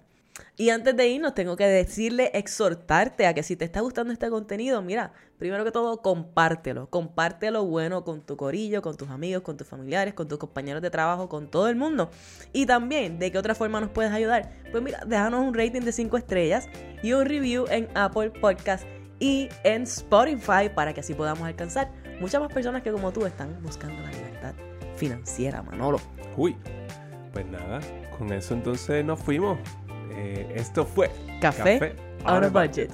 Y 0.58 0.70
antes 0.70 0.96
de 0.96 1.08
irnos, 1.08 1.34
tengo 1.34 1.56
que 1.56 1.68
decirle, 1.68 2.32
exhortarte 2.34 3.26
a 3.26 3.34
que 3.34 3.44
si 3.44 3.56
te 3.56 3.66
está 3.66 3.82
gustando 3.82 4.14
este 4.14 4.30
contenido, 4.30 4.82
mira, 4.82 5.12
primero 5.38 5.64
que 5.64 5.72
todo, 5.72 6.02
compártelo. 6.02 6.90
Compártelo 6.90 7.66
bueno 7.66 8.04
con 8.04 8.22
tu 8.22 8.38
corillo, 8.38 8.82
con 8.82 8.96
tus 8.96 9.10
amigos, 9.10 9.44
con 9.44 9.58
tus 9.58 9.68
familiares, 9.68 10.14
con 10.14 10.28
tus 10.28 10.38
compañeros 10.38 10.82
de 10.82 10.90
trabajo, 10.90 11.30
con 11.30 11.50
todo 11.50 11.68
el 11.68 11.76
mundo. 11.76 12.10
Y 12.54 12.66
también, 12.66 13.20
¿de 13.20 13.32
qué 13.32 13.38
otra 13.38 13.56
forma 13.56 13.82
nos 13.82 13.90
puedes 13.90 14.12
ayudar? 14.12 14.54
Pues 14.72 14.82
mira, 14.82 15.04
déjanos 15.06 15.46
un 15.46 15.54
rating 15.54 15.82
de 15.82 15.92
5 15.92 16.18
estrellas 16.18 16.68
y 17.04 17.14
un 17.14 17.26
review 17.26 17.66
en 17.70 17.90
Apple 17.96 18.32
Podcast 18.32 18.86
y 19.22 19.50
en 19.64 19.84
Spotify 19.84 20.68
para 20.74 20.94
que 20.94 21.00
así 21.00 21.14
podamos 21.14 21.44
alcanzar 21.48 21.92
muchas 22.20 22.42
más 22.42 22.52
personas 22.52 22.82
que 22.82 22.92
como 22.92 23.14
tú 23.14 23.26
están 23.26 23.62
buscando 23.62 24.02
la 24.02 24.10
libertad 24.12 24.54
financiera, 24.96 25.62
Manolo. 25.62 26.02
Uy, 26.36 26.58
pues 27.32 27.46
nada, 27.46 27.80
con 28.18 28.34
eso 28.34 28.56
entonces 28.56 29.06
nos 29.06 29.20
fuimos. 29.20 29.60
Eh, 30.14 30.52
esto 30.56 30.86
fue 30.86 31.12
Café, 31.40 31.96
on 32.26 32.44
a 32.44 32.50
budget. 32.50 32.92